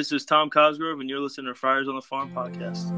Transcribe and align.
This 0.00 0.12
is 0.12 0.24
Tom 0.24 0.48
Cosgrove, 0.48 0.98
and 1.00 1.10
you're 1.10 1.20
listening 1.20 1.52
to 1.52 1.54
Friars 1.54 1.86
on 1.86 1.94
the 1.94 2.00
Farm 2.00 2.32
podcast. 2.34 2.88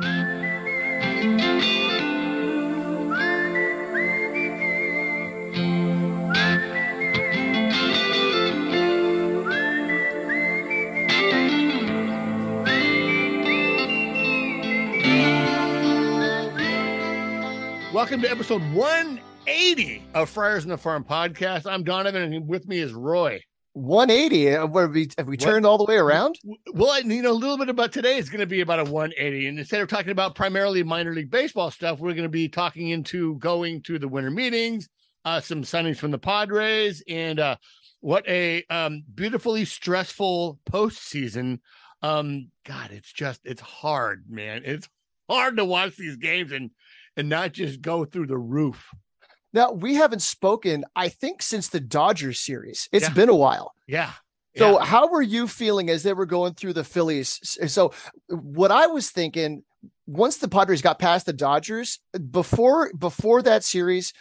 Welcome 17.92 18.22
to 18.22 18.30
episode 18.30 18.62
180 18.72 20.04
of 20.14 20.30
Friars 20.30 20.62
on 20.62 20.68
the 20.68 20.78
Farm 20.78 21.02
podcast. 21.02 21.66
I'm 21.66 21.82
Donovan, 21.82 22.32
and 22.32 22.46
with 22.46 22.68
me 22.68 22.78
is 22.78 22.92
Roy. 22.92 23.42
180. 23.74 24.54
Uh, 24.54 24.66
Where 24.66 24.88
we 24.88 25.08
have 25.16 25.26
we 25.26 25.36
turned 25.36 25.64
all 25.64 25.78
the 25.78 25.84
way 25.84 25.96
around? 25.96 26.38
Well, 26.72 27.00
you 27.00 27.22
know, 27.22 27.32
a 27.32 27.32
little 27.32 27.56
bit 27.56 27.68
about 27.68 27.92
today 27.92 28.18
is 28.18 28.28
going 28.28 28.40
to 28.40 28.46
be 28.46 28.60
about 28.60 28.80
a 28.80 28.84
180. 28.84 29.48
And 29.48 29.58
instead 29.58 29.80
of 29.80 29.88
talking 29.88 30.12
about 30.12 30.34
primarily 30.34 30.82
minor 30.82 31.14
league 31.14 31.30
baseball 31.30 31.70
stuff, 31.70 31.98
we're 31.98 32.12
going 32.12 32.24
to 32.24 32.28
be 32.28 32.48
talking 32.48 32.90
into 32.90 33.36
going 33.36 33.82
to 33.82 33.98
the 33.98 34.08
winter 34.08 34.30
meetings, 34.30 34.88
uh, 35.24 35.40
some 35.40 35.62
signings 35.62 35.96
from 35.96 36.10
the 36.10 36.18
Padres, 36.18 37.02
and 37.08 37.40
uh, 37.40 37.56
what 38.00 38.28
a 38.28 38.64
um, 38.68 39.04
beautifully 39.14 39.64
stressful 39.64 40.58
postseason. 40.70 41.60
Um, 42.02 42.48
God, 42.64 42.90
it's 42.90 43.12
just 43.12 43.40
it's 43.44 43.62
hard, 43.62 44.24
man. 44.28 44.62
It's 44.64 44.88
hard 45.30 45.56
to 45.56 45.64
watch 45.64 45.96
these 45.96 46.16
games 46.16 46.52
and 46.52 46.70
and 47.16 47.28
not 47.28 47.52
just 47.52 47.80
go 47.80 48.04
through 48.04 48.26
the 48.26 48.38
roof. 48.38 48.90
Now 49.52 49.72
we 49.72 49.94
haven't 49.94 50.22
spoken, 50.22 50.84
I 50.96 51.08
think, 51.08 51.42
since 51.42 51.68
the 51.68 51.80
Dodgers 51.80 52.40
series. 52.40 52.88
It's 52.92 53.08
Yeah. 53.08 53.14
been 53.14 53.28
a 53.28 53.34
while. 53.34 53.74
Yeah. 53.86 54.12
So, 54.56 54.78
Yeah. 54.78 54.84
how 54.84 55.08
were 55.08 55.22
you 55.22 55.48
feeling 55.48 55.88
as 55.88 56.02
they 56.02 56.12
were 56.12 56.26
going 56.26 56.54
through 56.54 56.74
the 56.74 56.84
Phillies? 56.84 57.38
So, 57.72 57.92
what 58.28 58.70
I 58.70 58.86
was 58.86 59.10
thinking, 59.10 59.64
once 60.06 60.36
the 60.38 60.48
Padres 60.48 60.82
got 60.82 60.98
past 60.98 61.26
the 61.26 61.32
Dodgers, 61.32 61.98
before 62.30 62.92
before 62.98 63.40
that 63.42 63.64
series, 63.64 64.12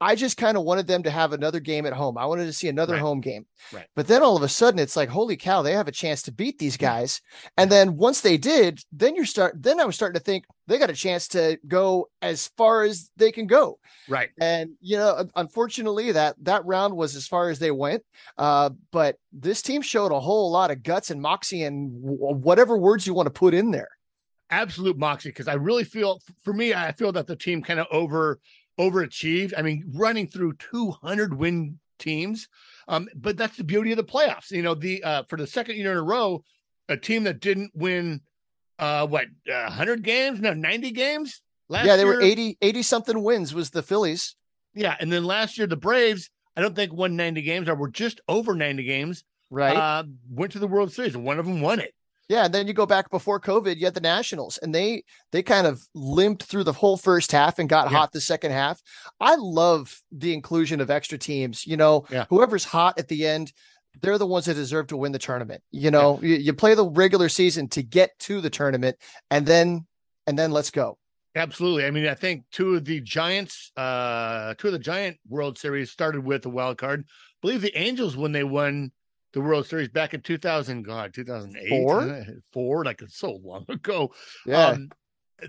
I 0.00 0.16
just 0.16 0.36
kind 0.36 0.56
of 0.56 0.64
wanted 0.64 0.86
them 0.86 1.02
to 1.04 1.10
have 1.10 1.32
another 1.32 1.60
game 1.60 1.86
at 1.86 1.92
home. 1.92 2.18
I 2.18 2.26
wanted 2.26 2.46
to 2.46 2.52
see 2.52 2.68
another 2.68 2.94
Right. 2.94 3.00
home 3.02 3.20
game. 3.20 3.46
Right. 3.72 3.86
But 3.94 4.06
then 4.08 4.22
all 4.22 4.36
of 4.36 4.42
a 4.42 4.48
sudden, 4.48 4.80
it's 4.80 4.96
like, 4.96 5.08
holy 5.08 5.36
cow, 5.36 5.62
they 5.62 5.72
have 5.72 5.88
a 5.88 5.92
chance 5.92 6.20
to 6.22 6.32
beat 6.32 6.58
these 6.58 6.76
guys. 6.76 7.20
And 7.56 7.70
then 7.72 7.96
once 7.96 8.20
they 8.20 8.36
did, 8.36 8.80
then 8.92 9.14
you're 9.14 9.24
start. 9.24 9.54
Then 9.62 9.80
I 9.80 9.84
was 9.84 9.94
starting 9.94 10.18
to 10.18 10.24
think 10.24 10.44
they 10.66 10.78
got 10.78 10.90
a 10.90 10.94
chance 10.94 11.28
to 11.28 11.58
go 11.68 12.08
as 12.20 12.48
far 12.56 12.82
as 12.82 13.10
they 13.16 13.30
can 13.32 13.46
go. 13.46 13.78
right. 14.08 14.30
And 14.40 14.72
you 14.80 14.96
know, 14.96 15.26
unfortunately, 15.36 16.12
that 16.12 16.34
that 16.42 16.64
round 16.66 16.96
was 16.96 17.14
as 17.16 17.26
far 17.26 17.48
as 17.48 17.58
they 17.58 17.70
went. 17.70 18.02
Uh, 18.36 18.70
but 18.90 19.16
this 19.32 19.62
team 19.62 19.80
showed 19.80 20.12
a 20.12 20.20
whole 20.20 20.50
lot 20.50 20.70
of 20.70 20.82
guts 20.82 21.10
and 21.10 21.22
moxie 21.22 21.62
and 21.62 22.02
w- 22.02 22.34
whatever 22.34 22.76
words 22.76 23.06
you 23.06 23.14
want 23.14 23.26
to 23.26 23.30
put 23.30 23.54
in 23.54 23.70
there. 23.70 23.88
absolute 24.50 24.98
moxie 24.98 25.30
because 25.30 25.48
I 25.48 25.54
really 25.54 25.84
feel 25.84 26.20
for 26.42 26.52
me, 26.52 26.74
I 26.74 26.92
feel 26.92 27.12
that 27.12 27.26
the 27.26 27.36
team 27.36 27.62
kind 27.62 27.80
of 27.80 27.86
over 27.90 28.38
overachieved. 28.78 29.52
I 29.56 29.62
mean, 29.62 29.92
running 29.94 30.28
through 30.28 30.54
200 30.54 31.34
win 31.34 31.78
teams. 31.98 32.48
Um, 32.88 33.08
but 33.14 33.36
that's 33.36 33.56
the 33.56 33.64
beauty 33.64 33.92
of 33.92 33.96
the 33.96 34.04
playoffs. 34.04 34.50
You 34.50 34.62
know, 34.62 34.74
the 34.74 35.02
uh 35.02 35.22
for 35.24 35.36
the 35.36 35.46
second 35.46 35.76
year 35.76 35.92
in 35.92 35.98
a 35.98 36.02
row, 36.02 36.42
a 36.88 36.96
team 36.96 37.24
that 37.24 37.40
didn't 37.40 37.72
win 37.74 38.20
uh 38.78 39.06
what 39.06 39.26
uh, 39.48 39.64
100 39.64 40.02
games, 40.02 40.40
no 40.40 40.52
90 40.52 40.90
games 40.90 41.42
last 41.68 41.86
yeah, 41.86 41.96
they 41.96 42.02
year. 42.02 42.14
were 42.14 42.22
80 42.22 42.58
80 42.60 42.82
something 42.82 43.22
wins 43.22 43.54
was 43.54 43.70
the 43.70 43.82
Phillies. 43.82 44.36
Yeah, 44.74 44.96
and 44.98 45.10
then 45.12 45.24
last 45.24 45.56
year 45.56 45.66
the 45.66 45.76
Braves, 45.76 46.30
I 46.56 46.60
don't 46.60 46.74
think 46.74 46.92
won 46.92 47.16
90 47.16 47.42
games 47.42 47.68
or 47.68 47.74
were 47.74 47.90
just 47.90 48.20
over 48.28 48.54
90 48.54 48.82
games. 48.84 49.24
Right. 49.50 49.76
Uh 49.76 50.04
went 50.28 50.52
to 50.52 50.58
the 50.58 50.68
World 50.68 50.92
Series 50.92 51.16
one 51.16 51.38
of 51.38 51.46
them 51.46 51.60
won 51.60 51.80
it. 51.80 51.94
Yeah, 52.28 52.44
and 52.46 52.54
then 52.54 52.66
you 52.66 52.72
go 52.72 52.86
back 52.86 53.10
before 53.10 53.38
COVID, 53.40 53.76
you 53.76 53.84
had 53.84 53.94
the 53.94 54.00
Nationals, 54.00 54.58
and 54.58 54.74
they 54.74 55.04
they 55.32 55.42
kind 55.42 55.66
of 55.66 55.82
limped 55.94 56.44
through 56.44 56.64
the 56.64 56.72
whole 56.72 56.96
first 56.96 57.32
half 57.32 57.58
and 57.58 57.68
got 57.68 57.90
Yeah. 57.90 57.98
hot 57.98 58.12
the 58.12 58.20
second 58.20 58.52
half. 58.52 58.80
I 59.20 59.34
love 59.36 60.00
the 60.10 60.32
inclusion 60.32 60.80
of 60.80 60.90
extra 60.90 61.18
teams. 61.18 61.66
You 61.66 61.76
know, 61.76 62.04
Yeah. 62.10 62.24
whoever's 62.30 62.64
hot 62.64 62.98
at 62.98 63.08
the 63.08 63.26
end, 63.26 63.52
they're 64.00 64.18
the 64.18 64.26
ones 64.26 64.46
that 64.46 64.54
deserve 64.54 64.86
to 64.88 64.96
win 64.96 65.12
the 65.12 65.18
tournament. 65.18 65.62
You 65.70 65.90
know, 65.90 66.18
you, 66.22 66.36
you 66.36 66.52
play 66.54 66.74
the 66.74 66.88
regular 66.88 67.28
season 67.28 67.68
to 67.70 67.82
get 67.82 68.18
to 68.20 68.40
the 68.40 68.50
tournament, 68.50 68.96
and 69.30 69.46
then 69.46 69.86
and 70.26 70.38
then 70.38 70.50
let's 70.50 70.70
go. 70.70 70.98
Absolutely. 71.36 71.84
I 71.84 71.90
mean, 71.90 72.06
I 72.06 72.14
think 72.14 72.44
two 72.52 72.76
of 72.76 72.84
the 72.84 73.00
Giants, 73.00 73.72
uh, 73.76 74.54
two 74.56 74.68
of 74.68 74.72
the 74.72 74.78
Giant 74.78 75.18
World 75.28 75.58
Series 75.58 75.90
started 75.90 76.24
with 76.24 76.46
a 76.46 76.48
wild 76.48 76.78
card. 76.78 77.04
I 77.08 77.12
believe 77.42 77.60
the 77.60 77.76
Angels 77.76 78.16
when 78.16 78.30
they 78.32 78.44
won 78.44 78.92
the 79.34 79.40
World 79.40 79.66
Series 79.66 79.88
back 79.88 80.14
in 80.14 80.20
2000, 80.20 80.82
God, 80.82 81.12
2008, 81.12 81.68
Four? 81.68 82.26
four, 82.52 82.84
like 82.84 83.02
it's 83.02 83.18
so 83.18 83.32
long 83.42 83.66
ago. 83.68 84.12
Yeah. 84.46 84.68
Um, 84.68 84.90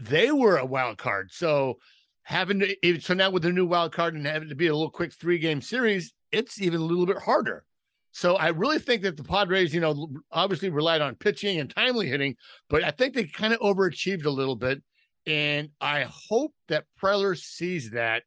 they 0.02 0.32
were 0.32 0.58
a 0.58 0.66
wild 0.66 0.98
card. 0.98 1.32
So 1.32 1.78
having 2.24 2.60
to, 2.60 3.00
so 3.00 3.14
now 3.14 3.30
with 3.30 3.44
the 3.44 3.52
new 3.52 3.66
wild 3.68 3.94
card 3.94 4.16
and 4.16 4.26
having 4.26 4.50
to 4.50 4.56
be 4.56 4.68
a 4.68 4.74
little 4.74 4.90
quick 4.90 5.14
three 5.14 5.38
game 5.38 5.62
series, 5.62 6.14
it's 6.32 6.60
even 6.60 6.82
a 6.82 6.84
little 6.84 7.06
bit 7.06 7.20
harder. 7.20 7.64
So 8.12 8.36
I 8.36 8.48
really 8.48 8.80
think 8.80 9.04
that 9.04 9.18
the 9.18 9.24
Padres, 9.24 9.74
you 9.74 9.82
know, 9.82 10.10
obviously 10.32 10.70
relied 10.70 11.02
on 11.02 11.16
pitching 11.16 11.60
and 11.60 11.70
timely 11.70 12.08
hitting, 12.08 12.36
but 12.70 12.84
I 12.84 12.92
think 12.92 13.14
they 13.14 13.26
kind 13.26 13.54
of 13.54 13.60
overachieved 13.60 14.26
a 14.26 14.30
little 14.30 14.56
bit. 14.56 14.82
And 15.28 15.70
I 15.82 16.08
hope 16.10 16.54
that 16.68 16.86
Preller 17.02 17.38
sees 17.38 17.92
that. 17.92 18.24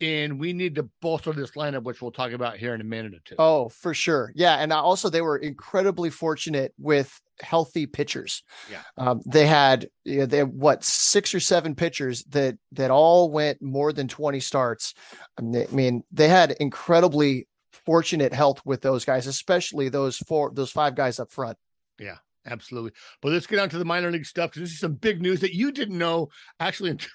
And 0.00 0.38
we 0.38 0.52
need 0.52 0.76
to 0.76 0.88
bolster 1.02 1.32
this 1.32 1.52
lineup, 1.52 1.82
which 1.82 2.00
we'll 2.00 2.12
talk 2.12 2.30
about 2.30 2.56
here 2.56 2.72
in 2.72 2.80
a 2.80 2.84
minute 2.84 3.14
or 3.14 3.18
two. 3.24 3.34
Oh, 3.38 3.68
for 3.68 3.94
sure. 3.94 4.32
Yeah. 4.36 4.54
And 4.56 4.72
also, 4.72 5.10
they 5.10 5.22
were 5.22 5.36
incredibly 5.36 6.08
fortunate 6.08 6.72
with 6.78 7.20
healthy 7.40 7.86
pitchers. 7.86 8.44
Yeah. 8.70 8.82
Um, 8.96 9.20
they 9.26 9.44
had, 9.46 9.88
you 10.04 10.18
know, 10.20 10.26
they 10.26 10.38
had 10.38 10.52
what, 10.52 10.84
six 10.84 11.34
or 11.34 11.40
seven 11.40 11.74
pitchers 11.74 12.22
that, 12.30 12.58
that 12.72 12.92
all 12.92 13.30
went 13.32 13.60
more 13.60 13.92
than 13.92 14.06
20 14.06 14.38
starts. 14.38 14.94
I 15.36 15.42
mean, 15.42 16.04
they 16.12 16.28
had 16.28 16.52
incredibly 16.52 17.48
fortunate 17.84 18.32
health 18.32 18.60
with 18.64 18.82
those 18.82 19.04
guys, 19.04 19.26
especially 19.26 19.88
those 19.88 20.18
four, 20.18 20.52
those 20.54 20.70
five 20.70 20.94
guys 20.94 21.18
up 21.18 21.32
front. 21.32 21.58
Yeah. 21.98 22.18
Absolutely. 22.46 22.92
But 23.20 23.32
let's 23.32 23.46
get 23.46 23.58
on 23.58 23.68
to 23.70 23.78
the 23.78 23.84
minor 23.84 24.10
league 24.10 24.24
stuff 24.24 24.50
because 24.50 24.62
this 24.68 24.72
is 24.74 24.80
some 24.80 24.94
big 24.94 25.20
news 25.20 25.40
that 25.40 25.54
you 25.54 25.72
didn't 25.72 25.98
know 25.98 26.28
actually. 26.60 26.90
until- 26.92 27.10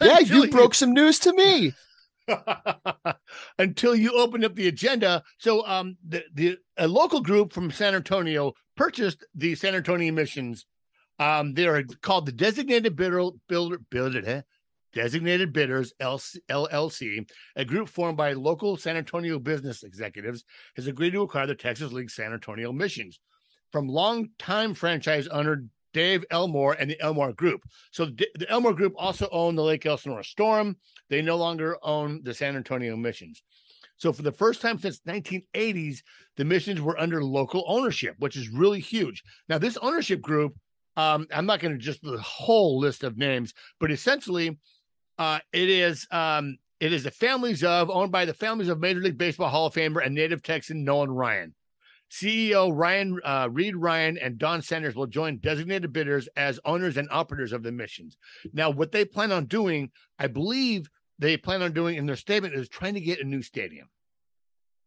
Yeah. 0.00 0.18
You 0.20 0.48
broke 0.50 0.74
some 0.74 0.92
news 0.92 1.18
to 1.20 1.32
me. 1.34 1.74
until 3.58 3.94
you 3.94 4.12
opened 4.12 4.44
up 4.44 4.54
the 4.54 4.68
agenda. 4.68 5.22
So 5.38 5.66
um 5.66 5.96
the 6.06 6.24
the 6.34 6.58
a 6.76 6.88
local 6.88 7.20
group 7.20 7.52
from 7.52 7.70
San 7.70 7.94
Antonio 7.94 8.54
purchased 8.76 9.24
the 9.34 9.54
San 9.54 9.74
Antonio 9.74 10.12
missions. 10.12 10.66
Um 11.18 11.54
they 11.54 11.66
are 11.66 11.84
called 12.02 12.26
the 12.26 12.32
Designated 12.32 12.96
Bidder 12.96 13.30
Builder 13.48 13.78
Builder 13.90 14.22
eh? 14.24 14.42
Designated 14.92 15.54
Bidders 15.54 15.94
LC, 16.00 16.36
LLC, 16.50 17.26
a 17.56 17.64
group 17.64 17.88
formed 17.88 18.18
by 18.18 18.34
local 18.34 18.76
San 18.76 18.96
Antonio 18.96 19.38
business 19.38 19.84
executives, 19.84 20.44
has 20.76 20.86
agreed 20.86 21.12
to 21.12 21.22
acquire 21.22 21.46
the 21.46 21.54
Texas 21.54 21.92
League 21.92 22.10
San 22.10 22.34
Antonio 22.34 22.72
missions 22.72 23.18
from 23.72 23.88
longtime 23.88 24.74
franchise 24.74 25.26
owner 25.28 25.64
Dave 25.92 26.24
Elmore 26.30 26.76
and 26.78 26.90
the 26.90 27.00
Elmore 27.00 27.32
Group. 27.32 27.62
So 27.90 28.06
the, 28.06 28.26
Elmore 28.48 28.74
Group 28.74 28.94
also 28.96 29.28
owned 29.30 29.58
the 29.58 29.62
Lake 29.62 29.86
Elsinore 29.86 30.22
Storm. 30.22 30.76
They 31.08 31.22
no 31.22 31.36
longer 31.36 31.76
own 31.82 32.22
the 32.22 32.34
San 32.34 32.56
Antonio 32.56 32.96
Missions. 32.96 33.42
So 33.96 34.12
for 34.12 34.22
the 34.22 34.32
first 34.32 34.60
time 34.60 34.78
since 34.78 35.00
1980s, 35.06 35.98
the 36.36 36.44
missions 36.44 36.80
were 36.80 36.98
under 36.98 37.22
local 37.22 37.64
ownership, 37.66 38.16
which 38.18 38.36
is 38.36 38.48
really 38.48 38.80
huge. 38.80 39.22
Now 39.48 39.58
this 39.58 39.76
ownership 39.76 40.20
group, 40.20 40.56
um, 40.96 41.26
I'm 41.32 41.46
not 41.46 41.60
going 41.60 41.72
to 41.72 41.78
just 41.78 42.02
the 42.02 42.18
whole 42.20 42.78
list 42.78 43.04
of 43.04 43.16
names, 43.16 43.54
but 43.78 43.90
essentially, 43.90 44.58
uh, 45.18 45.38
it 45.52 45.68
is 45.68 46.06
um, 46.10 46.58
it 46.80 46.92
is 46.92 47.04
the 47.04 47.10
families 47.10 47.62
of 47.62 47.90
owned 47.90 48.10
by 48.10 48.24
the 48.24 48.34
families 48.34 48.68
of 48.68 48.80
Major 48.80 49.00
League 49.00 49.16
Baseball 49.16 49.48
Hall 49.48 49.66
of 49.66 49.74
Famer 49.74 50.04
and 50.04 50.14
native 50.14 50.42
Texan 50.42 50.84
Nolan 50.84 51.10
Ryan. 51.10 51.54
CEO 52.12 52.70
Ryan 52.76 53.18
uh, 53.24 53.48
Reid 53.50 53.74
Ryan 53.74 54.18
and 54.18 54.36
Don 54.36 54.60
Sanders 54.60 54.94
will 54.94 55.06
join 55.06 55.38
designated 55.38 55.92
bidders 55.94 56.28
as 56.36 56.60
owners 56.66 56.98
and 56.98 57.08
operators 57.10 57.52
of 57.54 57.62
the 57.62 57.72
missions. 57.72 58.18
Now, 58.52 58.68
what 58.68 58.92
they 58.92 59.06
plan 59.06 59.32
on 59.32 59.46
doing, 59.46 59.90
I 60.18 60.26
believe 60.26 60.90
they 61.18 61.38
plan 61.38 61.62
on 61.62 61.72
doing 61.72 61.96
in 61.96 62.04
their 62.04 62.16
statement 62.16 62.54
is 62.54 62.68
trying 62.68 62.94
to 62.94 63.00
get 63.00 63.20
a 63.20 63.24
new 63.24 63.40
stadium. 63.40 63.88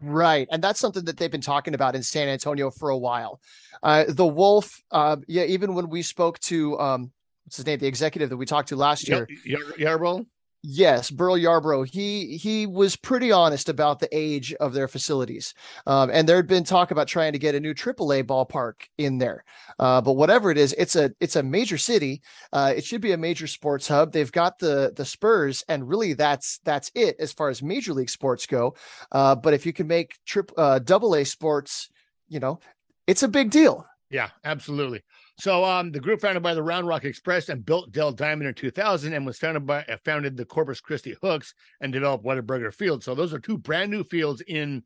Right. 0.01 0.47
And 0.51 0.63
that's 0.63 0.79
something 0.79 1.05
that 1.05 1.17
they've 1.17 1.31
been 1.31 1.41
talking 1.41 1.73
about 1.73 1.95
in 1.95 2.03
San 2.03 2.27
Antonio 2.27 2.69
for 2.69 2.89
a 2.89 2.97
while. 2.97 3.41
Uh, 3.81 4.05
the 4.07 4.27
Wolf, 4.27 4.83
uh, 4.91 5.17
yeah, 5.27 5.43
even 5.43 5.73
when 5.73 5.89
we 5.89 6.03
spoke 6.03 6.37
to, 6.41 6.79
um, 6.79 7.11
what's 7.45 7.57
his 7.57 7.65
name, 7.65 7.79
the 7.79 7.87
executive 7.87 8.29
that 8.29 8.37
we 8.37 8.45
talked 8.45 8.69
to 8.69 8.75
last 8.75 9.07
year, 9.07 9.27
Yar- 9.45 9.61
Yar- 9.77 9.97
Yarbrough? 9.97 10.25
Yes, 10.67 11.11
Burl 11.11 11.35
Yarbrough. 11.35 11.93
He 11.93 12.37
he 12.37 12.65
was 12.65 12.95
pretty 12.95 13.31
honest 13.31 13.69
about 13.69 13.99
the 13.99 14.09
age 14.11 14.51
of 14.55 14.73
their 14.73 14.87
facilities, 14.87 15.53
um, 15.85 16.09
and 16.11 16.27
there 16.27 16.37
had 16.37 16.47
been 16.47 16.63
talk 16.63 16.89
about 16.89 17.07
trying 17.07 17.33
to 17.33 17.39
get 17.39 17.53
a 17.53 17.59
new 17.59 17.75
AAA 17.75 18.23
ballpark 18.23 18.73
in 18.97 19.19
there. 19.19 19.43
Uh, 19.77 20.01
but 20.01 20.13
whatever 20.13 20.49
it 20.49 20.57
is, 20.57 20.73
it's 20.75 20.95
a 20.95 21.11
it's 21.19 21.35
a 21.35 21.43
major 21.43 21.77
city. 21.77 22.23
Uh, 22.51 22.73
it 22.75 22.83
should 22.83 23.01
be 23.01 23.11
a 23.11 23.17
major 23.17 23.45
sports 23.45 23.87
hub. 23.87 24.11
They've 24.11 24.31
got 24.31 24.57
the 24.57 24.91
the 24.95 25.05
Spurs, 25.05 25.63
and 25.69 25.87
really 25.87 26.13
that's 26.13 26.59
that's 26.63 26.89
it 26.95 27.15
as 27.19 27.31
far 27.31 27.49
as 27.49 27.61
major 27.61 27.93
league 27.93 28.09
sports 28.09 28.47
go. 28.47 28.75
Uh, 29.11 29.35
but 29.35 29.53
if 29.53 29.67
you 29.67 29.73
can 29.73 29.85
make 29.85 30.17
trip 30.25 30.51
uh, 30.57 30.79
double 30.79 31.13
A 31.13 31.25
sports, 31.25 31.89
you 32.27 32.39
know, 32.39 32.59
it's 33.05 33.21
a 33.21 33.27
big 33.27 33.51
deal. 33.51 33.85
Yeah, 34.09 34.29
absolutely. 34.43 35.03
So 35.37 35.65
um, 35.65 35.91
the 35.91 35.99
group 35.99 36.21
founded 36.21 36.43
by 36.43 36.53
the 36.53 36.63
Round 36.63 36.87
Rock 36.87 37.03
Express 37.03 37.49
and 37.49 37.65
built 37.65 37.91
Dell 37.91 38.11
Diamond 38.11 38.47
in 38.47 38.53
2000 38.53 39.13
and 39.13 39.25
was 39.25 39.37
founded 39.37 39.65
by 39.65 39.83
uh, 39.83 39.97
founded 40.05 40.37
the 40.37 40.45
Corpus 40.45 40.79
Christi 40.79 41.15
Hooks 41.21 41.53
and 41.81 41.91
developed 41.91 42.23
Whataburger 42.23 42.73
Field. 42.73 43.03
So 43.03 43.13
those 43.13 43.33
are 43.33 43.39
two 43.39 43.57
brand 43.57 43.91
new 43.91 44.03
fields 44.03 44.41
in 44.47 44.83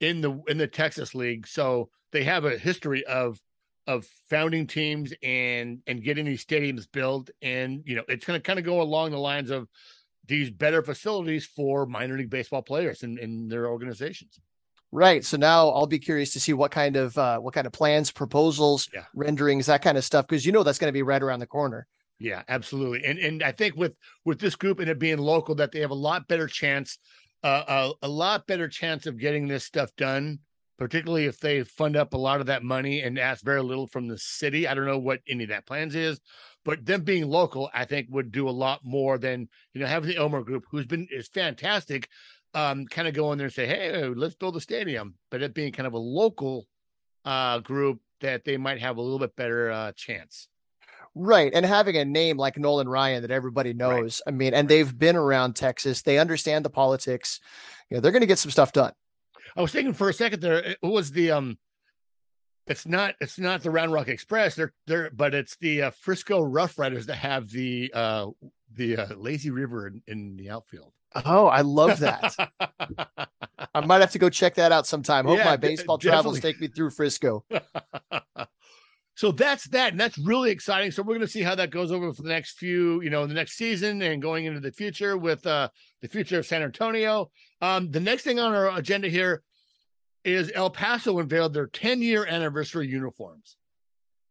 in 0.00 0.20
the 0.20 0.42
in 0.48 0.58
the 0.58 0.66
Texas 0.66 1.14
League. 1.14 1.46
So 1.46 1.90
they 2.12 2.24
have 2.24 2.44
a 2.44 2.58
history 2.58 3.04
of 3.04 3.40
of 3.86 4.06
founding 4.28 4.66
teams 4.66 5.12
and 5.22 5.80
and 5.86 6.02
getting 6.02 6.24
these 6.24 6.44
stadiums 6.44 6.90
built 6.90 7.30
and 7.42 7.82
you 7.84 7.94
know 7.94 8.04
it's 8.08 8.24
going 8.24 8.38
to 8.38 8.42
kind 8.42 8.58
of 8.58 8.64
go 8.64 8.80
along 8.80 9.10
the 9.10 9.18
lines 9.18 9.50
of 9.50 9.68
these 10.26 10.50
better 10.50 10.82
facilities 10.82 11.44
for 11.44 11.84
minor 11.84 12.16
league 12.16 12.30
baseball 12.30 12.62
players 12.62 13.02
and, 13.02 13.18
and 13.18 13.50
their 13.50 13.68
organizations 13.68 14.40
right 14.94 15.24
so 15.24 15.36
now 15.36 15.68
i'll 15.70 15.86
be 15.86 15.98
curious 15.98 16.32
to 16.32 16.40
see 16.40 16.52
what 16.52 16.70
kind 16.70 16.96
of 16.96 17.16
uh, 17.18 17.38
what 17.38 17.52
kind 17.52 17.66
of 17.66 17.72
plans 17.72 18.10
proposals 18.10 18.88
yeah. 18.94 19.04
renderings 19.14 19.66
that 19.66 19.82
kind 19.82 19.98
of 19.98 20.04
stuff 20.04 20.26
because 20.26 20.46
you 20.46 20.52
know 20.52 20.62
that's 20.62 20.78
going 20.78 20.88
to 20.88 20.92
be 20.92 21.02
right 21.02 21.22
around 21.22 21.40
the 21.40 21.46
corner 21.46 21.86
yeah 22.20 22.42
absolutely 22.48 23.04
and 23.04 23.18
and 23.18 23.42
i 23.42 23.50
think 23.50 23.74
with 23.76 23.94
with 24.24 24.38
this 24.38 24.54
group 24.54 24.78
and 24.78 24.88
it 24.88 24.98
being 24.98 25.18
local 25.18 25.54
that 25.54 25.72
they 25.72 25.80
have 25.80 25.90
a 25.90 25.94
lot 25.94 26.28
better 26.28 26.46
chance 26.46 26.98
uh, 27.42 27.92
a, 28.02 28.06
a 28.06 28.08
lot 28.08 28.46
better 28.46 28.68
chance 28.68 29.04
of 29.04 29.18
getting 29.18 29.48
this 29.48 29.64
stuff 29.64 29.90
done 29.96 30.38
particularly 30.78 31.26
if 31.26 31.38
they 31.38 31.62
fund 31.62 31.96
up 31.96 32.14
a 32.14 32.18
lot 32.18 32.40
of 32.40 32.46
that 32.46 32.62
money 32.62 33.02
and 33.02 33.18
ask 33.18 33.44
very 33.44 33.62
little 33.62 33.86
from 33.86 34.08
the 34.08 34.18
city. 34.18 34.66
I 34.66 34.74
don't 34.74 34.86
know 34.86 34.98
what 34.98 35.20
any 35.28 35.44
of 35.44 35.50
that 35.50 35.66
plans 35.66 35.94
is, 35.94 36.20
but 36.64 36.84
them 36.84 37.02
being 37.02 37.28
local, 37.28 37.70
I 37.72 37.84
think 37.84 38.08
would 38.10 38.32
do 38.32 38.48
a 38.48 38.50
lot 38.50 38.80
more 38.84 39.18
than 39.18 39.48
you 39.72 39.80
know 39.80 39.86
having 39.86 40.08
the 40.08 40.16
Elmore 40.16 40.42
Group, 40.42 40.64
who's 40.70 40.86
been 40.86 41.06
is 41.10 41.28
fantastic. 41.28 42.08
Um, 42.54 42.86
kind 42.86 43.08
of 43.08 43.14
go 43.14 43.32
in 43.32 43.38
there 43.38 43.46
and 43.46 43.54
say, 43.54 43.66
"Hey, 43.66 44.06
let's 44.06 44.36
build 44.36 44.56
a 44.56 44.60
stadium," 44.60 45.14
but 45.30 45.42
it 45.42 45.54
being 45.54 45.72
kind 45.72 45.86
of 45.86 45.92
a 45.92 45.98
local 45.98 46.66
uh, 47.24 47.58
group 47.58 48.00
that 48.20 48.44
they 48.44 48.56
might 48.56 48.80
have 48.80 48.96
a 48.96 49.02
little 49.02 49.18
bit 49.18 49.34
better 49.36 49.70
uh, 49.70 49.92
chance. 49.92 50.48
Right. 51.14 51.52
And 51.54 51.64
having 51.64 51.96
a 51.96 52.04
name 52.04 52.36
like 52.36 52.58
Nolan 52.58 52.88
Ryan 52.88 53.22
that 53.22 53.30
everybody 53.30 53.72
knows, 53.72 54.20
right. 54.26 54.32
I 54.32 54.36
mean, 54.36 54.54
and 54.54 54.68
they've 54.68 54.98
been 54.98 55.14
around 55.14 55.54
Texas, 55.54 56.02
they 56.02 56.18
understand 56.18 56.64
the 56.64 56.70
politics. 56.70 57.40
You 57.88 57.96
know, 57.96 58.00
they're 58.00 58.12
going 58.12 58.22
to 58.22 58.26
get 58.26 58.38
some 58.38 58.50
stuff 58.50 58.72
done. 58.72 58.92
I 59.56 59.62
was 59.62 59.70
thinking 59.70 59.94
for 59.94 60.08
a 60.08 60.12
second 60.12 60.40
there, 60.40 60.58
it 60.58 60.78
was 60.82 61.12
the 61.12 61.30
um, 61.30 61.58
it's 62.66 62.86
not 62.86 63.14
it's 63.20 63.38
not 63.38 63.62
the 63.62 63.70
Round 63.70 63.92
Rock 63.92 64.08
Express. 64.08 64.56
They're 64.56 64.72
they're 64.86 65.10
but 65.10 65.34
it's 65.34 65.56
the 65.56 65.82
uh, 65.82 65.90
Frisco 65.90 66.40
Rough 66.40 66.78
Riders 66.78 67.06
that 67.06 67.16
have 67.16 67.48
the 67.48 67.92
uh 67.94 68.26
the 68.72 68.96
uh, 68.96 69.14
lazy 69.14 69.50
river 69.50 69.86
in, 69.86 70.02
in 70.08 70.36
the 70.36 70.50
outfield. 70.50 70.92
Oh, 71.24 71.46
I 71.46 71.60
love 71.60 72.00
that. 72.00 72.34
I 73.74 73.86
might 73.86 74.00
have 74.00 74.12
to 74.12 74.18
go 74.18 74.28
check 74.28 74.54
that 74.56 74.72
out 74.72 74.86
sometime. 74.86 75.26
Hope 75.26 75.38
yeah, 75.38 75.44
my 75.44 75.56
baseball 75.56 75.98
travels 75.98 76.40
take 76.40 76.60
me 76.60 76.68
through 76.68 76.90
Frisco. 76.90 77.44
so 79.14 79.32
that's 79.32 79.68
that, 79.68 79.92
and 79.92 80.00
that's 80.00 80.18
really 80.18 80.50
exciting. 80.50 80.90
So 80.90 81.02
we're 81.02 81.14
going 81.14 81.20
to 81.20 81.28
see 81.28 81.42
how 81.42 81.54
that 81.54 81.70
goes 81.70 81.92
over 81.92 82.12
for 82.12 82.22
the 82.22 82.28
next 82.28 82.58
few, 82.58 83.00
you 83.02 83.10
know, 83.10 83.26
the 83.26 83.34
next 83.34 83.56
season 83.56 84.02
and 84.02 84.20
going 84.20 84.46
into 84.46 84.60
the 84.60 84.72
future 84.72 85.16
with 85.16 85.46
uh 85.46 85.68
the 86.02 86.08
future 86.08 86.38
of 86.38 86.46
San 86.46 86.62
Antonio. 86.62 87.30
Um, 87.60 87.90
the 87.90 88.00
next 88.00 88.22
thing 88.24 88.38
on 88.38 88.54
our 88.54 88.76
agenda 88.76 89.08
here 89.08 89.42
is 90.24 90.50
El 90.54 90.70
Paso 90.70 91.18
unveiled 91.18 91.52
their 91.52 91.66
10 91.66 92.02
year 92.02 92.26
anniversary 92.26 92.88
uniforms. 92.88 93.56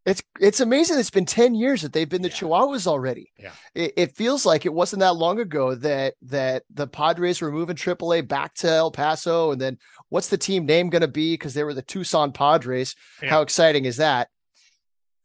It's 0.06 0.22
it's 0.40 0.60
amazing. 0.60 1.00
It's 1.00 1.10
been 1.10 1.26
10 1.26 1.56
years 1.56 1.82
that 1.82 1.94
they've 1.94 2.10
been 2.10 2.22
the 2.22 2.28
yeah. 2.28 2.36
Chihuahuas 2.36 2.88
already. 2.88 3.32
Yeah. 3.40 3.52
It, 3.74 3.94
it, 3.96 4.16
feels 4.16 4.46
like 4.46 4.66
it 4.66 4.74
wasn't 4.74 5.00
that 5.00 5.16
long 5.16 5.40
ago 5.40 5.76
that 5.76 6.16
that 6.24 6.64
the 6.74 6.88
Padres 6.88 7.40
were 7.40 7.52
moving 7.52 7.78
AAA 7.78 8.28
back 8.28 8.54
to 8.56 8.70
El 8.70 8.92
Paso. 8.92 9.52
And 9.52 9.62
then 9.62 9.78
what's 10.10 10.28
the 10.28 10.38
team 10.38 10.66
name 10.66 10.90
going 10.90 11.04
to 11.04 11.08
be? 11.08 11.34
Because 11.34 11.54
they 11.54 11.64
were 11.64 11.74
the 11.74 11.82
Tucson 11.82 12.34
Padres. 12.34 12.96
Yeah. 13.22 13.30
How 13.30 13.42
exciting 13.44 13.86
is 13.86 13.98
that? 13.98 14.28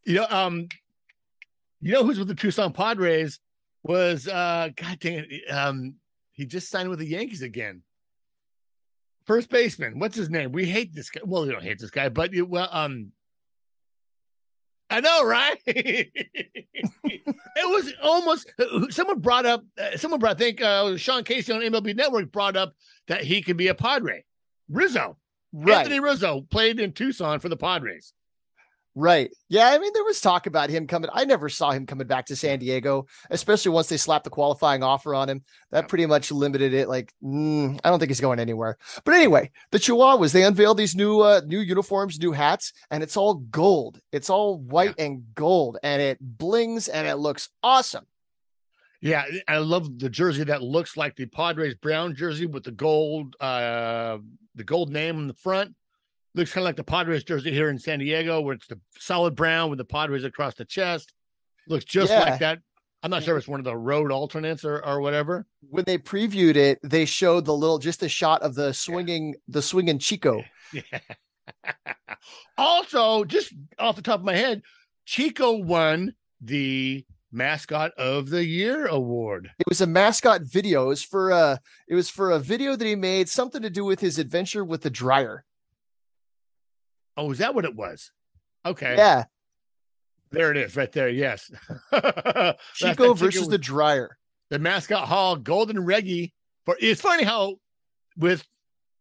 You 0.04 0.14
know, 0.14 0.26
um, 0.30 0.69
you 1.80 1.92
know 1.92 2.04
who's 2.04 2.19
with 2.19 2.28
the 2.28 2.34
Tucson 2.34 2.72
Padres 2.72 3.40
was 3.82 4.28
uh 4.28 4.69
god 4.76 4.98
dang 5.00 5.25
it. 5.28 5.50
Um, 5.50 5.94
he 6.32 6.46
just 6.46 6.70
signed 6.70 6.88
with 6.88 7.00
the 7.00 7.06
Yankees 7.06 7.42
again. 7.42 7.82
First 9.26 9.50
baseman, 9.50 9.98
what's 9.98 10.16
his 10.16 10.30
name? 10.30 10.52
We 10.52 10.66
hate 10.66 10.94
this 10.94 11.10
guy. 11.10 11.20
Well, 11.25 11.44
we 11.44 11.50
don't 11.50 11.62
hate 11.62 11.78
this 11.78 11.90
guy, 11.90 12.08
but 12.08 12.32
you, 12.32 12.46
well, 12.46 12.69
um, 12.70 13.12
I 14.90 15.00
know, 15.00 15.25
right? 15.25 15.58
it 15.67 16.12
was 17.56 17.93
almost 18.02 18.50
someone 18.90 19.20
brought 19.20 19.44
up. 19.44 19.64
Someone 19.96 20.20
brought. 20.20 20.37
I 20.37 20.38
think 20.38 20.62
uh, 20.62 20.96
Sean 20.96 21.25
Casey 21.25 21.52
on 21.52 21.61
MLB 21.61 21.94
Network 21.94 22.32
brought 22.32 22.56
up 22.56 22.75
that 23.06 23.23
he 23.23 23.43
could 23.43 23.56
be 23.56 23.69
a 23.69 23.75
Padre. 23.75 24.25
Rizzo, 24.70 25.19
right? 25.52 25.79
Anthony 25.79 26.00
Rizzo 26.00 26.46
played 26.50 26.81
in 26.81 26.93
Tucson 26.93 27.38
for 27.40 27.49
the 27.49 27.56
Padres. 27.56 28.12
Right. 28.94 29.31
Yeah. 29.49 29.69
I 29.69 29.79
mean, 29.79 29.93
there 29.94 30.05
was 30.05 30.20
talk 30.20 30.46
about 30.46 30.70
him 30.70 30.87
coming. 30.87 31.11
I 31.12 31.25
never 31.25 31.49
saw 31.49 31.70
him 31.70 31.87
coming 31.87 32.06
back 32.06 32.26
to 32.26 32.37
San 32.37 32.58
Diego, 32.58 33.06
especially 33.31 33.70
once 33.70 33.88
they 33.88 33.96
slapped 33.96 34.25
the 34.25 34.31
qualifying 34.31 34.82
offer 34.82 35.14
on 35.14 35.29
him. 35.29 35.43
That 35.70 35.88
pretty 35.88 36.06
much 36.06 36.32
limited 36.32 36.75
it. 36.75 36.88
Like, 36.88 37.12
mm, 37.23 37.79
I 37.85 37.90
don't 37.90 38.00
think 38.00 38.11
he's 38.11 38.20
going 38.20 38.40
anywhere. 38.40 38.76
But 39.05 39.14
anyway, 39.14 39.52
the 39.70 39.79
Chihuahuas, 39.79 40.32
they 40.32 40.43
unveiled 40.43 40.79
these 40.79 40.96
new, 40.96 41.20
uh, 41.20 41.43
new 41.46 41.61
uniforms, 41.61 42.19
new 42.19 42.32
hats, 42.32 42.73
and 42.90 43.02
it's 43.02 43.17
all 43.17 43.35
gold. 43.35 44.00
It's 44.11 44.31
all 44.31 44.58
white 44.58 44.94
yeah. 44.99 45.05
and 45.05 45.35
gold, 45.35 45.79
and 45.82 46.02
it 46.02 46.19
blings 46.20 46.88
and 46.88 47.06
it 47.06 47.17
looks 47.17 47.50
awesome. 47.62 48.06
Yeah, 49.00 49.25
I 49.46 49.58
love 49.58 49.99
the 50.00 50.11
jersey 50.11 50.43
that 50.44 50.61
looks 50.61 50.96
like 50.96 51.14
the 51.14 51.26
Padres 51.26 51.76
brown 51.76 52.17
jersey 52.17 52.46
with 52.46 52.64
the 52.64 52.73
gold, 52.73 53.37
uh, 53.38 54.19
the 54.56 54.64
gold 54.64 54.90
name 54.90 55.19
in 55.19 55.29
the 55.29 55.35
front 55.35 55.76
looks 56.34 56.52
kind 56.52 56.62
of 56.62 56.66
like 56.66 56.76
the 56.76 56.84
Padres 56.84 57.25
jersey 57.25 57.52
here 57.52 57.70
in 57.70 57.78
San 57.78 57.98
Diego, 57.98 58.40
where 58.40 58.54
it's 58.54 58.66
the 58.66 58.80
solid 58.98 59.34
brown 59.34 59.70
with 59.70 59.78
the 59.78 59.84
Padres 59.84 60.25
across 60.25 60.54
the 60.54 60.64
chest. 60.64 61.12
Looks 61.69 61.84
just 61.84 62.12
yeah. 62.12 62.20
like 62.20 62.40
that. 62.40 62.58
I'm 63.02 63.10
not 63.10 63.22
sure 63.22 63.36
if 63.36 63.42
it's 63.42 63.48
one 63.48 63.60
of 63.60 63.64
the 63.64 63.76
road 63.76 64.10
alternates 64.10 64.64
or, 64.64 64.84
or 64.84 65.00
whatever. 65.00 65.46
When 65.70 65.84
they 65.84 65.98
previewed 65.98 66.56
it, 66.56 66.80
they 66.82 67.04
showed 67.04 67.44
the 67.44 67.54
little 67.54 67.78
just 67.78 68.02
a 68.02 68.08
shot 68.08 68.42
of 68.42 68.54
the 68.54 68.72
swinging 68.72 69.28
yeah. 69.28 69.38
the 69.48 69.62
swinging 69.62 69.98
Chico. 69.98 70.42
Yeah. 70.70 71.00
also, 72.58 73.25
just 73.25 73.54
off 73.78 73.96
the 73.96 74.02
top 74.02 74.20
of 74.20 74.26
my 74.26 74.36
head, 74.36 74.60
Chico 75.06 75.56
won 75.56 76.14
the 76.42 77.06
mascot 77.32 77.92
of 77.96 78.28
the 78.28 78.44
year 78.44 78.86
award. 78.86 79.50
It 79.58 79.66
was 79.66 79.80
a 79.80 79.86
mascot 79.86 80.42
video. 80.42 80.84
It 80.84 80.88
was 80.88 81.02
for 81.02 81.30
a 81.30 81.58
it 81.88 81.94
was 81.94 82.10
for 82.10 82.32
a 82.32 82.38
video 82.38 82.76
that 82.76 82.84
he 82.84 82.96
made 82.96 83.30
something 83.30 83.62
to 83.62 83.70
do 83.70 83.84
with 83.84 84.00
his 84.00 84.19
adventure 84.19 84.62
with 84.62 84.82
the 84.82 84.90
dryer. 84.90 85.44
Oh, 87.19 87.32
is 87.32 87.38
that 87.38 87.55
what 87.55 87.65
it 87.65 87.75
was? 87.75 88.12
Okay. 88.65 88.94
Yeah. 88.97 89.25
There 90.31 90.53
it 90.53 90.56
is, 90.56 90.76
right 90.76 90.91
there. 90.93 91.09
Yes. 91.09 91.50
Chico 92.75 93.14
versus 93.14 93.40
Chico, 93.40 93.50
the 93.50 93.59
dryer. 93.59 94.16
The 94.50 94.61
mascot 94.61 95.09
hall, 95.09 95.37
Golden 95.37 95.85
Reggie. 95.85 96.33
For 96.64 96.76
it's 96.78 97.00
funny 97.00 97.25
how, 97.25 97.57
with 98.16 98.47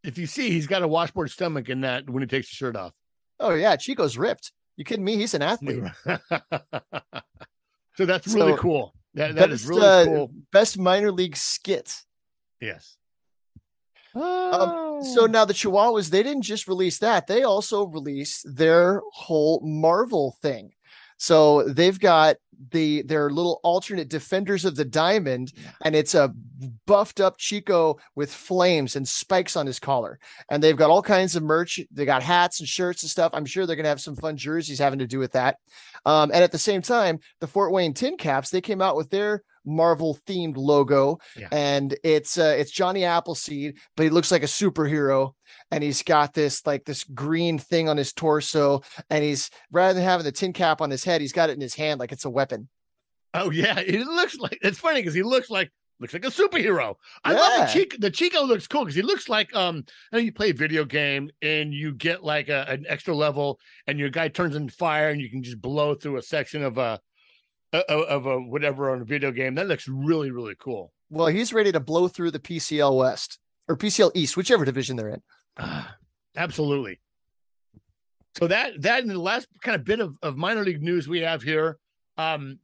if 0.03 0.18
you 0.18 0.25
see, 0.25 0.50
he's 0.50 0.65
got 0.68 0.82
a 0.82 0.88
washboard 0.88 1.30
stomach 1.30 1.70
in 1.70 1.82
that 1.82 2.10
when 2.10 2.24
he 2.24 2.27
takes 2.27 2.50
the 2.50 2.56
shirt 2.56 2.75
off. 2.75 2.94
Oh 3.39 3.53
yeah, 3.53 3.75
Chico's 3.75 4.18
ripped. 4.18 4.51
You 4.77 4.86
kidding 4.86 5.06
me? 5.06 5.18
He's 5.18 5.36
an 5.36 5.44
athlete. 5.44 5.84
so 7.96 8.06
that's 8.06 8.27
really 8.34 8.53
so, 8.53 8.58
cool. 8.58 8.94
That, 9.13 9.36
that 9.36 9.50
best, 9.50 9.62
is 9.62 9.68
really 9.68 9.86
uh, 9.86 10.06
cool. 10.06 10.32
Best 10.51 10.80
minor 10.80 11.12
league 11.12 11.36
skit. 11.36 11.94
Yes. 12.60 12.97
Um, 14.21 15.03
so 15.03 15.24
oh. 15.24 15.27
now 15.27 15.45
the 15.45 15.53
Chihuahuas, 15.53 16.09
they 16.09 16.24
didn't 16.24 16.43
just 16.43 16.67
release 16.67 17.00
that; 17.00 17.27
they 17.27 17.43
also 17.43 17.86
released 17.86 18.55
their 18.55 19.01
whole 19.13 19.62
Marvel 19.63 20.38
thing. 20.41 20.74
So 21.17 21.63
they've 21.63 22.00
got 22.00 22.38
the 22.71 23.03
their 23.03 23.29
little 23.29 23.59
alternate 23.63 24.09
defenders 24.09 24.65
of 24.65 24.75
the 24.75 24.86
diamond, 24.86 25.53
and 25.83 25.95
it's 25.95 26.15
a 26.15 26.33
buffed 26.86 27.19
up 27.19 27.38
Chico 27.38 27.97
with 28.15 28.31
flames 28.33 28.95
and 28.95 29.07
spikes 29.07 29.55
on 29.55 29.65
his 29.65 29.79
collar. 29.79 30.19
And 30.50 30.62
they've 30.62 30.77
got 30.77 30.89
all 30.89 31.01
kinds 31.01 31.36
of 31.36 31.43
merch. 31.43 31.79
They 31.91 32.05
got 32.05 32.24
hats 32.24 32.59
and 32.59 32.69
shirts 32.69 33.03
and 33.03 33.09
stuff. 33.09 33.31
I'm 33.33 33.45
sure 33.45 33.65
they're 33.65 33.75
gonna 33.75 33.89
have 33.89 34.01
some 34.01 34.15
fun 34.15 34.38
jerseys 34.38 34.79
having 34.79 35.00
to 35.00 35.07
do 35.07 35.19
with 35.19 35.33
that. 35.33 35.57
Um, 36.05 36.31
and 36.33 36.43
at 36.43 36.51
the 36.51 36.57
same 36.57 36.81
time, 36.81 37.19
the 37.39 37.47
Fort 37.47 37.71
Wayne 37.71 37.93
Tin 37.93 38.17
Caps, 38.17 38.50
they 38.50 38.62
came 38.62 38.81
out 38.81 38.95
with 38.95 39.09
their 39.09 39.43
Marvel 39.67 40.17
themed 40.25 40.55
logo, 40.55 41.19
yeah. 41.36 41.50
and 41.51 41.95
it's 42.03 42.38
uh, 42.38 42.55
it's 42.57 42.71
Johnny 42.71 43.03
Appleseed, 43.03 43.77
but 43.95 44.03
he 44.03 44.09
looks 44.09 44.31
like 44.31 44.43
a 44.43 44.47
superhero, 44.47 45.33
and 45.71 45.83
he's 45.83 46.01
got 46.01 46.33
this 46.33 46.65
like 46.65 46.86
this 46.86 47.03
green 47.03 47.59
thing 47.59 47.89
on 47.89 47.97
his 47.97 48.13
torso, 48.13 48.81
and 49.09 49.24
he's 49.24 49.50
rather 49.71 49.93
than 49.93 50.03
having 50.03 50.24
the 50.24 50.31
tin 50.31 50.53
cap 50.53 50.81
on 50.81 50.89
his 50.89 51.03
head, 51.03 51.21
he's 51.21 51.33
got 51.33 51.50
it 51.50 51.53
in 51.53 51.62
his 51.62 51.75
hand 51.75 52.00
like 52.00 52.12
it's 52.12 52.25
a 52.25 52.29
weapon. 52.29 52.69
Oh 53.33 53.51
yeah, 53.51 53.79
it 53.86 54.07
looks 54.07 54.38
like 54.38 54.57
it's 54.62 54.79
funny 54.79 55.01
because 55.01 55.13
he 55.13 55.24
looks 55.24 55.50
like 55.50 55.71
looks 56.00 56.13
like 56.13 56.25
a 56.25 56.29
superhero. 56.29 56.95
I 57.24 57.33
yeah. 57.33 57.39
love 57.39 57.59
the 57.59 57.74
Chico. 57.74 57.97
The 58.00 58.12
Chico 58.12 58.43
looks 58.43 58.67
cool 58.67 58.83
because 58.86 58.95
he 58.95 59.01
looks 59.01 59.29
like 59.29 59.55
um. 59.55 59.86
And 60.12 60.24
you 60.24 60.31
play 60.31 60.51
a 60.51 60.53
video 60.53 60.86
game 60.86 61.29
and 61.41 61.74
you 61.74 61.93
get 61.93 62.24
like 62.24 62.50
a, 62.50 62.65
an 62.69 62.86
extra 62.88 63.15
level, 63.15 63.59
and 63.86 64.00
your 64.00 64.09
guy 64.09 64.27
turns 64.29 64.55
into 64.55 64.74
fire, 64.74 65.09
and 65.09 65.21
you 65.21 65.29
can 65.29 65.43
just 65.43 65.62
blow 65.62 65.95
through 65.95 66.17
a 66.17 66.21
section 66.21 66.63
of 66.63 66.77
a 66.77 67.00
of 67.74 68.25
a 68.25 68.39
whatever 68.39 68.91
on 68.91 69.01
a 69.01 69.05
video 69.05 69.31
game. 69.31 69.55
That 69.55 69.67
looks 69.67 69.88
really 69.88 70.31
really 70.31 70.55
cool. 70.59 70.93
Well, 71.09 71.27
he's 71.27 71.53
ready 71.53 71.71
to 71.71 71.79
blow 71.79 72.07
through 72.07 72.31
the 72.31 72.39
PCL 72.39 72.97
West 72.97 73.39
or 73.67 73.77
PCL 73.77 74.12
East, 74.13 74.38
whichever 74.38 74.65
division 74.65 74.97
they're 74.97 75.09
in. 75.09 75.21
absolutely. 76.36 77.00
So 78.38 78.47
that 78.47 78.81
that 78.83 79.01
and 79.01 79.09
the 79.09 79.19
last 79.19 79.47
kind 79.62 79.75
of 79.75 79.83
bit 79.83 80.00
of, 80.00 80.15
of 80.21 80.38
minor 80.38 80.63
league 80.63 80.83
news 80.83 81.07
we 81.07 81.21
have 81.21 81.41
here, 81.41 81.77
um, 82.17 82.59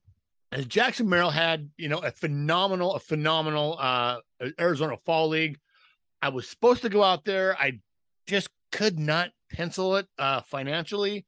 as 0.52 0.66
Jackson 0.66 1.10
Merrill 1.10 1.32
had, 1.32 1.70
you 1.78 1.90
know, 1.90 1.98
a 1.98 2.12
phenomenal, 2.12 2.94
a 2.94 3.00
phenomenal 3.00 3.78
uh 3.80 4.18
Arizona 4.60 4.98
Fall 5.06 5.30
League. 5.30 5.58
I 6.22 6.30
was 6.30 6.48
supposed 6.48 6.84
to 6.84 6.90
go 6.90 7.04
out 7.04 7.26
there. 7.26 7.58
I 7.58 7.80
just 8.28 8.50
could 8.72 9.00
not 9.00 9.32
pencil 9.52 9.96
it 9.96 10.08
uh 10.20 10.42
financially. 10.42 11.26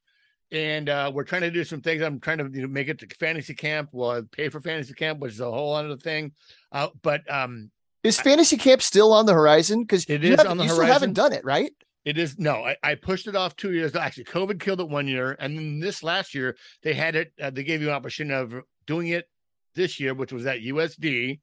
And 0.56 0.88
uh 0.90 1.12
we're 1.14 1.26
trying 1.26 1.42
to 1.42 1.52
do 1.52 1.64
some 1.64 1.82
things. 1.82 2.02
I'm 2.02 2.20
trying 2.20 2.38
to 2.38 2.50
you 2.52 2.62
know, 2.62 2.68
make 2.68 2.88
it 2.88 2.98
to 3.00 3.08
fantasy 3.20 3.54
camp. 3.54 3.90
Well, 3.92 4.12
I 4.12 4.22
pay 4.32 4.50
for 4.50 4.62
fantasy 4.62 4.94
camp, 4.94 5.20
which 5.20 5.34
is 5.34 5.42
a 5.42 5.52
whole 5.52 5.76
other 5.76 5.98
thing. 5.98 6.32
Uh, 6.72 6.88
but 7.02 7.22
um 7.32 7.72
Is 8.04 8.20
fantasy 8.20 8.56
camp 8.56 8.82
still 8.82 9.12
on 9.12 9.26
the 9.26 9.34
horizon? 9.34 9.82
Because 9.82 10.06
it 10.06 10.24
is 10.24 10.40
on 10.40 10.58
the 10.58 10.64
you 10.64 10.70
still 10.70 10.82
horizon. 10.82 10.94
haven't 10.94 11.14
done 11.14 11.34
it, 11.34 11.44
right? 11.44 11.72
It 12.06 12.18
is 12.20 12.38
no, 12.38 12.64
I, 12.64 12.78
I 12.84 12.96
pushed 12.96 13.28
it 13.28 13.36
off 13.36 13.56
two 13.56 13.74
years. 13.74 13.96
Actually, 13.96 14.26
COVID 14.26 14.60
killed 14.60 14.80
it 14.80 14.88
one 14.88 15.08
year, 15.08 15.36
and 15.40 15.58
then 15.58 15.80
this 15.80 16.04
last 16.04 16.36
year 16.36 16.56
they 16.84 16.94
had 16.94 17.16
it. 17.16 17.34
Uh, 17.42 17.50
they 17.50 17.64
gave 17.64 17.82
you 17.82 17.90
an 17.90 17.96
opportunity 17.96 18.36
of 18.36 18.64
doing 18.86 19.08
it 19.08 19.28
this 19.74 20.00
year, 20.00 20.14
which 20.14 20.32
was 20.32 20.46
at 20.46 20.60
USD, 20.60 21.40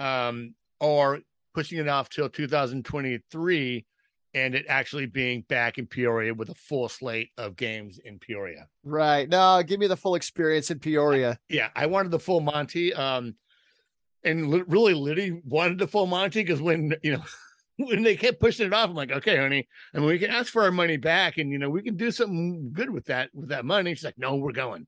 um, 0.00 0.54
or 0.80 1.20
pushing 1.54 1.78
it 1.78 1.86
off 1.88 2.08
till 2.08 2.28
2023, 2.28 3.86
and 4.34 4.54
it 4.54 4.66
actually 4.68 5.06
being 5.06 5.42
back 5.48 5.78
in 5.78 5.86
Peoria 5.86 6.32
with 6.32 6.48
a 6.48 6.54
full 6.54 6.88
slate 6.88 7.30
of 7.36 7.56
games 7.56 7.98
in 8.04 8.18
Peoria. 8.18 8.68
Right. 8.84 9.28
No, 9.28 9.62
give 9.62 9.78
me 9.78 9.86
the 9.86 9.96
full 9.96 10.14
experience 10.14 10.70
in 10.70 10.78
Peoria. 10.78 11.38
Yeah, 11.48 11.68
I 11.76 11.86
wanted 11.86 12.10
the 12.10 12.18
full 12.18 12.40
Monty. 12.40 12.94
Um, 12.94 13.34
and 14.24 14.50
li- 14.50 14.64
really, 14.66 14.94
Liddy 14.94 15.40
wanted 15.44 15.78
the 15.78 15.86
full 15.86 16.06
Monty 16.06 16.42
because 16.42 16.62
when 16.62 16.94
you 17.02 17.12
know 17.12 17.24
when 17.76 18.02
they 18.02 18.16
kept 18.16 18.40
pushing 18.40 18.66
it 18.66 18.72
off, 18.72 18.88
I'm 18.88 18.94
like, 18.94 19.12
okay, 19.12 19.36
honey, 19.36 19.68
I 19.94 19.98
mean, 19.98 20.06
we 20.06 20.18
can 20.18 20.30
ask 20.30 20.52
for 20.52 20.62
our 20.62 20.72
money 20.72 20.96
back, 20.96 21.38
and 21.38 21.50
you 21.50 21.58
know, 21.58 21.70
we 21.70 21.82
can 21.82 21.96
do 21.96 22.10
something 22.10 22.70
good 22.72 22.90
with 22.90 23.06
that 23.06 23.30
with 23.34 23.50
that 23.50 23.64
money. 23.64 23.94
She's 23.94 24.04
like, 24.04 24.18
no, 24.18 24.36
we're 24.36 24.52
going. 24.52 24.86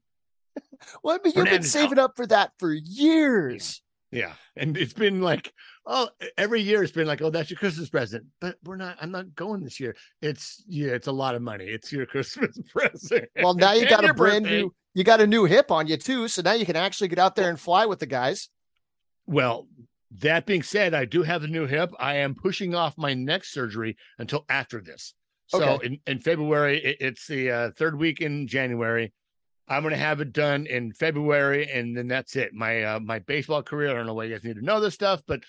Well, 1.03 1.17
I 1.17 1.19
We're 1.25 1.43
you've 1.43 1.51
been 1.51 1.63
saving 1.63 1.99
up 1.99 2.17
for 2.17 2.27
that 2.27 2.53
for 2.59 2.73
years. 2.73 3.83
Yeah, 4.11 4.35
and 4.57 4.77
it's 4.77 4.93
been 4.93 5.21
like, 5.23 5.53
oh, 5.87 6.09
every 6.39 6.61
year 6.61 6.83
it's 6.83 6.93
been 6.93 7.07
like, 7.07 7.21
oh, 7.23 7.31
that's 7.31 7.51
your 7.51 7.59
Christmas 7.59 7.89
present, 7.91 8.25
but 8.41 8.57
we're 8.65 8.77
not. 8.77 8.97
I'm 9.01 9.11
not 9.11 9.35
going 9.35 9.63
this 9.63 9.79
year. 9.81 9.95
It's 10.23 10.63
yeah, 10.67 10.93
it's 10.93 11.07
a 11.09 11.13
lot 11.13 11.35
of 11.35 11.43
money. 11.43 11.65
It's 11.67 11.93
your 11.93 12.07
Christmas 12.15 12.59
present. 12.71 13.27
Well, 13.41 13.55
now 13.55 13.73
you 13.73 13.87
got 13.89 14.05
a 14.05 14.15
brand 14.15 14.45
birthday. 14.45 14.61
new, 14.63 14.75
you 14.95 15.05
got 15.05 15.21
a 15.21 15.27
new 15.27 15.45
hip 15.45 15.71
on 15.71 15.87
you 15.87 15.97
too. 15.97 16.29
So 16.29 16.43
now 16.43 16.53
you 16.55 16.67
can 16.67 16.77
actually 16.77 17.09
get 17.09 17.19
out 17.19 17.37
there 17.37 17.49
and 17.51 17.59
fly 17.61 17.87
with 17.87 17.99
the 17.99 18.07
guys. 18.07 18.49
Well, 19.27 19.69
that 20.21 20.47
being 20.47 20.63
said, 20.63 20.95
I 20.95 21.05
do 21.07 21.23
have 21.23 21.43
the 21.43 21.49
new 21.49 21.67
hip. 21.67 21.93
I 21.99 22.17
am 22.17 22.35
pushing 22.35 22.75
off 22.75 22.97
my 22.99 23.15
next 23.15 23.53
surgery 23.53 23.97
until 24.19 24.45
after 24.49 24.81
this. 24.81 25.15
So 25.49 25.63
Okay. 25.75 25.87
in, 25.87 25.99
in 26.07 26.19
February, 26.21 26.83
it- 26.83 26.97
it's 27.01 27.27
the 27.27 27.51
uh, 27.51 27.71
third 27.77 27.99
week 27.99 28.21
in 28.21 28.47
January. 28.47 29.13
I'm 29.67 29.83
going 29.83 29.93
to 29.95 29.99
have 29.99 30.21
it 30.21 30.33
done 30.35 30.67
in 30.67 30.93
February, 30.93 31.71
and 31.71 31.97
then 31.97 32.07
that's 32.07 32.37
it. 32.37 32.53
My 32.53 32.83
uh, 32.83 33.01
my 33.01 33.21
baseball 33.21 33.63
career. 33.63 33.91
I 33.91 33.95
don't 33.95 34.05
know 34.07 34.13
why 34.13 34.25
you 34.25 34.35
guys 34.35 34.45
need 34.45 34.57
to 34.57 34.63
know 34.65 34.79
this 34.79 34.93
stuff, 34.93 35.23
but 35.27 35.43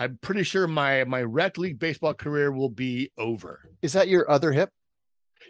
I'm 0.00 0.18
pretty 0.22 0.42
sure 0.44 0.66
my 0.66 1.04
my 1.04 1.22
rec 1.22 1.58
league 1.58 1.78
baseball 1.78 2.14
career 2.14 2.50
will 2.50 2.70
be 2.70 3.12
over. 3.18 3.68
Is 3.82 3.92
that 3.92 4.08
your 4.08 4.28
other 4.30 4.50
hip? 4.50 4.70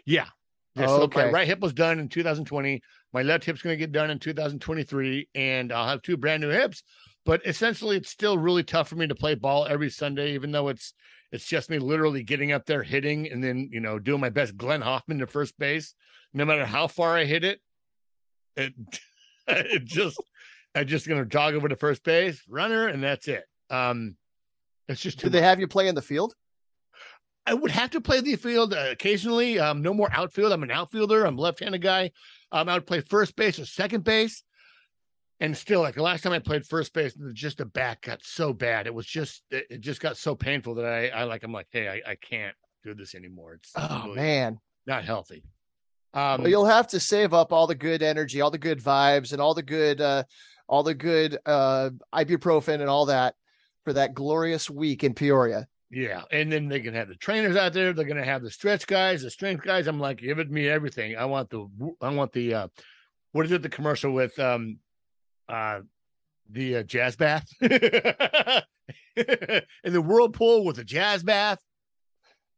Yeah. 0.05 0.27
Yeah, 0.75 0.85
Oh, 0.87 0.97
so 0.97 1.01
okay. 1.03 1.25
my 1.25 1.31
right 1.31 1.47
hip 1.47 1.59
was 1.59 1.73
done 1.73 1.99
in 1.99 2.07
2020. 2.07 2.81
My 3.13 3.23
left 3.23 3.43
hip's 3.43 3.61
going 3.61 3.73
to 3.73 3.79
get 3.79 3.91
done 3.91 4.09
in 4.09 4.19
2023, 4.19 5.27
and 5.35 5.71
I'll 5.73 5.87
have 5.87 6.01
two 6.01 6.15
brand 6.15 6.41
new 6.41 6.49
hips. 6.49 6.83
But 7.25 7.45
essentially, 7.45 7.97
it's 7.97 8.09
still 8.09 8.37
really 8.37 8.63
tough 8.63 8.87
for 8.87 8.95
me 8.95 9.05
to 9.07 9.15
play 9.15 9.35
ball 9.35 9.65
every 9.65 9.89
Sunday, 9.89 10.33
even 10.33 10.51
though 10.51 10.69
it's 10.69 10.93
it's 11.31 11.45
just 11.45 11.69
me 11.69 11.77
literally 11.79 12.23
getting 12.23 12.51
up 12.51 12.65
there 12.65 12.83
hitting 12.83 13.31
and 13.31 13.43
then 13.43 13.69
you 13.71 13.79
know 13.79 13.99
doing 13.99 14.19
my 14.21 14.29
best 14.29 14.57
Glenn 14.57 14.81
Hoffman 14.81 15.19
to 15.19 15.27
first 15.27 15.57
base. 15.59 15.93
No 16.33 16.45
matter 16.45 16.65
how 16.65 16.87
far 16.87 17.17
I 17.17 17.25
hit 17.25 17.43
it, 17.43 17.59
it 18.55 18.73
it 19.47 19.83
just 19.85 20.17
I'm 20.73 20.87
just 20.87 21.07
going 21.07 21.21
to 21.21 21.29
jog 21.29 21.53
over 21.53 21.67
to 21.67 21.75
first 21.75 22.03
base, 22.03 22.41
runner, 22.49 22.87
and 22.87 23.03
that's 23.03 23.27
it. 23.27 23.43
Um, 23.69 24.15
it's 24.91 25.01
just 25.01 25.19
Do 25.19 25.29
they 25.29 25.39
much. 25.39 25.45
have 25.45 25.59
you 25.59 25.67
play 25.67 25.87
in 25.87 25.95
the 25.95 26.01
field? 26.01 26.35
I 27.45 27.53
would 27.55 27.71
have 27.71 27.89
to 27.91 28.01
play 28.01 28.21
the 28.21 28.35
field 28.35 28.73
uh, 28.73 28.87
occasionally. 28.91 29.57
Um, 29.59 29.81
no 29.81 29.93
more 29.93 30.09
outfield. 30.11 30.51
I'm 30.51 30.61
an 30.63 30.71
outfielder. 30.71 31.25
I'm 31.25 31.37
a 31.37 31.41
left-handed 31.41 31.81
guy. 31.81 32.11
Um, 32.51 32.69
I 32.69 32.75
would 32.75 32.85
play 32.85 33.01
first 33.01 33.35
base 33.35 33.57
or 33.57 33.65
second 33.65 34.03
base. 34.03 34.43
And 35.39 35.57
still, 35.57 35.81
like 35.81 35.95
the 35.95 36.03
last 36.03 36.21
time 36.21 36.33
I 36.33 36.39
played 36.39 36.67
first 36.67 36.93
base, 36.93 37.15
just 37.33 37.57
the 37.57 37.65
back 37.65 38.01
got 38.03 38.23
so 38.23 38.53
bad. 38.53 38.85
It 38.85 38.93
was 38.93 39.07
just, 39.07 39.41
it, 39.49 39.65
it 39.71 39.81
just 39.81 39.99
got 39.99 40.17
so 40.17 40.35
painful 40.35 40.75
that 40.75 40.85
I, 40.85 41.07
I 41.07 41.23
like, 41.23 41.41
I'm 41.43 41.51
like, 41.51 41.65
hey, 41.71 41.87
I, 41.89 42.11
I 42.11 42.15
can't 42.15 42.55
do 42.83 42.93
this 42.93 43.15
anymore. 43.15 43.53
It's 43.55 43.71
Oh 43.75 44.03
really 44.05 44.15
man. 44.17 44.59
not 44.85 45.03
healthy. 45.03 45.43
Um, 46.13 46.41
Well, 46.41 46.49
you'll 46.49 46.65
have 46.65 46.87
to 46.89 46.99
save 46.99 47.33
up 47.33 47.51
all 47.51 47.65
the 47.65 47.73
good 47.73 48.03
energy, 48.03 48.39
all 48.41 48.51
the 48.51 48.59
good 48.59 48.79
vibes, 48.83 49.31
and 49.31 49.41
all 49.41 49.55
the 49.55 49.63
good, 49.63 49.99
uh, 49.99 50.25
all 50.69 50.83
the 50.83 50.93
good 50.93 51.39
uh, 51.47 51.89
ibuprofen 52.13 52.75
and 52.81 52.89
all 52.89 53.07
that 53.07 53.33
for 53.83 53.93
that 53.93 54.13
glorious 54.13 54.69
week 54.69 55.03
in 55.03 55.13
Peoria. 55.13 55.67
Yeah, 55.89 56.21
and 56.31 56.51
then 56.51 56.69
they 56.69 56.79
can 56.79 56.93
have 56.93 57.09
the 57.09 57.15
trainers 57.15 57.55
out 57.57 57.73
there. 57.73 57.91
They're 57.91 58.05
gonna 58.05 58.23
have 58.23 58.43
the 58.43 58.51
stretch 58.51 58.87
guys, 58.87 59.23
the 59.23 59.29
strength 59.29 59.63
guys. 59.63 59.87
I'm 59.87 59.99
like, 59.99 60.19
give 60.19 60.39
it 60.39 60.49
me 60.49 60.69
everything. 60.69 61.17
I 61.17 61.25
want 61.25 61.49
the, 61.49 61.67
I 62.01 62.09
want 62.09 62.31
the, 62.31 62.53
uh, 62.53 62.67
what 63.33 63.45
is 63.45 63.51
it? 63.51 63.61
The 63.61 63.69
commercial 63.69 64.13
with, 64.13 64.37
um, 64.39 64.77
uh, 65.49 65.81
the 66.49 66.77
uh, 66.77 66.83
jazz 66.83 67.15
bath 67.15 67.47
in 67.61 67.71
the 69.83 70.01
whirlpool 70.01 70.65
with 70.65 70.77
a 70.79 70.83
jazz 70.83 71.23
bath. 71.23 71.59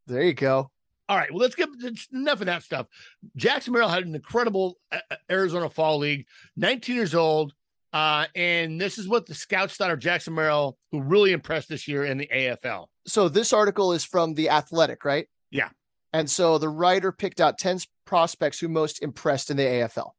There 0.08 0.24
you 0.24 0.34
go. 0.34 0.72
All 1.10 1.18
right, 1.18 1.32
well, 1.32 1.42
let's 1.42 1.56
get 1.56 1.70
it's 1.80 2.08
enough 2.14 2.40
of 2.40 2.48
that 2.48 2.64
stuff. 2.64 2.88
Jackson 3.36 3.74
Merrill 3.74 3.90
had 3.90 4.06
an 4.06 4.16
incredible 4.16 4.78
uh, 4.92 5.00
uh, 5.12 5.16
Arizona 5.30 5.70
Fall 5.70 5.98
League, 6.00 6.28
19 6.56 6.96
years 6.96 7.14
old. 7.14 7.54
Uh, 7.94 8.26
and 8.36 8.82
this 8.82 8.98
is 8.98 9.08
what 9.08 9.28
the 9.28 9.36
scouts 9.36 9.76
thought 9.76 9.92
of 9.92 10.00
Jackson 10.00 10.34
Merrill, 10.34 10.78
who 10.92 11.02
really 11.02 11.32
impressed 11.32 11.70
this 11.70 11.88
year 11.88 12.04
in 12.04 12.18
the 12.18 12.28
AFL. 12.34 12.88
So 13.06 13.30
this 13.30 13.54
article 13.54 13.94
is 13.94 14.04
from 14.04 14.34
the 14.34 14.50
Athletic, 14.50 15.06
right? 15.06 15.28
Yeah. 15.52 15.70
And 16.12 16.30
so 16.30 16.58
the 16.58 16.70
writer 16.70 17.12
picked 17.12 17.40
out 17.40 17.60
10 17.60 17.80
prospects 18.06 18.60
who 18.60 18.68
most 18.68 19.04
impressed 19.04 19.52
in 19.52 19.58
the 19.58 19.64
AFL. 19.64 20.12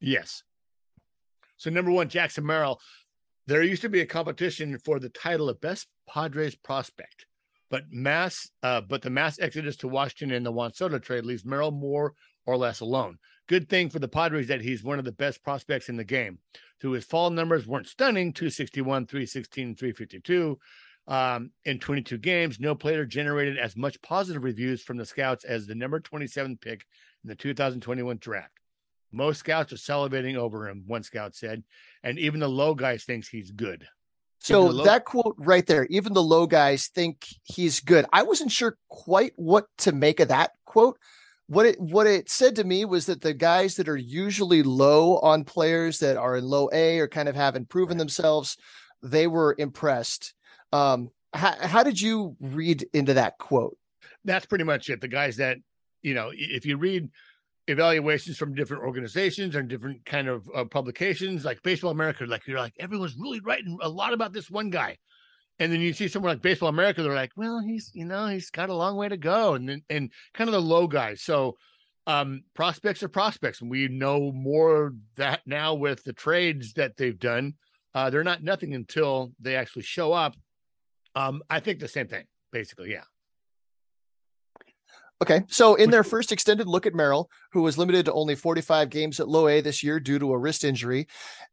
Yes. 0.00 0.44
So 1.56 1.70
number 1.70 1.90
one, 1.90 2.08
Jackson 2.08 2.46
Merrill. 2.46 2.80
There 3.46 3.62
used 3.62 3.82
to 3.82 3.88
be 3.88 4.00
a 4.00 4.06
competition 4.06 4.78
for 4.84 5.00
the 5.00 5.08
title 5.08 5.48
of 5.48 5.60
best 5.60 5.86
Padres 6.06 6.54
prospect, 6.54 7.26
but 7.70 7.84
mass, 7.90 8.48
uh, 8.62 8.82
but 8.82 9.00
the 9.00 9.10
mass 9.10 9.40
exodus 9.40 9.76
to 9.78 9.88
Washington 9.88 10.36
and 10.36 10.44
the 10.44 10.52
Juan 10.52 10.74
Soto 10.74 10.98
trade 10.98 11.24
leaves 11.24 11.46
Merrill 11.46 11.70
more 11.70 12.12
or 12.46 12.56
less 12.56 12.80
alone. 12.80 13.18
Good 13.48 13.70
thing 13.70 13.88
for 13.88 13.98
the 13.98 14.08
Padres 14.08 14.48
that 14.48 14.60
he's 14.60 14.84
one 14.84 14.98
of 14.98 15.06
the 15.06 15.12
best 15.12 15.42
prospects 15.42 15.88
in 15.88 15.96
the 15.96 16.04
game. 16.04 16.38
So 16.80 16.92
his 16.92 17.04
fall 17.04 17.30
numbers 17.30 17.66
weren't 17.66 17.88
stunning 17.88 18.32
261, 18.32 19.06
316, 19.06 19.74
352. 19.74 20.58
Um, 21.08 21.50
in 21.64 21.78
22 21.78 22.18
games, 22.18 22.60
no 22.60 22.74
player 22.74 23.06
generated 23.06 23.58
as 23.58 23.76
much 23.76 24.00
positive 24.02 24.44
reviews 24.44 24.82
from 24.82 24.98
the 24.98 25.06
scouts 25.06 25.44
as 25.44 25.66
the 25.66 25.74
number 25.74 26.00
27 26.00 26.58
pick 26.58 26.84
in 27.24 27.28
the 27.28 27.34
2021 27.34 28.18
draft. 28.18 28.52
Most 29.10 29.38
scouts 29.38 29.72
are 29.72 29.76
salivating 29.76 30.36
over 30.36 30.68
him, 30.68 30.84
one 30.86 31.02
scout 31.02 31.34
said, 31.34 31.64
and 32.02 32.18
even 32.18 32.40
the 32.40 32.48
low 32.48 32.74
guys 32.74 33.04
thinks 33.04 33.26
he's 33.26 33.50
good. 33.50 33.88
So 34.38 34.66
low- 34.66 34.84
that 34.84 35.04
quote 35.04 35.34
right 35.38 35.66
there, 35.66 35.86
even 35.86 36.12
the 36.12 36.22
low 36.22 36.46
guys 36.46 36.88
think 36.88 37.26
he's 37.42 37.80
good. 37.80 38.04
I 38.12 38.22
wasn't 38.22 38.52
sure 38.52 38.76
quite 38.88 39.32
what 39.36 39.66
to 39.78 39.92
make 39.92 40.20
of 40.20 40.28
that 40.28 40.52
quote. 40.66 40.98
What 41.48 41.64
it 41.66 41.80
what 41.80 42.06
it 42.06 42.28
said 42.30 42.56
to 42.56 42.64
me 42.64 42.84
was 42.84 43.06
that 43.06 43.22
the 43.22 43.34
guys 43.34 43.76
that 43.76 43.88
are 43.88 43.96
usually 43.96 44.62
low 44.62 45.18
on 45.18 45.44
players 45.44 45.98
that 46.00 46.16
are 46.16 46.36
in 46.36 46.44
low 46.44 46.68
A 46.72 46.98
or 46.98 47.08
kind 47.08 47.28
of 47.28 47.34
haven't 47.34 47.70
proven 47.70 47.96
Right. 47.96 48.00
themselves, 48.00 48.56
they 49.02 49.26
were 49.26 49.54
impressed. 49.58 50.34
Um, 50.72 51.10
how, 51.32 51.54
how 51.60 51.82
did 51.82 52.00
you 52.00 52.36
read 52.40 52.86
into 52.92 53.14
that 53.14 53.38
quote? 53.38 53.76
That's 54.24 54.46
pretty 54.46 54.64
much 54.64 54.90
it. 54.90 55.00
The 55.00 55.08
guys 55.08 55.36
that, 55.36 55.58
you 56.02 56.14
know, 56.14 56.30
if 56.34 56.66
you 56.66 56.76
read 56.76 57.08
evaluations 57.66 58.36
from 58.36 58.54
different 58.54 58.82
organizations 58.82 59.54
and 59.54 59.68
different 59.68 60.04
kind 60.04 60.28
of 60.28 60.48
uh, 60.54 60.64
publications 60.64 61.44
like 61.44 61.62
Baseball 61.62 61.90
America, 61.90 62.24
like 62.24 62.46
you're 62.46 62.58
like, 62.58 62.74
everyone's 62.78 63.16
really 63.18 63.40
writing 63.40 63.78
a 63.80 63.88
lot 63.88 64.12
about 64.12 64.32
this 64.32 64.50
one 64.50 64.70
guy. 64.70 64.98
And 65.60 65.72
then 65.72 65.80
you 65.80 65.92
see 65.92 66.08
someone 66.08 66.30
like 66.30 66.42
Baseball 66.42 66.68
America, 66.68 67.02
they're 67.02 67.14
like, 67.14 67.32
well, 67.36 67.60
he's, 67.60 67.90
you 67.92 68.04
know, 68.04 68.26
he's 68.26 68.50
got 68.50 68.70
a 68.70 68.74
long 68.74 68.96
way 68.96 69.08
to 69.08 69.16
go. 69.16 69.54
And 69.54 69.68
then, 69.68 69.82
and 69.90 70.12
kind 70.34 70.48
of 70.48 70.52
the 70.52 70.60
low 70.60 70.86
guys. 70.86 71.22
So, 71.22 71.56
um, 72.06 72.42
prospects 72.54 73.02
are 73.02 73.08
prospects. 73.08 73.60
And 73.60 73.70
we 73.70 73.88
know 73.88 74.32
more 74.32 74.94
that 75.16 75.40
now 75.46 75.74
with 75.74 76.04
the 76.04 76.12
trades 76.12 76.72
that 76.74 76.96
they've 76.96 77.18
done. 77.18 77.54
Uh, 77.94 78.10
they're 78.10 78.24
not 78.24 78.42
nothing 78.42 78.74
until 78.74 79.32
they 79.40 79.56
actually 79.56 79.82
show 79.82 80.12
up. 80.12 80.36
Um, 81.14 81.42
I 81.50 81.60
think 81.60 81.80
the 81.80 81.88
same 81.88 82.06
thing, 82.06 82.24
basically. 82.52 82.92
Yeah. 82.92 83.02
Okay. 85.20 85.42
So 85.48 85.74
in 85.74 85.90
their 85.90 86.04
first 86.04 86.30
extended 86.30 86.68
look 86.68 86.86
at 86.86 86.94
Merrill, 86.94 87.28
who 87.52 87.62
was 87.62 87.76
limited 87.76 88.04
to 88.04 88.12
only 88.12 88.36
45 88.36 88.88
games 88.88 89.18
at 89.18 89.28
low 89.28 89.48
A 89.48 89.60
this 89.60 89.82
year 89.82 89.98
due 89.98 90.18
to 90.20 90.32
a 90.32 90.38
wrist 90.38 90.62
injury, 90.62 91.08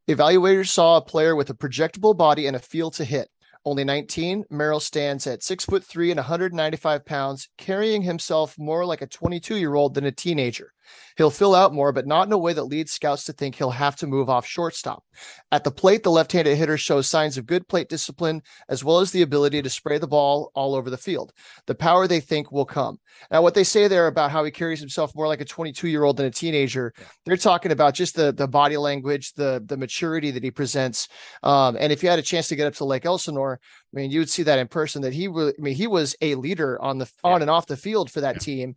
evaluators 0.07 0.67
saw 0.67 0.97
a 0.97 1.01
player 1.01 1.35
with 1.35 1.49
a 1.49 1.55
projectable 1.55 2.15
body 2.15 2.45
and 2.45 2.55
a 2.55 2.59
feel 2.59 2.91
to 2.91 3.03
hit. 3.03 3.27
Only 3.67 3.83
19, 3.83 4.45
Merrill 4.51 4.79
stands 4.79 5.25
at 5.25 5.41
six 5.41 5.65
foot 5.65 5.83
three 5.83 6.11
and 6.11 6.19
195 6.19 7.03
pounds, 7.03 7.49
carrying 7.57 8.03
himself 8.03 8.55
more 8.59 8.85
like 8.85 9.01
a 9.01 9.07
22 9.07 9.57
year 9.57 9.73
old 9.73 9.95
than 9.95 10.05
a 10.05 10.11
teenager. 10.11 10.71
He'll 11.17 11.31
fill 11.31 11.55
out 11.55 11.73
more, 11.73 11.91
but 11.91 12.07
not 12.07 12.27
in 12.27 12.33
a 12.33 12.37
way 12.37 12.53
that 12.53 12.63
leads 12.63 12.91
scouts 12.91 13.23
to 13.25 13.33
think 13.33 13.55
he'll 13.55 13.71
have 13.71 13.95
to 13.97 14.07
move 14.07 14.29
off 14.29 14.45
shortstop. 14.45 15.03
At 15.51 15.63
the 15.63 15.71
plate, 15.71 16.03
the 16.03 16.11
left 16.11 16.31
handed 16.31 16.57
hitter 16.57 16.77
shows 16.77 17.07
signs 17.07 17.37
of 17.37 17.45
good 17.45 17.67
plate 17.67 17.89
discipline, 17.89 18.41
as 18.69 18.83
well 18.83 18.99
as 18.99 19.11
the 19.11 19.21
ability 19.21 19.61
to 19.61 19.69
spray 19.69 19.97
the 19.97 20.07
ball 20.07 20.51
all 20.55 20.75
over 20.75 20.89
the 20.89 20.97
field. 20.97 21.31
The 21.67 21.75
power 21.75 22.07
they 22.07 22.19
think 22.19 22.51
will 22.51 22.65
come. 22.65 22.97
Now, 23.31 23.41
what 23.41 23.53
they 23.53 23.63
say 23.63 23.87
there 23.87 24.07
about 24.07 24.31
how 24.31 24.43
he 24.43 24.51
carries 24.51 24.79
himself 24.79 25.15
more 25.15 25.27
like 25.27 25.41
a 25.41 25.45
22 25.45 25.87
year 25.87 26.03
old 26.03 26.17
than 26.17 26.25
a 26.25 26.31
teenager, 26.31 26.93
they're 27.25 27.37
talking 27.37 27.71
about 27.71 27.93
just 27.93 28.15
the, 28.15 28.33
the 28.33 28.47
body 28.47 28.77
language, 28.77 29.33
the, 29.33 29.63
the 29.65 29.77
maturity 29.77 30.31
that 30.31 30.43
he 30.43 30.51
presents. 30.51 31.07
Um, 31.43 31.77
and 31.79 31.91
if 31.93 32.03
you 32.03 32.09
had 32.09 32.19
a 32.19 32.23
chance 32.23 32.47
to 32.49 32.55
get 32.55 32.67
up 32.67 32.75
to 32.75 32.85
Lake 32.85 33.05
Elsinore, 33.05 33.59
I 33.95 33.99
mean, 33.99 34.11
you 34.11 34.19
would 34.19 34.29
see 34.29 34.43
that 34.43 34.59
in 34.59 34.67
person 34.67 35.01
that 35.03 35.13
he 35.13 35.27
really, 35.27 35.53
I 35.57 35.61
mean, 35.61 35.75
he 35.75 35.87
was 35.87 36.15
a 36.21 36.35
leader 36.35 36.81
on 36.81 36.97
the 36.97 37.09
on 37.23 37.41
and 37.41 37.49
off 37.49 37.65
the 37.65 37.77
field 37.77 38.11
for 38.11 38.21
that 38.21 38.35
yeah. 38.35 38.39
team. 38.39 38.75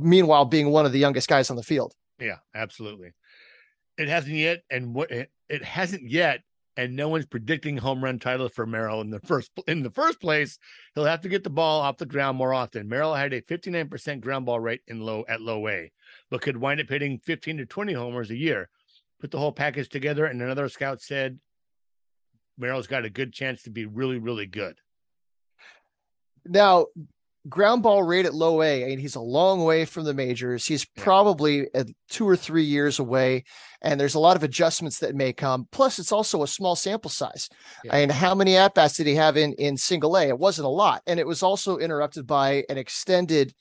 Meanwhile, 0.00 0.46
being 0.46 0.70
one 0.70 0.86
of 0.86 0.92
the 0.92 0.98
youngest 0.98 1.28
guys 1.28 1.50
on 1.50 1.56
the 1.56 1.62
field. 1.62 1.94
Yeah, 2.18 2.36
absolutely. 2.54 3.12
It 3.98 4.08
hasn't 4.08 4.36
yet, 4.36 4.62
and 4.70 4.94
what 4.94 5.10
it, 5.10 5.30
it 5.48 5.64
hasn't 5.64 6.08
yet, 6.08 6.40
and 6.76 6.96
no 6.96 7.08
one's 7.08 7.26
predicting 7.26 7.76
home 7.76 8.02
run 8.02 8.18
title 8.18 8.48
for 8.48 8.66
Merrill 8.66 9.00
in 9.00 9.10
the 9.10 9.20
first 9.20 9.50
in 9.66 9.82
the 9.82 9.90
first 9.90 10.20
place. 10.20 10.58
He'll 10.94 11.04
have 11.04 11.20
to 11.22 11.28
get 11.28 11.44
the 11.44 11.50
ball 11.50 11.80
off 11.80 11.98
the 11.98 12.06
ground 12.06 12.38
more 12.38 12.54
often. 12.54 12.88
Merrill 12.88 13.14
had 13.14 13.32
a 13.32 13.42
59% 13.42 14.20
ground 14.20 14.46
ball 14.46 14.60
rate 14.60 14.80
in 14.86 15.00
low 15.00 15.24
at 15.28 15.40
low 15.42 15.68
A, 15.68 15.90
but 16.30 16.40
could 16.40 16.56
wind 16.56 16.80
up 16.80 16.88
hitting 16.88 17.18
15 17.18 17.58
to 17.58 17.66
20 17.66 17.92
homers 17.92 18.30
a 18.30 18.36
year. 18.36 18.70
Put 19.20 19.30
the 19.30 19.38
whole 19.38 19.52
package 19.52 19.88
together, 19.88 20.24
and 20.24 20.40
another 20.40 20.68
scout 20.68 21.02
said 21.02 21.38
Merrill's 22.56 22.86
got 22.86 23.04
a 23.04 23.10
good 23.10 23.32
chance 23.32 23.62
to 23.64 23.70
be 23.70 23.84
really, 23.86 24.18
really 24.18 24.46
good. 24.46 24.78
Now, 26.46 26.86
ground 27.48 27.82
ball 27.82 28.02
rate 28.02 28.26
at 28.26 28.34
low 28.34 28.62
A, 28.62 28.84
I 28.84 28.88
mean, 28.88 28.98
he's 28.98 29.14
a 29.14 29.20
long 29.20 29.64
way 29.64 29.84
from 29.84 30.04
the 30.04 30.14
majors. 30.14 30.66
He's 30.66 30.86
yeah. 30.96 31.02
probably 31.02 31.68
two 32.08 32.28
or 32.28 32.36
three 32.36 32.64
years 32.64 32.98
away, 32.98 33.44
and 33.82 33.98
there's 33.98 34.14
a 34.14 34.20
lot 34.20 34.36
of 34.36 34.42
adjustments 34.42 34.98
that 34.98 35.14
may 35.14 35.32
come. 35.32 35.66
Plus, 35.72 35.98
it's 35.98 36.12
also 36.12 36.42
a 36.42 36.48
small 36.48 36.76
sample 36.76 37.10
size. 37.10 37.48
Yeah. 37.84 37.96
I 37.96 38.00
mean, 38.00 38.10
how 38.10 38.34
many 38.34 38.56
at 38.56 38.74
bats 38.74 38.96
did 38.96 39.06
he 39.06 39.14
have 39.14 39.36
in 39.36 39.54
in 39.54 39.76
single 39.76 40.16
A? 40.16 40.28
It 40.28 40.38
wasn't 40.38 40.66
a 40.66 40.70
lot, 40.70 41.02
and 41.06 41.18
it 41.18 41.26
was 41.26 41.42
also 41.42 41.78
interrupted 41.78 42.26
by 42.26 42.64
an 42.68 42.78
extended 42.78 43.54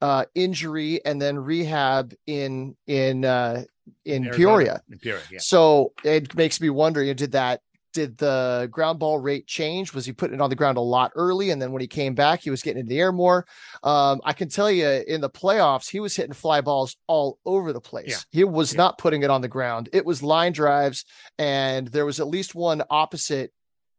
uh, 0.00 0.24
injury 0.34 1.00
and 1.04 1.20
then 1.20 1.38
rehab 1.38 2.14
in 2.26 2.76
in 2.86 3.24
uh, 3.24 3.64
in, 4.04 4.26
in 4.26 4.32
Peoria. 4.32 4.82
In 4.90 4.98
Peoria 4.98 5.22
yeah. 5.30 5.38
So 5.40 5.92
it 6.04 6.34
makes 6.34 6.60
me 6.60 6.70
wonder, 6.70 7.02
you 7.02 7.10
know, 7.10 7.14
did 7.14 7.32
that 7.32 7.60
did 7.94 8.18
the 8.18 8.68
ground 8.70 8.98
ball 8.98 9.18
rate 9.18 9.46
change? 9.46 9.94
Was 9.94 10.04
he 10.04 10.12
putting 10.12 10.34
it 10.34 10.40
on 10.42 10.50
the 10.50 10.56
ground 10.56 10.76
a 10.76 10.82
lot 10.82 11.12
early? 11.14 11.50
And 11.50 11.62
then 11.62 11.72
when 11.72 11.80
he 11.80 11.86
came 11.86 12.14
back, 12.14 12.42
he 12.42 12.50
was 12.50 12.60
getting 12.60 12.80
in 12.80 12.86
the 12.86 13.00
air 13.00 13.12
more. 13.12 13.46
Um, 13.82 14.20
I 14.24 14.34
can 14.34 14.50
tell 14.50 14.70
you 14.70 15.02
in 15.06 15.22
the 15.22 15.30
playoffs, 15.30 15.88
he 15.88 16.00
was 16.00 16.14
hitting 16.14 16.34
fly 16.34 16.60
balls 16.60 16.96
all 17.06 17.38
over 17.46 17.72
the 17.72 17.80
place. 17.80 18.26
Yeah. 18.32 18.38
He 18.38 18.44
was 18.44 18.74
yeah. 18.74 18.78
not 18.78 18.98
putting 18.98 19.22
it 19.22 19.30
on 19.30 19.40
the 19.40 19.48
ground. 19.48 19.88
It 19.92 20.04
was 20.04 20.22
line 20.22 20.52
drives, 20.52 21.06
and 21.38 21.88
there 21.88 22.04
was 22.04 22.20
at 22.20 22.26
least 22.26 22.54
one 22.54 22.82
opposite, 22.90 23.52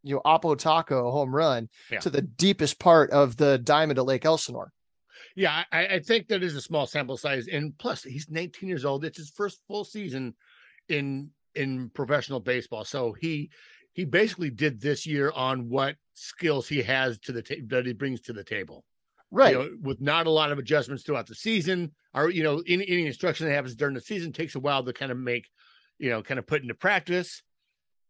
you 0.03 0.15
know, 0.15 0.21
Oppo 0.25 0.57
Taco 0.57 1.09
home 1.09 1.33
run 1.33 1.69
yeah. 1.89 1.99
to 2.01 2.11
the 2.11 2.21
deepest 2.21 2.79
part 2.79 3.09
of 3.09 3.37
the 3.37 3.57
diamond 3.57 3.97
at 3.97 4.05
Lake 4.05 4.25
Elsinore. 4.25 4.71
Yeah, 5.35 5.63
I, 5.71 5.87
I 5.87 5.99
think 5.99 6.27
that 6.27 6.43
is 6.43 6.55
a 6.55 6.61
small 6.61 6.85
sample 6.85 7.17
size, 7.17 7.47
and 7.47 7.77
plus 7.77 8.03
he's 8.03 8.29
19 8.29 8.69
years 8.69 8.85
old. 8.85 9.03
It's 9.03 9.17
his 9.17 9.31
first 9.31 9.61
full 9.67 9.83
season 9.83 10.35
in 10.89 11.31
in 11.55 11.89
professional 11.89 12.41
baseball, 12.41 12.83
so 12.83 13.15
he 13.19 13.49
he 13.95 14.03
basically 14.03 14.49
did 14.49 14.81
this 14.81 15.07
year 15.07 15.31
on 15.33 15.69
what 15.69 15.95
skills 16.13 16.67
he 16.67 16.83
has 16.83 17.17
to 17.19 17.31
the 17.31 17.41
table 17.41 17.65
that 17.69 17.85
he 17.85 17.93
brings 17.93 18.19
to 18.21 18.33
the 18.33 18.43
table. 18.43 18.83
Right. 19.31 19.53
You 19.53 19.59
know, 19.59 19.69
with 19.81 20.01
not 20.01 20.27
a 20.27 20.31
lot 20.31 20.51
of 20.51 20.59
adjustments 20.59 21.03
throughout 21.03 21.27
the 21.27 21.35
season, 21.35 21.93
or 22.13 22.29
you 22.29 22.43
know, 22.43 22.61
any, 22.67 22.87
any 22.87 23.07
instruction 23.07 23.47
that 23.47 23.53
happens 23.53 23.73
during 23.73 23.95
the 23.95 24.01
season 24.01 24.33
takes 24.33 24.55
a 24.55 24.59
while 24.59 24.83
to 24.83 24.93
kind 24.93 25.11
of 25.11 25.17
make, 25.17 25.49
you 25.97 26.09
know, 26.09 26.21
kind 26.21 26.37
of 26.37 26.45
put 26.45 26.61
into 26.61 26.75
practice. 26.75 27.41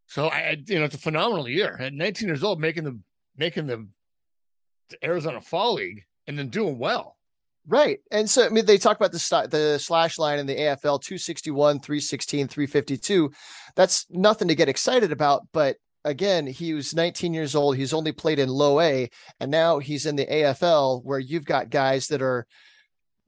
So 0.06 0.26
I, 0.26 0.56
you 0.66 0.78
know, 0.78 0.84
it's 0.84 0.94
a 0.96 0.98
phenomenal 0.98 1.48
year 1.48 1.76
at 1.80 1.92
19 1.92 2.28
years 2.28 2.42
old, 2.42 2.60
making 2.60 2.84
the 2.84 2.98
making 3.36 3.68
the 3.68 3.86
Arizona 5.04 5.40
Fall 5.40 5.74
League 5.74 6.04
and 6.26 6.36
then 6.36 6.48
doing 6.48 6.78
well. 6.78 7.15
Right. 7.68 7.98
And 8.12 8.30
so, 8.30 8.46
I 8.46 8.48
mean, 8.48 8.64
they 8.64 8.78
talk 8.78 8.96
about 8.96 9.10
the, 9.10 9.48
the 9.50 9.78
slash 9.78 10.18
line 10.18 10.38
in 10.38 10.46
the 10.46 10.54
AFL 10.54 11.02
261, 11.02 11.80
316, 11.80 12.46
352. 12.46 13.32
That's 13.74 14.06
nothing 14.08 14.48
to 14.48 14.54
get 14.54 14.68
excited 14.68 15.10
about. 15.10 15.42
But 15.52 15.76
again, 16.04 16.46
he 16.46 16.74
was 16.74 16.94
19 16.94 17.34
years 17.34 17.56
old. 17.56 17.76
He's 17.76 17.92
only 17.92 18.12
played 18.12 18.38
in 18.38 18.48
low 18.48 18.80
A. 18.80 19.10
And 19.40 19.50
now 19.50 19.80
he's 19.80 20.06
in 20.06 20.14
the 20.14 20.26
AFL 20.26 21.04
where 21.04 21.18
you've 21.18 21.44
got 21.44 21.70
guys 21.70 22.06
that 22.08 22.22
are 22.22 22.46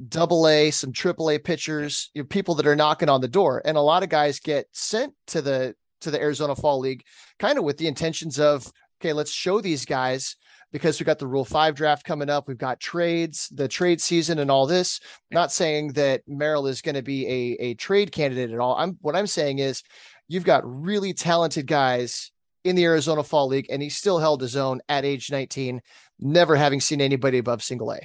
double 0.09 0.46
A, 0.46 0.70
some 0.70 0.92
triple 0.92 1.31
A 1.31 1.38
pitchers, 1.38 2.11
you 2.14 2.22
know, 2.22 2.27
people 2.27 2.55
that 2.57 2.66
are 2.66 2.77
knocking 2.77 3.09
on 3.09 3.20
the 3.20 3.27
door. 3.27 3.61
And 3.64 3.77
a 3.77 3.81
lot 3.81 4.05
of 4.05 4.09
guys 4.09 4.38
get 4.38 4.66
sent 4.70 5.14
to 5.29 5.42
the, 5.42 5.74
to 6.03 6.12
the 6.12 6.20
Arizona 6.20 6.55
Fall 6.55 6.79
League 6.79 7.03
kind 7.40 7.59
of 7.59 7.64
with 7.64 7.77
the 7.79 7.88
intentions 7.88 8.38
of, 8.38 8.70
okay, 9.01 9.12
let's 9.12 9.33
show 9.33 9.61
these 9.61 9.85
guys 9.85 10.37
because 10.72 11.00
we 11.00 11.04
got 11.04 11.18
the 11.18 11.26
Rule 11.26 11.44
Five 11.44 11.74
draft 11.74 12.04
coming 12.04 12.31
up. 12.31 12.48
We've 12.48 12.59
got 12.59 12.81
trades, 12.81 13.48
the 13.52 13.68
trade 13.68 14.00
season, 14.00 14.38
and 14.38 14.50
all 14.50 14.66
this. 14.66 15.00
Not 15.31 15.52
saying 15.52 15.94
that 15.94 16.22
Merrill 16.26 16.66
is 16.66 16.83
going 16.83 16.94
to 16.94 17.02
be 17.02 17.26
a 17.26 17.62
a 17.62 17.74
trade 17.74 18.12
candidate 18.12 18.50
at 18.50 18.61
all. 18.61 18.76
I'm 18.76 18.98
what 19.00 19.16
I'm 19.16 19.26
saying 19.26 19.59
is 19.59 19.83
you've 20.28 20.44
got 20.44 20.62
really 20.64 21.12
talented 21.14 21.66
guys 21.66 22.31
in 22.64 22.76
the 22.76 22.85
Arizona 22.85 23.22
Fall 23.22 23.48
League, 23.48 23.66
and 23.70 23.83
he 23.83 23.88
still 23.88 24.18
held 24.18 24.40
his 24.40 24.57
own 24.57 24.81
at 24.88 25.04
age 25.04 25.31
19, 25.31 25.81
never 26.18 26.57
having 26.57 26.81
seen 26.81 27.00
anybody 27.00 27.38
above 27.38 27.62
single 27.62 27.92
A. 27.92 28.00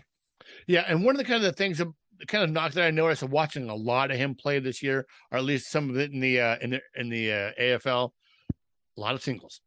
Yeah, 0.68 0.86
and 0.88 1.04
one 1.04 1.16
of 1.16 1.18
the 1.18 1.26
kind 1.26 1.44
of 1.44 1.44
the 1.44 1.54
things 1.54 1.82
kind 2.28 2.44
of 2.44 2.52
knock 2.52 2.72
that 2.74 2.86
I 2.86 2.92
noticed 2.92 3.24
of 3.24 3.32
watching 3.32 3.70
a 3.70 3.76
lot 3.76 4.12
of 4.12 4.18
him 4.18 4.36
play 4.36 4.60
this 4.60 4.82
year, 4.82 5.06
or 5.32 5.38
at 5.38 5.44
least 5.44 5.70
some 5.70 5.90
of 5.90 5.98
it 5.98 6.12
in 6.12 6.20
the 6.20 6.40
uh, 6.40 6.58
in 6.62 6.70
the 6.70 6.82
in 6.96 7.10
the 7.10 7.32
uh, 7.32 7.52
AFL, 7.60 8.12
a 8.98 9.02
lot 9.02 9.16
of 9.16 9.24
singles 9.24 9.60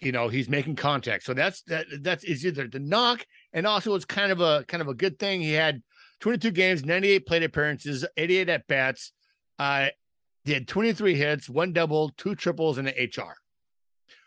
you 0.00 0.12
know 0.12 0.28
he's 0.28 0.48
making 0.48 0.76
contact. 0.76 1.24
So 1.24 1.34
that's 1.34 1.62
that 1.62 1.86
that's 2.02 2.24
is 2.24 2.44
either 2.44 2.66
the 2.66 2.78
knock 2.78 3.24
and 3.52 3.66
also 3.66 3.94
it's 3.94 4.04
kind 4.04 4.32
of 4.32 4.40
a 4.40 4.64
kind 4.68 4.80
of 4.80 4.88
a 4.88 4.94
good 4.94 5.18
thing. 5.18 5.40
He 5.40 5.52
had 5.52 5.82
22 6.20 6.50
games 6.50 6.84
98 6.84 7.26
plate 7.26 7.42
appearances 7.42 8.06
88 8.16 8.48
at 8.48 8.66
bats 8.66 9.12
uh 9.58 9.88
he 10.44 10.52
had 10.52 10.68
23 10.68 11.14
hits 11.14 11.48
one 11.48 11.72
double 11.72 12.10
two 12.16 12.34
triples 12.34 12.78
and 12.78 12.88
an 12.88 12.94
hr 13.16 13.34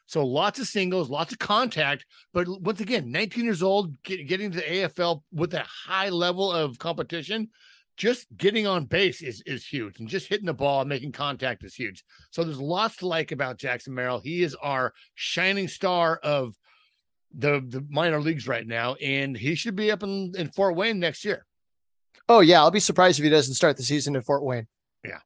so 0.06 0.26
lots 0.26 0.60
of 0.60 0.68
singles 0.68 1.10
lots 1.10 1.32
of 1.32 1.40
contact 1.40 2.06
but 2.34 2.48
once 2.62 2.82
again 2.82 3.12
19 3.12 3.46
years 3.46 3.64
old 3.64 4.02
get, 4.04 4.28
getting 4.28 4.52
to 4.52 4.58
the 4.58 4.64
afl 4.64 5.22
with 5.32 5.54
a 5.54 5.64
high 5.64 6.10
level 6.10 6.52
of 6.52 6.78
competition 6.80 7.50
just 7.97 8.27
getting 8.38 8.65
on 8.67 8.86
base 8.86 9.21
is 9.21 9.41
is 9.45 9.65
huge 9.65 9.99
and 9.99 10.08
just 10.08 10.27
hitting 10.27 10.45
the 10.45 10.53
ball 10.53 10.82
and 10.82 10.89
making 10.89 11.12
contact 11.12 11.63
is 11.63 11.75
huge. 11.75 12.03
So 12.32 12.43
there's 12.43 12.60
lots 12.60 12.97
to 12.97 13.08
like 13.08 13.32
about 13.32 13.58
Jackson 13.58 13.93
Merrill. 13.93 14.19
He 14.19 14.43
is 14.43 14.56
our 14.56 14.93
shining 15.15 15.67
star 15.67 16.19
of 16.23 16.56
the 17.36 17.63
the 17.67 17.86
minor 17.89 18.19
leagues 18.19 18.47
right 18.47 18.65
now, 18.65 18.95
and 18.95 19.38
he 19.38 19.56
should 19.56 19.75
be 19.75 19.91
up 19.91 20.03
in, 20.03 20.34
in 20.38 20.49
Fort 20.49 20.75
Wayne 20.75 20.99
next 20.99 21.23
year. 21.23 21.45
Oh 22.27 22.39
yeah, 22.39 22.60
I'll 22.62 22.71
be 22.71 22.79
surprised 22.79 23.19
if 23.19 23.23
he 23.23 23.29
doesn't 23.29 23.56
start 23.56 23.77
the 23.77 23.84
season 23.84 24.15
in 24.15 24.21
Fort 24.21 24.43
Wayne. 24.43 24.67
Yeah. 25.03 25.19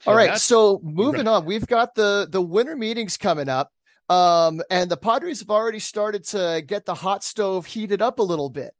So 0.00 0.10
All 0.10 0.16
right, 0.16 0.36
so 0.38 0.80
moving 0.82 1.28
on, 1.28 1.44
we've 1.44 1.66
got 1.66 1.94
the 1.94 2.26
the 2.28 2.42
winter 2.42 2.76
meetings 2.76 3.16
coming 3.16 3.48
up. 3.48 3.70
Um, 4.08 4.60
and 4.68 4.90
the 4.90 4.96
Padres 4.96 5.40
have 5.40 5.50
already 5.50 5.78
started 5.78 6.24
to 6.28 6.62
get 6.66 6.84
the 6.84 6.94
hot 6.94 7.24
stove 7.24 7.64
heated 7.64 8.02
up 8.02 8.18
a 8.18 8.22
little 8.22 8.50
bit. 8.50 8.74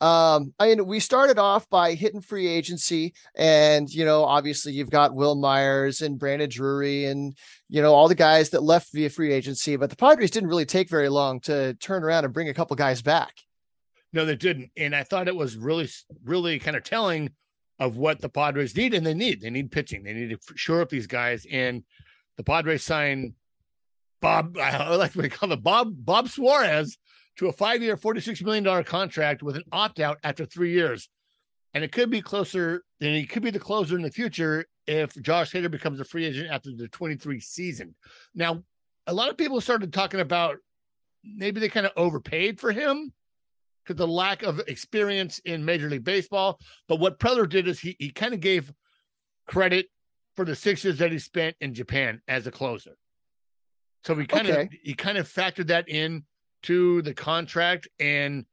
Um, 0.00 0.54
I 0.58 0.68
mean, 0.68 0.86
we 0.86 1.00
started 1.00 1.38
off 1.38 1.68
by 1.68 1.94
hitting 1.94 2.20
free 2.20 2.46
agency, 2.46 3.14
and 3.34 3.88
you 3.88 4.04
know, 4.04 4.24
obviously 4.24 4.72
you've 4.72 4.90
got 4.90 5.14
Wil 5.14 5.34
Myers 5.34 6.02
and 6.02 6.18
Brandon 6.18 6.48
Drury 6.48 7.06
and 7.06 7.36
you 7.68 7.82
know 7.82 7.94
all 7.94 8.08
the 8.08 8.14
guys 8.14 8.50
that 8.50 8.62
left 8.62 8.92
via 8.92 9.10
free 9.10 9.32
agency, 9.32 9.76
but 9.76 9.90
the 9.90 9.96
Padres 9.96 10.30
didn't 10.30 10.48
really 10.48 10.66
take 10.66 10.88
very 10.88 11.08
long 11.08 11.40
to 11.40 11.74
turn 11.74 12.04
around 12.04 12.24
and 12.24 12.34
bring 12.34 12.48
a 12.48 12.54
couple 12.54 12.76
guys 12.76 13.02
back. 13.02 13.34
No, 14.12 14.24
they 14.24 14.36
didn't, 14.36 14.70
and 14.76 14.94
I 14.94 15.02
thought 15.02 15.28
it 15.28 15.36
was 15.36 15.56
really, 15.56 15.88
really 16.24 16.58
kind 16.58 16.76
of 16.76 16.84
telling 16.84 17.30
of 17.78 17.96
what 17.96 18.20
the 18.20 18.28
Padres 18.28 18.76
need, 18.76 18.94
and 18.94 19.04
they 19.04 19.14
need. 19.14 19.40
They 19.40 19.50
need 19.50 19.72
pitching. 19.72 20.04
They 20.04 20.12
need 20.12 20.30
to 20.30 20.38
shore 20.54 20.80
up 20.80 20.88
these 20.88 21.06
guys, 21.06 21.46
and 21.50 21.82
the 22.36 22.44
Padres 22.44 22.84
signed 22.84 23.34
Bob. 24.20 24.56
I 24.62 24.94
like 24.94 25.12
to 25.12 25.28
call 25.28 25.52
it 25.52 25.62
Bob 25.62 25.92
Bob 25.96 26.28
Suarez 26.28 26.96
to 27.36 27.48
a 27.48 27.52
five 27.52 27.82
year, 27.82 27.96
$46 27.96 28.42
million 28.42 28.84
contract 28.84 29.42
with 29.42 29.56
an 29.56 29.64
opt 29.72 30.00
out 30.00 30.18
after 30.22 30.44
three 30.44 30.72
years. 30.72 31.08
And 31.72 31.82
it 31.82 31.90
could 31.90 32.10
be 32.10 32.22
closer, 32.22 32.84
and 33.00 33.16
he 33.16 33.26
could 33.26 33.42
be 33.42 33.50
the 33.50 33.58
closer 33.58 33.96
in 33.96 34.02
the 34.02 34.10
future 34.10 34.64
if 34.86 35.20
Josh 35.20 35.52
Hader 35.52 35.70
becomes 35.70 35.98
a 35.98 36.04
free 36.04 36.24
agent 36.24 36.50
after 36.50 36.70
the 36.76 36.88
23 36.88 37.40
season. 37.40 37.94
Now, 38.34 38.62
a 39.06 39.14
lot 39.14 39.30
of 39.30 39.36
people 39.36 39.60
started 39.60 39.92
talking 39.92 40.20
about 40.20 40.58
maybe 41.24 41.60
they 41.60 41.68
kind 41.68 41.86
of 41.86 41.92
overpaid 41.96 42.60
for 42.60 42.70
him 42.70 43.12
because 43.82 43.98
the 43.98 44.06
lack 44.06 44.42
of 44.42 44.60
experience 44.66 45.40
in 45.40 45.64
Major 45.64 45.88
League 45.88 46.04
Baseball. 46.04 46.58
But 46.88 47.00
what 47.00 47.18
Preller 47.18 47.48
did 47.48 47.68
is 47.68 47.80
he, 47.80 47.96
he 47.98 48.10
kind 48.10 48.34
of 48.34 48.40
gave 48.40 48.72
credit 49.46 49.86
for 50.36 50.44
the 50.44 50.54
six 50.54 50.84
years 50.84 50.98
that 50.98 51.12
he 51.12 51.18
spent 51.18 51.56
in 51.60 51.74
Japan 51.74 52.20
as 52.28 52.46
a 52.46 52.50
closer. 52.50 52.96
So 54.04 54.14
he 54.14 54.26
kind 54.26 54.48
okay. 54.48 54.62
of 54.62 54.68
he 54.82 54.94
kind 54.94 55.16
of 55.16 55.28
factored 55.28 55.68
that 55.68 55.88
in 55.88 56.24
to 56.64 57.02
the 57.02 57.14
contract 57.14 57.88
and 57.98 58.44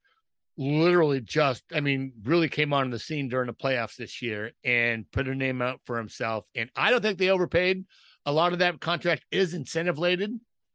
literally 0.57 1.21
just, 1.21 1.63
I 1.73 1.79
mean, 1.79 2.13
really 2.23 2.49
came 2.49 2.73
on 2.73 2.89
the 2.89 2.99
scene 2.99 3.29
during 3.29 3.47
the 3.47 3.53
playoffs 3.53 3.95
this 3.95 4.21
year 4.21 4.51
and 4.63 5.09
put 5.11 5.27
a 5.27 5.35
name 5.35 5.61
out 5.61 5.81
for 5.85 5.97
himself. 5.97 6.45
And 6.55 6.69
I 6.75 6.91
don't 6.91 7.01
think 7.01 7.17
they 7.17 7.29
overpaid. 7.29 7.85
A 8.25 8.31
lot 8.31 8.53
of 8.53 8.59
that 8.59 8.79
contract 8.79 9.25
is 9.31 9.53
incentive. 9.53 9.97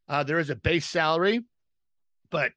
Uh, 0.08 0.24
there 0.24 0.38
is 0.38 0.50
a 0.50 0.56
base 0.56 0.86
salary, 0.86 1.44
but 2.30 2.52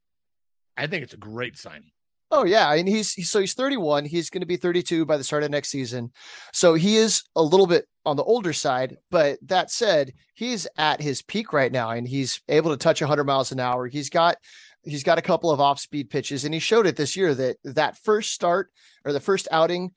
I 0.75 0.87
think 0.87 1.03
it's 1.03 1.13
a 1.13 1.17
great 1.17 1.57
signing. 1.57 1.91
Oh 2.31 2.43
yeah, 2.43 2.71
and 2.73 2.87
he's, 2.87 3.13
he's 3.13 3.31
so 3.31 3.39
he's 3.39 3.55
31. 3.55 4.05
He's 4.05 4.29
going 4.29 4.41
to 4.41 4.47
be 4.47 4.57
32 4.57 5.05
by 5.05 5.17
the 5.17 5.23
start 5.23 5.43
of 5.43 5.49
next 5.49 5.69
season. 5.69 6.11
So 6.53 6.75
he 6.75 6.95
is 6.95 7.23
a 7.35 7.41
little 7.41 7.65
bit 7.65 7.85
on 8.05 8.17
the 8.17 8.23
older 8.23 8.53
side, 8.53 8.97
but 9.09 9.39
that 9.47 9.71
said, 9.71 10.13
he's 10.35 10.67
at 10.77 11.01
his 11.01 11.23
peak 11.23 11.53
right 11.53 11.71
now 11.71 11.89
and 11.89 12.07
he's 12.07 12.41
able 12.47 12.71
to 12.71 12.77
touch 12.77 13.01
100 13.01 13.23
miles 13.23 13.51
an 13.51 13.59
hour. 13.59 13.87
He's 13.87 14.09
got 14.11 14.37
he's 14.83 15.03
got 15.03 15.17
a 15.17 15.23
couple 15.23 15.51
of 15.51 15.59
off-speed 15.59 16.09
pitches 16.09 16.45
and 16.45 16.53
he 16.53 16.59
showed 16.59 16.87
it 16.87 16.95
this 16.95 17.15
year 17.15 17.33
that 17.33 17.57
that 17.63 17.97
first 17.97 18.31
start 18.31 18.71
or 19.05 19.13
the 19.13 19.19
first 19.19 19.47
outing 19.51 19.91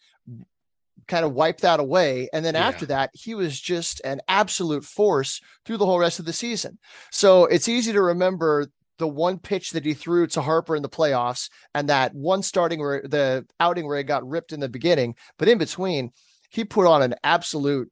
kind 1.09 1.25
of 1.25 1.33
wiped 1.33 1.63
that 1.63 1.81
away 1.81 2.29
and 2.33 2.45
then 2.45 2.55
yeah. 2.55 2.67
after 2.67 2.87
that 2.87 3.11
he 3.13 3.35
was 3.35 3.61
just 3.61 4.01
an 4.05 4.21
absolute 4.29 4.85
force 4.85 5.41
through 5.65 5.77
the 5.77 5.87
whole 5.87 5.99
rest 5.99 6.19
of 6.19 6.25
the 6.25 6.33
season. 6.33 6.79
So 7.11 7.47
it's 7.47 7.69
easy 7.69 7.93
to 7.93 8.03
remember 8.03 8.69
the 8.99 9.09
one 9.09 9.39
pitch 9.39 9.71
that 9.71 9.85
he 9.85 9.95
threw 9.95 10.27
to 10.29 10.41
Harper 10.41 10.77
in 10.77 10.83
the 10.83 10.89
playoffs 10.89 11.51
and 11.75 11.89
that 11.89 12.15
one 12.15 12.43
starting 12.43 12.79
where 12.79 13.03
the 13.03 13.45
outing 13.59 13.87
where 13.87 13.99
he 13.99 14.05
got 14.05 14.29
ripped 14.29 14.53
in 14.53 14.61
the 14.61 14.69
beginning, 14.69 15.17
but 15.39 15.49
in 15.49 15.59
between, 15.59 16.13
he 16.51 16.65
put 16.65 16.87
on 16.87 17.03
an 17.03 17.15
absolute 17.25 17.91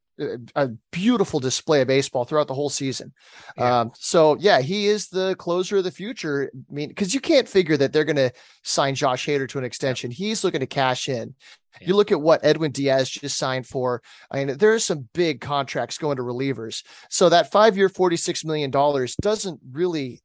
a 0.54 0.68
beautiful 0.90 1.40
display 1.40 1.80
of 1.80 1.88
baseball 1.88 2.24
throughout 2.24 2.48
the 2.48 2.54
whole 2.54 2.68
season. 2.68 3.12
Yeah. 3.56 3.80
Um, 3.80 3.92
so 3.94 4.36
yeah, 4.38 4.60
he 4.60 4.86
is 4.86 5.08
the 5.08 5.34
closer 5.36 5.78
of 5.78 5.84
the 5.84 5.90
future. 5.90 6.50
I 6.54 6.72
mean, 6.72 6.88
because 6.88 7.14
you 7.14 7.20
can't 7.20 7.48
figure 7.48 7.76
that 7.76 7.92
they're 7.92 8.04
going 8.04 8.16
to 8.16 8.32
sign 8.62 8.94
Josh 8.94 9.26
Hader 9.26 9.48
to 9.48 9.58
an 9.58 9.64
extension. 9.64 10.10
He's 10.10 10.44
looking 10.44 10.60
to 10.60 10.66
cash 10.66 11.08
in. 11.08 11.34
Yeah. 11.80 11.88
You 11.88 11.96
look 11.96 12.12
at 12.12 12.20
what 12.20 12.44
Edwin 12.44 12.72
Diaz 12.72 13.08
just 13.08 13.38
signed 13.38 13.66
for. 13.66 14.02
I 14.30 14.44
mean, 14.44 14.58
there 14.58 14.74
are 14.74 14.78
some 14.78 15.08
big 15.14 15.40
contracts 15.40 15.98
going 15.98 16.16
to 16.16 16.22
relievers. 16.22 16.82
So 17.08 17.28
that 17.28 17.52
five-year, 17.52 17.88
forty-six 17.88 18.44
million 18.44 18.70
dollars 18.70 19.16
doesn't 19.16 19.60
really 19.70 20.20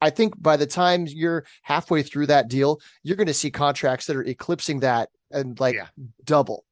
I 0.00 0.10
think 0.10 0.40
by 0.40 0.56
the 0.56 0.66
time 0.66 1.06
you're 1.08 1.44
halfway 1.62 2.02
through 2.02 2.26
that 2.26 2.48
deal, 2.48 2.80
you're 3.02 3.16
going 3.16 3.26
to 3.26 3.34
see 3.34 3.50
contracts 3.50 4.06
that 4.06 4.16
are 4.16 4.22
eclipsing 4.22 4.80
that 4.80 5.10
and 5.30 5.58
like 5.58 5.74
yeah. 5.74 5.88
double. 6.24 6.64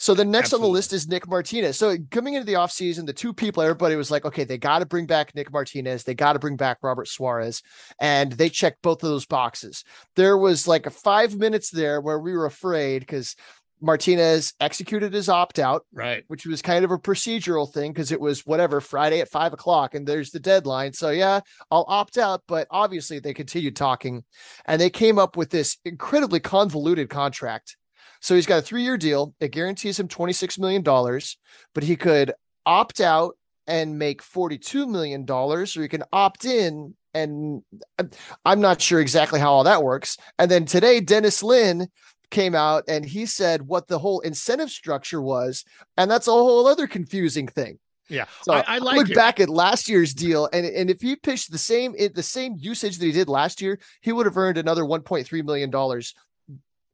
So 0.00 0.14
the 0.14 0.24
next 0.24 0.46
Absolutely. 0.46 0.64
on 0.64 0.70
the 0.70 0.72
list 0.72 0.92
is 0.94 1.08
Nick 1.08 1.28
Martinez. 1.28 1.76
So 1.76 1.94
coming 2.10 2.32
into 2.32 2.46
the 2.46 2.54
offseason, 2.54 3.04
the 3.04 3.12
two 3.12 3.34
people, 3.34 3.62
everybody 3.62 3.96
was 3.96 4.10
like, 4.10 4.24
okay, 4.24 4.44
they 4.44 4.56
got 4.56 4.78
to 4.78 4.86
bring 4.86 5.04
back 5.04 5.34
Nick 5.34 5.52
Martinez. 5.52 6.04
They 6.04 6.14
got 6.14 6.32
to 6.32 6.38
bring 6.38 6.56
back 6.56 6.78
Robert 6.82 7.06
Suarez. 7.06 7.62
And 8.00 8.32
they 8.32 8.48
checked 8.48 8.80
both 8.80 9.02
of 9.02 9.10
those 9.10 9.26
boxes. 9.26 9.84
There 10.16 10.38
was 10.38 10.66
like 10.66 10.86
a 10.86 10.90
five 10.90 11.36
minutes 11.36 11.68
there 11.68 12.00
where 12.00 12.18
we 12.18 12.32
were 12.32 12.46
afraid 12.46 13.00
because 13.00 13.36
Martinez 13.82 14.54
executed 14.58 15.12
his 15.12 15.28
opt 15.28 15.58
out, 15.58 15.84
right? 15.92 16.24
Which 16.28 16.46
was 16.46 16.62
kind 16.62 16.84
of 16.84 16.90
a 16.90 16.98
procedural 16.98 17.70
thing 17.70 17.92
because 17.92 18.10
it 18.10 18.20
was 18.20 18.46
whatever 18.46 18.80
Friday 18.80 19.20
at 19.20 19.30
five 19.30 19.52
o'clock, 19.52 19.94
and 19.94 20.06
there's 20.06 20.30
the 20.30 20.40
deadline. 20.40 20.92
So 20.94 21.10
yeah, 21.10 21.40
I'll 21.70 21.86
opt 21.88 22.18
out. 22.18 22.42
But 22.46 22.68
obviously, 22.70 23.18
they 23.18 23.34
continued 23.34 23.76
talking, 23.76 24.24
and 24.66 24.80
they 24.80 24.90
came 24.90 25.18
up 25.18 25.36
with 25.36 25.50
this 25.50 25.78
incredibly 25.84 26.40
convoluted 26.40 27.08
contract. 27.08 27.76
So 28.20 28.34
he's 28.34 28.46
got 28.46 28.58
a 28.58 28.62
three 28.62 28.82
year 28.82 28.98
deal. 28.98 29.34
It 29.40 29.52
guarantees 29.52 29.98
him 29.98 30.08
twenty 30.08 30.32
six 30.32 30.58
million 30.58 30.82
dollars, 30.82 31.38
but 31.74 31.84
he 31.84 31.96
could 31.96 32.32
opt 32.66 33.00
out 33.00 33.36
and 33.66 33.98
make 33.98 34.22
forty 34.22 34.58
two 34.58 34.86
million 34.86 35.24
dollars, 35.24 35.76
or 35.76 35.82
he 35.82 35.88
can 35.88 36.04
opt 36.12 36.44
in 36.44 36.94
and 37.14 37.62
uh, 37.98 38.04
I'm 38.44 38.60
not 38.60 38.80
sure 38.80 39.00
exactly 39.00 39.40
how 39.40 39.52
all 39.52 39.64
that 39.64 39.82
works. 39.82 40.16
And 40.38 40.50
then 40.50 40.64
today, 40.64 41.00
Dennis 41.00 41.42
Lin 41.42 41.88
came 42.30 42.54
out 42.54 42.84
and 42.88 43.04
he 43.04 43.26
said 43.26 43.62
what 43.62 43.88
the 43.88 43.98
whole 43.98 44.20
incentive 44.20 44.70
structure 44.70 45.20
was, 45.20 45.64
and 45.96 46.10
that's 46.10 46.28
a 46.28 46.32
whole 46.32 46.66
other 46.66 46.86
confusing 46.86 47.48
thing. 47.48 47.78
Yeah, 48.08 48.26
so 48.42 48.54
I, 48.54 48.64
I 48.66 48.78
like 48.78 48.96
look 48.96 49.14
back 49.14 49.38
at 49.38 49.48
last 49.48 49.88
year's 49.88 50.12
deal, 50.14 50.48
and 50.52 50.66
and 50.66 50.90
if 50.90 51.00
he 51.00 51.14
pitched 51.14 51.52
the 51.52 51.58
same 51.58 51.94
the 52.14 52.22
same 52.22 52.56
usage 52.58 52.98
that 52.98 53.06
he 53.06 53.12
did 53.12 53.28
last 53.28 53.62
year, 53.62 53.78
he 54.00 54.12
would 54.12 54.26
have 54.26 54.36
earned 54.36 54.58
another 54.58 54.82
1.3 54.82 55.44
million 55.44 55.70
dollars 55.70 56.14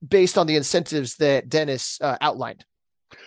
based 0.06 0.38
on 0.38 0.46
the 0.46 0.56
incentives 0.56 1.16
that 1.16 1.48
Dennis 1.48 2.00
uh, 2.00 2.16
outlined. 2.20 2.64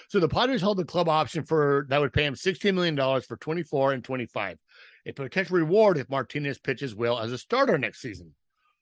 So 0.09 0.19
the 0.19 0.27
Padres 0.27 0.61
hold 0.61 0.77
the 0.77 0.85
club 0.85 1.07
option 1.07 1.43
for 1.43 1.85
that 1.89 2.01
would 2.01 2.13
pay 2.13 2.25
him 2.25 2.35
16 2.35 2.73
million 2.73 2.95
dollars 2.95 3.25
for 3.25 3.37
24 3.37 3.93
and 3.93 4.03
25. 4.03 4.57
A 5.05 5.11
potential 5.11 5.57
reward 5.57 5.97
if 5.97 6.09
Martinez 6.09 6.59
pitches 6.59 6.95
well 6.95 7.19
as 7.19 7.31
a 7.31 7.37
starter 7.37 7.77
next 7.77 8.01
season. 8.01 8.33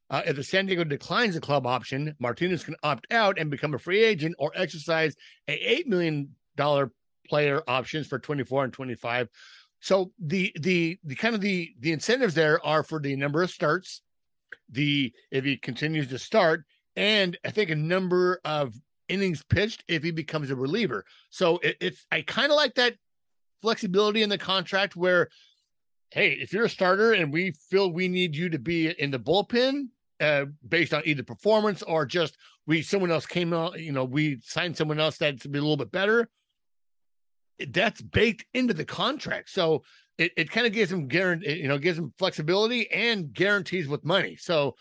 Uh, 0.10 0.22
if 0.26 0.36
the 0.36 0.44
San 0.44 0.66
Diego 0.66 0.84
declines 0.84 1.36
the 1.36 1.42
club 1.42 1.68
option, 1.68 2.16
Martinez 2.20 2.64
can 2.64 2.76
opt 2.82 3.08
out 3.12 3.38
and 3.38 3.52
become 3.52 3.74
a 3.74 3.80
free 3.80 4.04
agent 4.04 4.36
or 4.40 4.52
exercise 4.56 5.16
a 5.48 5.54
eight 5.54 5.88
million 5.88 6.34
dollar 6.56 6.92
player 7.28 7.62
options 7.68 8.08
for 8.08 8.18
24 8.18 8.66
and 8.66 8.74
25. 8.74 9.28
So 9.80 10.12
the 10.20 10.54
the 10.60 10.98
the 11.04 11.16
kind 11.16 11.36
of 11.36 11.42
the 11.42 11.74
the 11.80 11.92
incentives 11.92 12.34
there 12.34 12.66
are 12.66 12.84
for 12.84 13.00
the 13.00 13.16
number 13.16 13.44
of 13.44 13.52
starts, 13.52 14.02
the 14.70 15.14
if 15.30 15.44
he 15.44 15.58
continues 15.58 16.08
to 16.08 16.18
start, 16.18 16.64
and 16.98 17.38
I 17.46 17.52
think 17.52 17.70
a 17.70 17.76
number 17.76 18.42
of 18.44 18.74
innings 19.08 19.44
pitched 19.44 19.86
if 19.88 20.04
he 20.04 20.12
becomes 20.12 20.52
a 20.52 20.56
reliever. 20.56 21.06
So 21.30 21.60
it, 21.60 21.78
it's 21.80 22.06
I 22.12 22.24
kind 22.24 22.52
of 22.52 22.58
like 22.58 22.74
that 22.76 22.96
flexibility 23.62 24.24
in 24.24 24.30
the 24.30 24.38
contract 24.38 24.98
where 24.98 25.30
hey, 26.12 26.32
if 26.32 26.54
you're 26.54 26.66
a 26.66 26.70
starter 26.70 27.14
and 27.14 27.32
we 27.32 27.52
feel 27.70 27.92
we 27.92 28.08
need 28.08 28.36
you 28.36 28.50
to 28.50 28.60
be 28.60 28.88
in 28.88 29.12
the 29.12 29.20
bullpen, 29.20 29.88
uh, 30.20 30.46
based 30.68 30.94
on 30.94 31.04
either 31.06 31.22
performance 31.22 31.84
or 31.84 32.06
just 32.06 32.38
we 32.66 32.82
someone 32.82 33.12
else 33.12 33.26
came 33.26 33.54
out, 33.54 33.80
you 33.80 33.92
know, 33.92 34.04
we 34.04 34.40
signed 34.42 34.76
someone 34.76 35.00
else 35.00 35.18
that's 35.18 35.46
a 35.46 35.50
little 35.50 35.78
bit 35.78 35.92
better. 35.92 36.28
That's 37.70 38.02
baked 38.02 38.46
into 38.54 38.74
the 38.74 38.86
contract. 38.86 39.50
So 39.50 39.84
it, 40.18 40.32
it 40.36 40.50
kind 40.50 40.66
of 40.66 40.74
gives 40.74 40.92
him 40.92 41.08
guarantee, 41.08 41.54
you 41.54 41.68
know, 41.68 41.78
gives 41.78 42.00
him 42.00 42.14
flexibility 42.18 42.90
and 42.92 43.32
guarantees 43.34 43.88
with 43.88 44.04
money. 44.04 44.36
So 44.38 44.76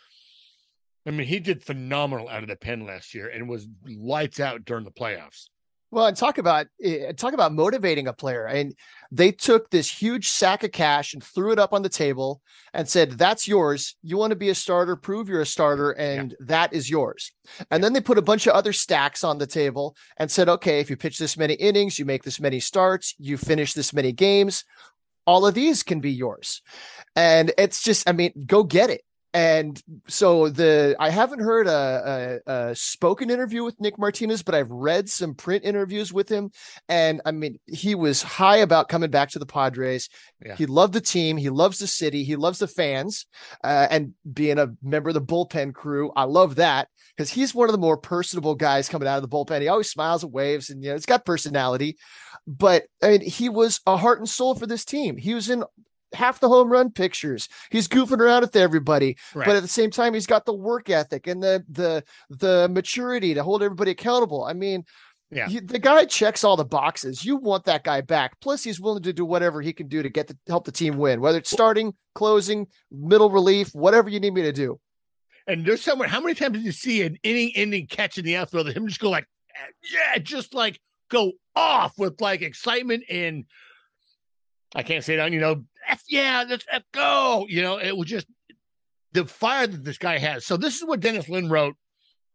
I 1.07 1.11
mean, 1.12 1.27
he 1.27 1.38
did 1.38 1.62
phenomenal 1.62 2.29
out 2.29 2.42
of 2.42 2.49
the 2.49 2.57
pen 2.57 2.85
last 2.85 3.14
year 3.14 3.29
and 3.29 3.49
was 3.49 3.69
lights 3.87 4.40
out 4.40 4.64
during 4.64 4.85
the 4.85 4.90
playoffs. 4.90 5.47
Well, 5.92 6.07
and 6.07 6.16
talk 6.16 6.38
about 6.38 6.66
eh, 6.83 7.12
talk 7.12 7.33
about 7.33 7.55
motivating 7.55 8.09
a 8.09 8.12
player. 8.12 8.47
And 8.47 8.75
they 9.12 9.31
took 9.31 9.71
this 9.71 9.90
huge 9.90 10.29
sack 10.29 10.64
of 10.64 10.73
cash 10.73 11.14
and 11.14 11.23
threw 11.23 11.53
it 11.53 11.61
up 11.61 11.73
on 11.73 11.83
the 11.83 11.88
table 11.88 12.42
and 12.75 12.88
said, 12.88 13.12
"That's 13.12 13.47
yours. 13.47 13.95
You 14.03 14.16
want 14.16 14.33
to 14.33 14.37
be 14.37 14.49
a 14.49 14.55
starter? 14.55 14.97
Prove 14.97 15.29
you're 15.29 15.42
a 15.42 15.47
starter, 15.47 15.92
and 15.92 16.33
yeah. 16.33 16.47
that 16.49 16.73
is 16.73 16.90
yours." 16.90 17.31
And 17.59 17.66
yeah. 17.71 17.79
then 17.79 17.92
they 17.92 18.01
put 18.01 18.19
a 18.19 18.23
bunch 18.23 18.49
of 18.49 18.55
other 18.55 18.73
stacks 18.73 19.23
on 19.23 19.38
the 19.38 19.47
table 19.47 19.97
and 20.16 20.29
said, 20.29 20.49
"Okay, 20.49 20.81
if 20.81 20.90
you 20.90 20.97
pitch 20.97 21.19
this 21.19 21.37
many 21.37 21.55
innings, 21.55 22.01
you 22.01 22.05
make 22.05 22.25
this 22.25 22.40
many 22.40 22.59
starts, 22.59 23.14
you 23.19 23.37
finish 23.37 23.73
this 23.73 23.92
many 23.92 24.11
games, 24.11 24.64
all 25.25 25.47
of 25.47 25.55
these 25.55 25.85
can 25.85 26.01
be 26.01 26.11
yours." 26.11 26.62
And 27.14 27.53
it's 27.57 27.83
just, 27.83 28.09
I 28.09 28.12
mean, 28.12 28.45
go 28.47 28.64
get 28.64 28.90
it 28.90 29.03
and 29.37 29.83
so 30.09 30.49
the 30.49 30.96
I 30.99 31.11
haven't 31.11 31.40
heard 31.40 31.66
a, 31.66 32.40
a, 32.46 32.53
a, 32.53 32.75
spoken 32.75 33.29
interview 33.29 33.64
with 33.64 33.79
Nick 33.79 33.99
Martinez, 33.99 34.42
but 34.42 34.55
I've 34.55 34.70
read 34.70 35.11
some 35.11 35.35
print 35.35 35.62
interviews 35.62 36.11
with 36.11 36.27
him, 36.27 36.51
and 36.88 37.20
I 37.27 37.33
mean 37.33 37.59
he 37.66 37.94
was 37.94 38.22
high 38.22 38.57
about 38.57 38.88
coming 38.88 39.11
back 39.11 39.29
to 39.31 39.38
the 39.38 39.44
Padres. 39.44 40.09
Yeah. 40.42 40.57
He 40.57 40.64
loved 40.64 40.94
the 40.94 41.03
team, 41.03 41.37
he 41.37 41.51
loves 41.51 41.79
the 41.79 41.87
city, 41.87 42.25
he 42.25 42.35
loves 42.35 42.61
the 42.61 42.66
fans, 42.66 43.27
uh, 43.62 43.88
and 43.90 44.14
being 44.33 44.59
a 44.59 44.72
member 44.83 45.11
of 45.11 45.14
the 45.14 45.20
bullpen 45.20 45.75
crew, 45.75 46.12
I 46.16 46.25
love 46.25 46.55
that 46.55 46.88
because 47.14 47.31
he's 47.31 47.55
one 47.55 47.68
of 47.68 47.72
the 47.72 47.79
more 47.79 47.99
personable 47.99 48.55
guys 48.55 48.88
coming 48.88 49.07
out 49.07 49.22
of 49.22 49.22
the 49.22 49.29
bullpen. 49.29 49.61
He 49.61 49.68
always 49.68 49.90
smiles 49.90 50.25
and 50.25 50.33
waves, 50.33 50.70
and 50.70 50.83
you 50.83 50.88
know 50.88 50.96
it's 50.96 51.05
got 51.05 51.27
personality. 51.27 51.99
But 52.46 52.85
I 53.03 53.11
mean, 53.11 53.20
he 53.20 53.51
was 53.51 53.81
a 53.87 53.99
heart 53.99 54.18
and 54.18 54.29
soul 54.29 54.55
for 54.55 54.66
this 54.66 54.87
team. 54.87 55.18
He 55.18 55.35
was 55.35 55.51
in 55.51 55.62
half 56.16 56.40
the 56.40 56.48
home 56.48 56.70
run 56.70 56.90
pictures. 56.90 57.48
He's 57.70 57.88
goofing 57.88 58.18
around 58.18 58.42
with 58.42 58.57
everybody, 58.57 59.16
right. 59.35 59.46
but 59.46 59.57
at 59.57 59.62
the 59.62 59.68
same 59.68 59.90
time, 59.90 60.14
he's 60.14 60.26
got 60.26 60.44
the 60.44 60.55
work 60.55 60.90
ethic 60.90 61.26
and 61.26 61.42
the 61.42 61.64
the 61.68 62.05
the 62.31 62.68
maturity 62.70 63.35
to 63.35 63.42
hold 63.42 63.62
everybody 63.62 63.92
accountable. 63.92 64.44
I 64.44 64.52
mean, 64.52 64.85
yeah, 65.31 65.48
he, 65.48 65.61
the 65.61 65.79
guy 65.79 66.05
checks 66.05 66.44
all 66.44 66.57
the 66.57 66.64
boxes. 66.64 67.24
You 67.24 67.37
want 67.37 67.64
that 67.64 67.85
guy 67.85 68.00
back. 68.00 68.40
Plus, 68.40 68.62
he's 68.62 68.81
willing 68.81 69.02
to 69.02 69.12
do 69.12 69.24
whatever 69.24 69.61
he 69.61 69.72
can 69.72 69.88
do 69.88 70.02
to 70.02 70.09
get 70.09 70.29
the 70.29 70.37
help 70.46 70.64
the 70.64 70.72
team 70.72 70.98
win, 70.98 71.20
whether 71.20 71.38
it's 71.38 71.50
starting, 71.50 71.94
closing, 72.14 72.66
middle 72.90 73.31
relief, 73.31 73.70
whatever 73.74 74.09
you 74.09 74.20
need 74.20 74.35
me 74.35 74.42
to 74.42 74.52
do. 74.52 74.81
And 75.46 75.64
there's 75.64 75.83
someone. 75.83 76.09
How 76.09 76.20
many 76.20 76.35
times 76.35 76.55
did 76.55 76.64
you 76.64 76.72
see 76.72 77.02
an 77.02 77.18
inning 77.22 77.52
ending 77.55 77.87
catch 77.87 78.18
in 78.18 78.24
the 78.24 78.37
outfield? 78.37 78.66
That 78.66 78.76
him 78.76 78.87
just 78.87 79.00
go 79.00 79.11
like, 79.11 79.26
yeah, 79.92 80.18
just 80.18 80.55
like 80.55 80.81
go 81.11 81.33
off 81.55 81.98
with 81.98 82.20
like 82.20 82.42
excitement 82.42 83.05
and 83.09 83.44
I 84.76 84.82
can't 84.82 85.02
say 85.02 85.16
that, 85.16 85.32
you 85.32 85.40
know, 85.40 85.64
F 85.88 86.02
yeah, 86.08 86.44
let's 86.48 86.64
F 86.70 86.82
go. 86.92 87.46
You 87.48 87.62
know, 87.62 87.78
it 87.78 87.96
was 87.96 88.08
just 88.08 88.26
the 89.12 89.24
fire 89.24 89.66
that 89.66 89.84
this 89.84 89.98
guy 89.98 90.18
has. 90.18 90.46
So 90.46 90.56
this 90.56 90.76
is 90.76 90.84
what 90.84 91.00
Dennis 91.00 91.28
Lin 91.28 91.48
wrote. 91.48 91.74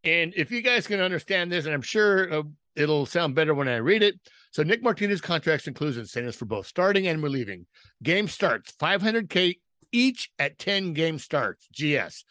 And 0.03 0.33
if 0.35 0.51
you 0.51 0.61
guys 0.61 0.87
can 0.87 0.99
understand 0.99 1.51
this, 1.51 1.65
and 1.65 1.73
I'm 1.73 1.81
sure 1.81 2.33
uh, 2.33 2.43
it'll 2.75 3.05
sound 3.05 3.35
better 3.35 3.53
when 3.53 3.67
I 3.67 3.77
read 3.77 4.03
it. 4.03 4.15
So 4.51 4.63
Nick 4.63 4.83
Martinez 4.83 5.21
contracts 5.21 5.67
includes 5.67 5.97
incentives 5.97 6.35
for 6.35 6.45
both 6.45 6.67
starting 6.67 7.07
and 7.07 7.21
relieving. 7.23 7.67
Game 8.03 8.27
starts 8.27 8.73
500k 8.73 9.59
each 9.91 10.31
at 10.39 10.57
10 10.57 10.93
game 10.93 11.19
starts. 11.19 11.67
GS 11.71 12.25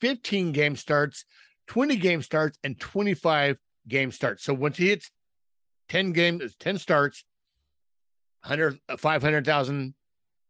15 0.00 0.52
game 0.52 0.74
starts 0.74 1.24
20 1.70 1.96
game 1.96 2.20
starts, 2.20 2.58
and 2.64 2.80
25 2.80 3.56
game 3.86 4.10
starts. 4.10 4.42
So 4.42 4.52
once 4.52 4.76
he 4.76 4.88
hits 4.88 5.12
10 5.88 6.10
games, 6.10 6.56
10 6.58 6.78
starts, 6.78 7.24
100, 8.42 8.78
500,000, 8.98 9.94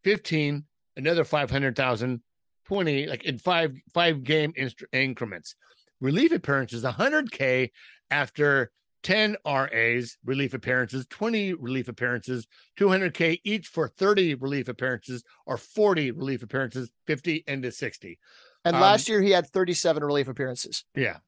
15, 0.05 0.65
another 0.97 1.25
500,000, 1.25 2.23
20, 2.67 3.07
like 3.07 3.25
in 3.25 3.39
five 3.39 3.75
five 3.93 4.23
game 4.23 4.53
inst- 4.57 4.85
increments. 4.93 5.57
Relief 6.01 6.33
appearances, 6.33 6.85
100K 6.85 7.71
after 8.11 8.71
10 9.03 9.37
RAs, 9.45 10.17
relief 10.25 10.55
appearances, 10.55 11.07
20 11.11 11.55
relief 11.55 11.89
appearances, 11.89 12.47
200K 12.79 13.41
each 13.45 13.67
for 13.67 13.89
30 13.89 14.35
relief 14.37 14.69
appearances 14.69 15.25
or 15.47 15.57
40 15.57 16.13
relief 16.13 16.43
appearances, 16.43 16.91
50 17.07 17.45
into 17.49 17.73
60. 17.73 18.19
And 18.65 18.77
Um, 18.77 18.83
last 18.83 19.09
year 19.09 19.21
he 19.21 19.31
had 19.31 19.47
37 19.49 20.05
relief 20.05 20.29
appearances. 20.29 20.85
Yeah. 20.95 21.19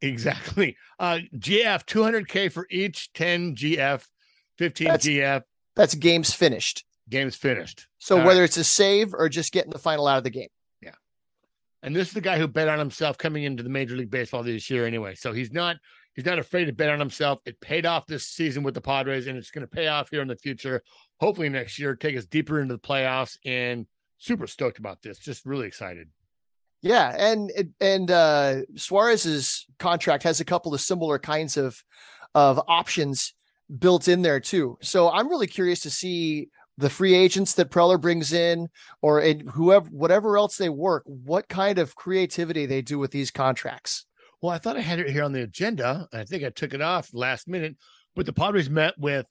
Exactly. 0.00 0.76
Uh 0.98 1.20
GF 1.36 1.84
200K 1.86 2.50
for 2.50 2.66
each 2.70 3.12
10 3.12 3.54
GF, 3.56 4.04
15 4.58 4.86
That's- 4.86 5.06
GF 5.06 5.42
That's 5.76 5.94
games 5.94 6.32
finished. 6.34 6.84
games 7.08 7.36
finished. 7.36 7.86
So 7.98 8.18
All 8.18 8.26
whether 8.26 8.44
it's 8.44 8.56
a 8.56 8.64
save 8.64 9.12
or 9.14 9.28
just 9.28 9.52
getting 9.52 9.70
the 9.72 9.78
final 9.78 10.06
out 10.06 10.18
of 10.18 10.24
the 10.24 10.30
game. 10.30 10.48
Yeah. 10.80 10.94
And 11.82 11.94
this 11.94 12.08
is 12.08 12.14
the 12.14 12.20
guy 12.20 12.38
who 12.38 12.46
bet 12.48 12.68
on 12.68 12.78
himself 12.78 13.18
coming 13.18 13.44
into 13.44 13.62
the 13.62 13.68
Major 13.68 13.96
League 13.96 14.10
Baseball 14.10 14.42
this 14.42 14.70
year 14.70 14.86
anyway. 14.86 15.14
So 15.14 15.32
he's 15.32 15.52
not 15.52 15.76
he's 16.14 16.24
not 16.26 16.38
afraid 16.38 16.66
to 16.66 16.72
bet 16.72 16.90
on 16.90 16.98
himself. 16.98 17.40
It 17.46 17.60
paid 17.60 17.86
off 17.86 18.06
this 18.06 18.26
season 18.28 18.62
with 18.62 18.74
the 18.74 18.80
Padres 18.80 19.26
and 19.26 19.36
it's 19.38 19.50
going 19.50 19.66
to 19.66 19.70
pay 19.70 19.88
off 19.88 20.10
here 20.10 20.22
in 20.22 20.28
the 20.28 20.36
future. 20.36 20.82
Hopefully 21.20 21.48
next 21.48 21.78
year 21.78 21.94
take 21.96 22.16
us 22.16 22.26
deeper 22.26 22.60
into 22.60 22.74
the 22.74 22.80
playoffs 22.80 23.36
and 23.44 23.86
super 24.18 24.46
stoked 24.46 24.78
about 24.78 25.02
this. 25.02 25.18
Just 25.18 25.44
really 25.46 25.66
excited. 25.66 26.08
Yeah, 26.82 27.14
and 27.16 27.50
and 27.80 28.10
uh 28.10 28.62
Suarez's 28.76 29.66
contract 29.78 30.24
has 30.24 30.40
a 30.40 30.44
couple 30.44 30.74
of 30.74 30.80
similar 30.80 31.18
kinds 31.18 31.56
of 31.56 31.82
of 32.34 32.60
options 32.66 33.34
built 33.78 34.08
in 34.08 34.22
there 34.22 34.40
too. 34.40 34.78
So 34.82 35.10
I'm 35.10 35.28
really 35.28 35.46
curious 35.46 35.80
to 35.80 35.90
see 35.90 36.48
the 36.78 36.90
free 36.90 37.14
agents 37.14 37.54
that 37.54 37.70
Preller 37.70 38.00
brings 38.00 38.32
in 38.32 38.68
or 39.02 39.20
and 39.20 39.42
whoever 39.50 39.88
whatever 39.90 40.36
else 40.38 40.56
they 40.56 40.68
work, 40.68 41.02
what 41.06 41.48
kind 41.48 41.78
of 41.78 41.94
creativity 41.94 42.66
they 42.66 42.82
do 42.82 42.98
with 42.98 43.10
these 43.10 43.30
contracts. 43.30 44.06
Well, 44.40 44.52
I 44.52 44.58
thought 44.58 44.76
I 44.76 44.80
had 44.80 44.98
it 44.98 45.10
here 45.10 45.22
on 45.22 45.32
the 45.32 45.42
agenda. 45.42 46.08
I 46.12 46.24
think 46.24 46.42
I 46.44 46.50
took 46.50 46.74
it 46.74 46.80
off 46.82 47.10
last 47.12 47.46
minute, 47.46 47.76
but 48.16 48.26
the 48.26 48.32
Padres 48.32 48.68
met 48.70 48.98
with 48.98 49.26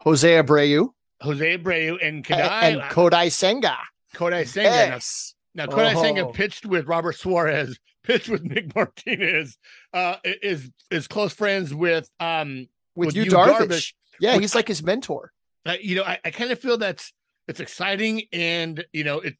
Jose 0.00 0.28
Abreu 0.28 0.88
Jose 1.20 1.58
Abreu 1.58 1.92
and 2.02 2.16
and, 2.16 2.24
Kadai 2.24 2.62
and 2.62 2.80
Kodai 2.82 3.30
Senga. 3.30 3.76
Kodai 4.14 4.46
Senga. 4.46 4.68
Now, 4.70 4.74
Yes. 4.76 5.34
Now, 5.54 5.66
Kodai 5.66 6.00
Senga 6.00 6.26
Oh. 6.26 6.32
pitched 6.32 6.64
with 6.66 6.86
Robert 6.86 7.12
Suarez, 7.14 7.78
pitched 8.04 8.28
with 8.28 8.42
Nick 8.42 8.74
Martinez, 8.74 9.56
uh, 9.92 10.16
is 10.24 10.70
is 10.90 11.06
close 11.06 11.32
friends 11.32 11.74
with 11.74 12.08
um 12.20 12.66
With, 12.94 13.06
With 13.08 13.16
Yu, 13.16 13.24
Darvish. 13.26 13.58
Darvish, 13.68 13.92
Yeah, 14.20 14.38
he's 14.38 14.54
like 14.54 14.68
his 14.68 14.82
mentor. 14.82 15.32
uh, 15.66 15.74
you 15.80 15.96
know, 15.96 16.02
I, 16.04 16.18
I 16.24 16.30
kind 16.30 16.50
of 16.50 16.58
feel 16.58 16.76
that's 16.78 17.12
it's 17.48 17.60
exciting 17.60 18.22
and 18.32 18.84
you 18.92 19.04
know 19.04 19.20
it 19.20 19.36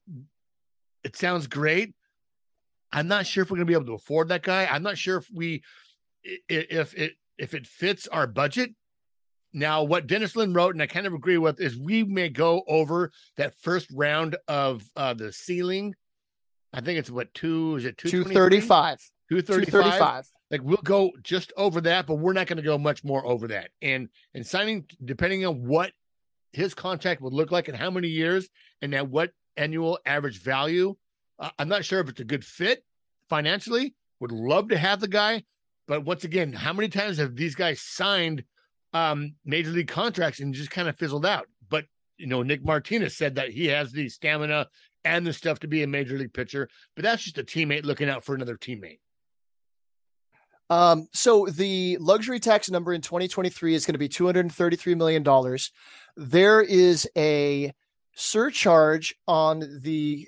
it 1.05 1.17
sounds 1.17 1.47
great. 1.47 1.95
I'm 2.93 3.09
not 3.09 3.27
sure 3.27 3.43
if 3.43 3.51
we're 3.51 3.57
gonna 3.57 3.67
be 3.67 3.73
able 3.75 3.87
to 3.87 3.95
afford 3.95 4.29
that 4.29 4.43
guy. 4.43 4.67
I'm 4.67 4.83
not 4.83 4.99
sure 4.99 5.17
if 5.19 5.27
we 5.33 5.63
i- 6.27 6.39
i- 6.51 6.67
if 6.71 6.95
it 6.95 7.13
if 7.39 7.55
it 7.55 7.67
fits 7.67 8.07
our 8.09 8.27
budget. 8.27 8.75
Now, 9.55 9.83
what 9.83 10.07
Dennis 10.07 10.35
Lin 10.35 10.55
wrote, 10.55 10.75
and 10.75 10.81
I 10.83 10.87
kind 10.87 11.07
of 11.07 11.13
agree 11.13 11.37
with, 11.37 11.61
is 11.61 11.77
we 11.77 12.05
may 12.05 12.31
go 12.31 12.63
over 12.67 13.13
that 13.37 13.55
first 13.61 13.89
round 13.93 14.37
of 14.49 14.83
uh 14.97 15.13
the 15.15 15.33
ceiling. 15.33 15.95
I 16.73 16.81
think 16.81 16.99
it's 16.99 17.11
what 17.11 17.35
two 17.35 17.77
is 17.77 17.85
it 17.85 17.99
235. 17.99 18.99
235 19.29 19.73
235. 19.91 20.27
Like 20.53 20.61
we'll 20.63 20.77
go 20.85 21.11
just 21.23 21.53
over 21.57 21.81
that 21.81 22.07
but 22.07 22.17
we're 22.17 22.35
not 22.35 22.47
going 22.47 22.59
to 22.59 22.63
go 22.63 22.79
much 22.79 23.03
more 23.03 23.27
over 23.27 23.49
that. 23.49 23.71
And 23.81 24.09
and 24.35 24.47
signing 24.47 24.85
depending 25.05 25.45
on 25.45 25.67
what 25.67 25.93
his 26.53 26.75
contract 26.75 27.23
would 27.23 27.33
look 27.33 27.51
like 27.51 27.67
and 27.69 27.77
how 27.77 27.91
many 27.91 28.09
years 28.09 28.49
and 28.83 28.95
at 28.95 29.09
what 29.09 29.33
annual 29.57 29.99
average 30.07 30.41
value 30.41 30.95
uh, 31.39 31.51
i'm 31.59 31.69
not 31.69 31.85
sure 31.85 32.01
if 32.01 32.09
it's 32.09 32.21
a 32.21 32.25
good 32.25 32.45
fit 32.45 32.85
financially. 33.29 33.95
Would 34.21 34.33
love 34.33 34.69
to 34.69 34.79
have 34.79 35.01
the 35.01 35.09
guy 35.09 35.43
but 35.89 36.05
once 36.05 36.23
again 36.23 36.53
how 36.53 36.73
many 36.73 36.89
times 36.89 37.19
have 37.19 37.35
these 37.35 37.57
guys 37.57 37.81
signed 37.81 38.45
um 38.93 39.35
major 39.45 39.71
league 39.71 39.89
contracts 39.89 40.39
and 40.39 40.55
just 40.55 40.71
kind 40.71 40.89
of 40.89 40.97
fizzled 40.99 41.27
out? 41.27 41.47
But 41.71 41.87
you 42.19 42.27
know 42.27 42.43
nick 42.43 42.63
martinez 42.63 43.17
said 43.17 43.35
that 43.37 43.51
he 43.51 43.67
has 43.67 43.91
the 43.91 44.09
stamina 44.09 44.69
and 45.05 45.27
the 45.27 45.33
stuff 45.33 45.59
to 45.61 45.67
be 45.67 45.83
a 45.83 45.87
major 45.87 46.17
league 46.17 46.33
pitcher 46.33 46.69
but 46.95 47.03
that's 47.03 47.25
just 47.25 47.39
a 47.39 47.43
teammate 47.43 47.85
looking 47.85 48.09
out 48.09 48.23
for 48.23 48.35
another 48.35 48.57
teammate 48.57 48.99
Um, 50.73 51.07
so 51.13 51.45
the 51.45 51.99
luxury 52.01 52.41
tax 52.41 52.71
number 52.71 52.95
in 52.95 53.03
2023 53.03 53.75
is 53.75 53.85
going 53.85 53.93
to 53.93 53.99
be 53.99 54.09
233 54.09 54.95
million 54.95 55.23
dollars. 55.23 55.71
There 56.17 56.63
is 56.63 57.07
a 57.15 57.75
surcharge 58.15 59.15
on 59.29 59.81
the 59.83 60.27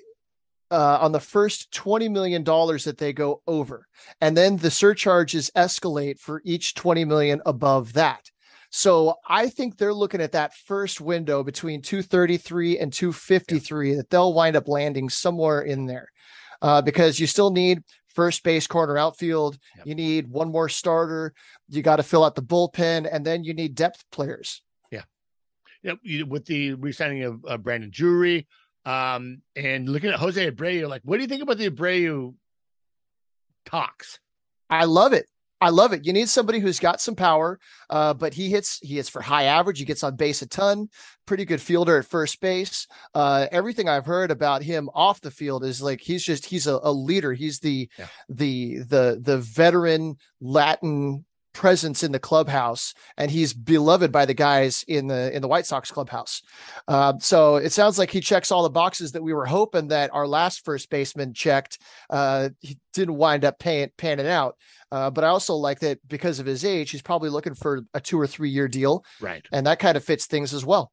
uh, 0.69 0.99
on 1.01 1.11
the 1.11 1.19
first 1.19 1.73
20 1.73 2.09
million 2.09 2.43
dollars 2.43 2.83
that 2.83 2.99
they 2.99 3.11
go 3.11 3.41
over, 3.47 3.87
and 4.21 4.37
then 4.37 4.57
the 4.57 4.69
surcharges 4.69 5.49
escalate 5.55 6.19
for 6.19 6.43
each 6.45 6.75
20 6.75 7.05
million 7.05 7.41
above 7.47 7.93
that. 7.93 8.29
So 8.69 9.15
I 9.27 9.49
think 9.49 9.77
they're 9.77 9.95
looking 9.95 10.21
at 10.21 10.33
that 10.33 10.53
first 10.53 11.01
window 11.01 11.41
between 11.43 11.81
233 11.81 12.77
and 12.77 12.93
253 12.93 13.95
that 13.95 14.11
they'll 14.11 14.33
wind 14.33 14.55
up 14.55 14.67
landing 14.67 15.09
somewhere 15.09 15.61
in 15.61 15.87
there, 15.87 16.09
uh, 16.61 16.83
because 16.83 17.19
you 17.19 17.25
still 17.25 17.49
need 17.49 17.81
first 18.15 18.43
base, 18.43 18.65
corner, 18.65 18.97
outfield. 18.97 19.57
Yep. 19.77 19.87
You 19.87 19.95
need 19.95 20.27
one 20.29 20.51
more 20.51 20.69
starter. 20.69 21.33
You 21.69 21.81
got 21.83 21.97
to 21.97 22.03
fill 22.03 22.23
out 22.23 22.33
the 22.35 22.41
bullpen, 22.41 23.07
and 23.11 23.23
then 23.25 23.43
you 23.43 23.53
need 23.53 23.75
depth 23.75 24.03
players. 24.11 24.61
Yep, 25.83 25.99
you- 26.01 26.25
with 26.25 26.45
the 26.45 26.73
re-signing 26.73 27.21
of 27.21 27.45
uh, 27.47 27.57
Brandon 27.57 27.91
Drury, 27.93 28.47
um, 28.85 29.43
and 29.55 29.87
looking 29.87 30.09
at 30.09 30.15
Jose 30.19 30.49
Abreu, 30.49 30.89
like, 30.89 31.03
what 31.03 31.17
do 31.17 31.21
you 31.21 31.27
think 31.27 31.43
about 31.43 31.59
the 31.59 31.69
Abreu 31.69 32.33
talks? 33.67 34.19
I 34.67 34.85
love 34.85 35.13
it. 35.13 35.27
I 35.61 35.69
love 35.69 35.93
it. 35.93 36.05
You 36.05 36.11
need 36.13 36.27
somebody 36.29 36.59
who's 36.59 36.79
got 36.79 36.99
some 36.99 37.15
power, 37.15 37.59
uh, 37.89 38.13
but 38.13 38.33
he 38.33 38.49
hits 38.49 38.77
he 38.79 38.95
hits 38.97 39.07
for 39.09 39.21
high 39.21 39.43
average. 39.45 39.79
He 39.79 39.85
gets 39.85 40.03
on 40.03 40.15
base 40.15 40.41
a 40.41 40.47
ton. 40.47 40.89
Pretty 41.25 41.45
good 41.45 41.61
fielder 41.61 41.97
at 41.97 42.05
first 42.05 42.39
base. 42.41 42.87
Uh, 43.13 43.47
everything 43.51 43.87
I've 43.87 44.05
heard 44.05 44.31
about 44.31 44.61
him 44.63 44.89
off 44.93 45.21
the 45.21 45.31
field 45.31 45.63
is 45.63 45.81
like 45.81 46.01
he's 46.01 46.23
just 46.23 46.45
he's 46.45 46.67
a, 46.67 46.79
a 46.83 46.91
leader. 46.91 47.33
He's 47.33 47.59
the 47.59 47.89
Yeah. 47.97 48.07
the 48.29 48.79
the 48.79 49.19
the 49.21 49.37
veteran 49.37 50.17
Latin 50.41 51.25
presence 51.55 52.03
in 52.03 52.11
the 52.11 52.19
clubhouse, 52.19 52.93
and 53.17 53.31
he's 53.31 53.53
beloved 53.53 54.11
by 54.11 54.25
the 54.25 54.33
guys 54.35 54.83
in 54.87 55.07
the 55.07 55.35
in 55.35 55.41
the 55.41 55.47
White 55.47 55.65
Sox 55.65 55.89
clubhouse. 55.89 56.41
Uh, 56.87 57.13
so 57.19 57.55
it 57.55 57.71
sounds 57.71 57.97
like 57.97 58.11
he 58.11 58.21
checks 58.21 58.51
all 58.51 58.61
the 58.61 58.69
boxes 58.69 59.13
that 59.13 59.23
we 59.23 59.33
were 59.33 59.45
hoping 59.47 59.87
that 59.87 60.13
our 60.13 60.27
last 60.27 60.63
first 60.63 60.89
baseman 60.91 61.33
checked. 61.33 61.79
Uh, 62.09 62.49
he 62.59 62.77
didn't 62.93 63.15
wind 63.15 63.43
up 63.45 63.57
paying 63.57 63.89
panning 63.97 64.27
out. 64.27 64.57
Uh, 64.91 65.09
but 65.09 65.23
I 65.23 65.29
also 65.29 65.55
like 65.55 65.79
that 65.79 65.97
because 66.07 66.39
of 66.39 66.45
his 66.45 66.63
age, 66.63 66.91
he's 66.91 67.01
probably 67.01 67.29
looking 67.29 67.55
for 67.55 67.81
a 67.95 67.99
two 67.99 68.19
or 68.21 68.27
three 68.27 68.49
year 68.51 68.67
deal, 68.67 69.03
Right. 69.19 69.43
and 69.51 69.65
that 69.65 69.79
kind 69.79 69.97
of 69.97 70.03
fits 70.03 70.27
things 70.27 70.53
as 70.53 70.63
well. 70.63 70.91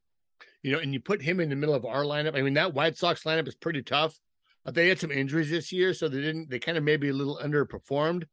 You 0.62 0.72
know, 0.72 0.78
and 0.78 0.94
you 0.94 1.00
put 1.00 1.20
him 1.20 1.40
in 1.40 1.50
the 1.50 1.56
middle 1.56 1.74
of 1.74 1.84
our 1.84 2.02
lineup. 2.04 2.36
I 2.36 2.42
mean, 2.42 2.54
that 2.54 2.72
White 2.72 2.96
Sox 2.96 3.24
lineup 3.24 3.46
is 3.48 3.54
pretty 3.54 3.82
tough. 3.82 4.18
Uh, 4.64 4.70
they 4.70 4.88
had 4.88 4.98
some 5.00 5.10
injuries 5.10 5.50
this 5.50 5.72
year, 5.72 5.92
so 5.92 6.08
they 6.08 6.20
didn't. 6.20 6.48
They 6.50 6.58
kind 6.58 6.78
of 6.78 6.84
maybe 6.84 7.08
a 7.10 7.12
little 7.12 7.38
underperformed. 7.42 8.24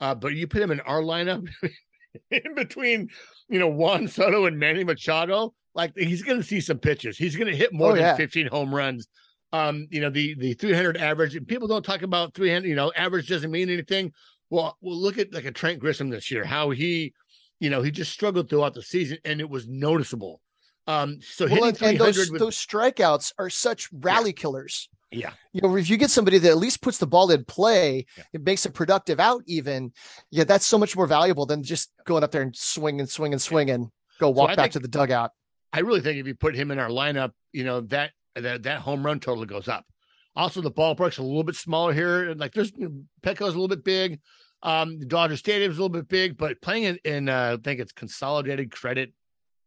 Uh, 0.00 0.14
but 0.14 0.34
you 0.34 0.46
put 0.46 0.62
him 0.62 0.70
in 0.70 0.80
our 0.80 1.00
lineup 1.00 1.48
in 2.30 2.54
between, 2.54 3.08
you 3.48 3.58
know, 3.58 3.68
Juan 3.68 4.08
Soto 4.08 4.46
and 4.46 4.58
Manny 4.58 4.84
Machado. 4.84 5.54
Like 5.74 5.92
he's 5.96 6.22
going 6.22 6.38
to 6.40 6.46
see 6.46 6.60
some 6.60 6.78
pitches. 6.78 7.16
He's 7.18 7.36
going 7.36 7.50
to 7.50 7.56
hit 7.56 7.72
more 7.72 7.90
Oh, 7.90 7.94
than 7.94 8.02
yeah. 8.02 8.16
15 8.16 8.46
home 8.48 8.74
runs. 8.74 9.08
Um, 9.52 9.86
you 9.90 10.00
know, 10.00 10.10
the 10.10 10.34
the 10.34 10.54
300 10.54 10.96
average. 10.96 11.38
People 11.46 11.68
don't 11.68 11.84
talk 11.84 12.02
about 12.02 12.34
300. 12.34 12.66
You 12.68 12.74
know, 12.74 12.92
average 12.96 13.28
doesn't 13.28 13.50
mean 13.50 13.68
anything. 13.70 14.12
Well, 14.50 14.76
well, 14.80 14.96
look 14.96 15.18
at 15.18 15.32
like 15.32 15.44
a 15.44 15.52
Trent 15.52 15.80
Grisham 15.82 16.10
this 16.10 16.30
year. 16.30 16.44
How 16.44 16.70
he, 16.70 17.12
you 17.60 17.70
know, 17.70 17.82
he 17.82 17.90
just 17.90 18.12
struggled 18.12 18.48
throughout 18.50 18.74
the 18.74 18.82
season, 18.82 19.18
and 19.24 19.40
it 19.40 19.48
was 19.48 19.66
noticeable. 19.68 20.40
Um, 20.86 21.18
so 21.22 21.46
Well, 21.46 21.54
hitting 21.54 21.68
and, 21.68 21.78
300 21.78 21.98
and 22.06 22.14
those, 22.14 22.30
with 22.30 22.40
those 22.40 22.56
strikeouts 22.56 23.32
are 23.38 23.48
such 23.48 23.88
rally 23.92 24.32
killers. 24.32 24.88
Yeah, 25.14 25.32
You 25.52 25.60
know, 25.62 25.76
if 25.76 25.88
you 25.88 25.96
get 25.96 26.10
somebody 26.10 26.38
that 26.38 26.50
at 26.50 26.56
least 26.58 26.82
puts 26.82 26.98
the 26.98 27.06
ball 27.06 27.30
in 27.30 27.44
play, 27.44 28.06
Yeah. 28.16 28.24
it 28.32 28.42
makes 28.44 28.64
a 28.66 28.70
productive 28.70 29.20
out. 29.20 29.42
Even, 29.46 29.92
yeah, 30.30 30.44
that's 30.44 30.66
so 30.66 30.78
much 30.78 30.96
more 30.96 31.06
valuable 31.06 31.46
than 31.46 31.62
just 31.62 31.92
going 32.04 32.22
up 32.24 32.30
there 32.32 32.42
and 32.42 32.54
swing 32.56 33.00
and 33.00 33.08
swing 33.08 33.32
and 33.32 33.40
swing 33.42 33.70
and 33.70 33.88
go 34.20 34.30
walk 34.30 34.50
I 34.50 34.54
back 34.54 34.64
think- 34.64 34.72
to 34.72 34.78
the 34.80 34.88
dugout. 34.88 35.30
I 35.72 35.80
really 35.80 36.00
think 36.00 36.18
if 36.18 36.26
you 36.26 36.34
put 36.34 36.54
him 36.54 36.70
in 36.70 36.78
our 36.78 36.88
lineup, 36.88 37.32
you 37.52 37.64
know 37.64 37.80
that 37.82 38.12
that 38.36 38.62
that 38.64 38.80
home 38.80 39.04
run 39.04 39.18
total 39.20 39.44
goes 39.44 39.66
up. 39.68 39.84
Also, 40.36 40.60
the 40.60 40.70
ballpark's 40.70 41.18
a 41.18 41.22
little 41.22 41.42
bit 41.44 41.56
smaller 41.56 41.92
here. 41.92 42.30
and 42.30 42.38
Like 42.40 42.52
there's 42.52 42.70
Petco's 43.22 43.40
a 43.54 43.58
little 43.58 43.68
bit 43.68 43.82
big. 43.84 44.20
Um, 44.62 44.98
the 44.98 45.04
Dodger 45.06 45.36
Stadium's 45.36 45.76
a 45.76 45.80
little 45.82 45.88
bit 46.00 46.08
big, 46.08 46.36
but 46.38 46.60
playing 46.62 46.84
in, 46.84 46.98
in 47.04 47.28
uh, 47.28 47.56
I 47.58 47.62
think 47.62 47.80
it's 47.80 47.92
Consolidated 47.92 48.70
Credit 48.70 49.12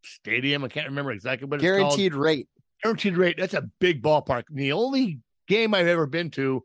Stadium. 0.04 0.64
I 0.64 0.68
can't 0.70 0.88
remember 0.88 1.12
exactly 1.12 1.48
what 1.48 1.62
it's 1.62 1.64
called. 1.64 1.78
Guaranteed 1.80 2.16
rate. 2.16 2.48
Guaranteed 2.84 3.18
rate. 3.18 3.36
That's 3.38 3.54
a 3.54 3.70
big 3.80 4.02
ballpark. 4.02 4.44
The 4.50 4.72
only 4.72 5.20
game 5.48 5.74
I've 5.74 5.88
ever 5.88 6.06
been 6.06 6.30
to 6.32 6.64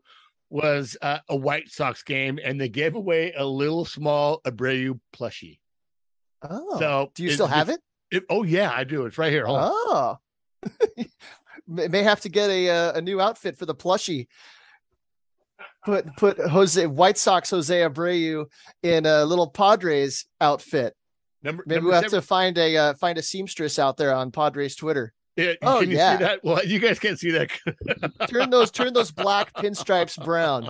was 0.49 0.95
uh, 1.01 1.19
a 1.29 1.35
White 1.35 1.69
Sox 1.69 2.03
game, 2.03 2.39
and 2.43 2.59
they 2.61 2.69
gave 2.69 2.95
away 2.95 3.33
a 3.35 3.45
little 3.45 3.85
small 3.85 4.39
Abreu 4.45 4.99
plushie. 5.15 5.59
Oh, 6.47 6.77
So 6.77 7.11
do 7.15 7.23
you 7.23 7.31
still 7.31 7.47
have 7.47 7.69
it? 7.69 7.79
it? 8.11 8.23
Oh 8.29 8.43
yeah, 8.43 8.71
I 8.73 8.83
do. 8.83 9.05
It's 9.05 9.17
right 9.17 9.31
here. 9.31 9.45
Hold. 9.47 9.59
Oh, 9.61 10.17
may 11.67 12.03
have 12.03 12.21
to 12.21 12.29
get 12.29 12.49
a 12.49 12.69
uh, 12.69 12.93
a 12.93 13.01
new 13.01 13.19
outfit 13.21 13.57
for 13.57 13.65
the 13.65 13.73
plushie. 13.75 14.27
Put 15.85 16.05
put 16.17 16.37
Jose 16.39 16.85
White 16.85 17.17
Sox 17.17 17.49
Jose 17.49 17.75
Abreu 17.81 18.45
in 18.83 19.05
a 19.05 19.25
little 19.25 19.47
Padres 19.49 20.25
outfit. 20.39 20.95
Number, 21.41 21.63
Maybe 21.65 21.77
number 21.79 21.87
we'll 21.87 21.95
have 22.01 22.09
seven- 22.09 22.21
to 22.21 22.25
find 22.27 22.57
a 22.57 22.77
uh, 22.77 22.93
find 22.93 23.17
a 23.17 23.21
seamstress 23.21 23.79
out 23.79 23.97
there 23.97 24.13
on 24.13 24.31
Padres 24.31 24.75
Twitter. 24.75 25.13
Yeah, 25.35 25.53
Oh, 25.63 25.79
can 25.79 25.89
you 25.89 25.97
yeah. 25.97 26.17
see 26.17 26.23
that? 26.23 26.43
Well, 26.43 26.63
you 26.65 26.79
guys 26.79 26.99
can't 26.99 27.17
see 27.19 27.31
that. 27.31 27.49
Turn 28.29 28.49
those 28.51 28.69
turn 28.69 28.93
those 28.93 29.11
black 29.11 29.51
pinstripes 29.53 30.23
brown. 30.23 30.69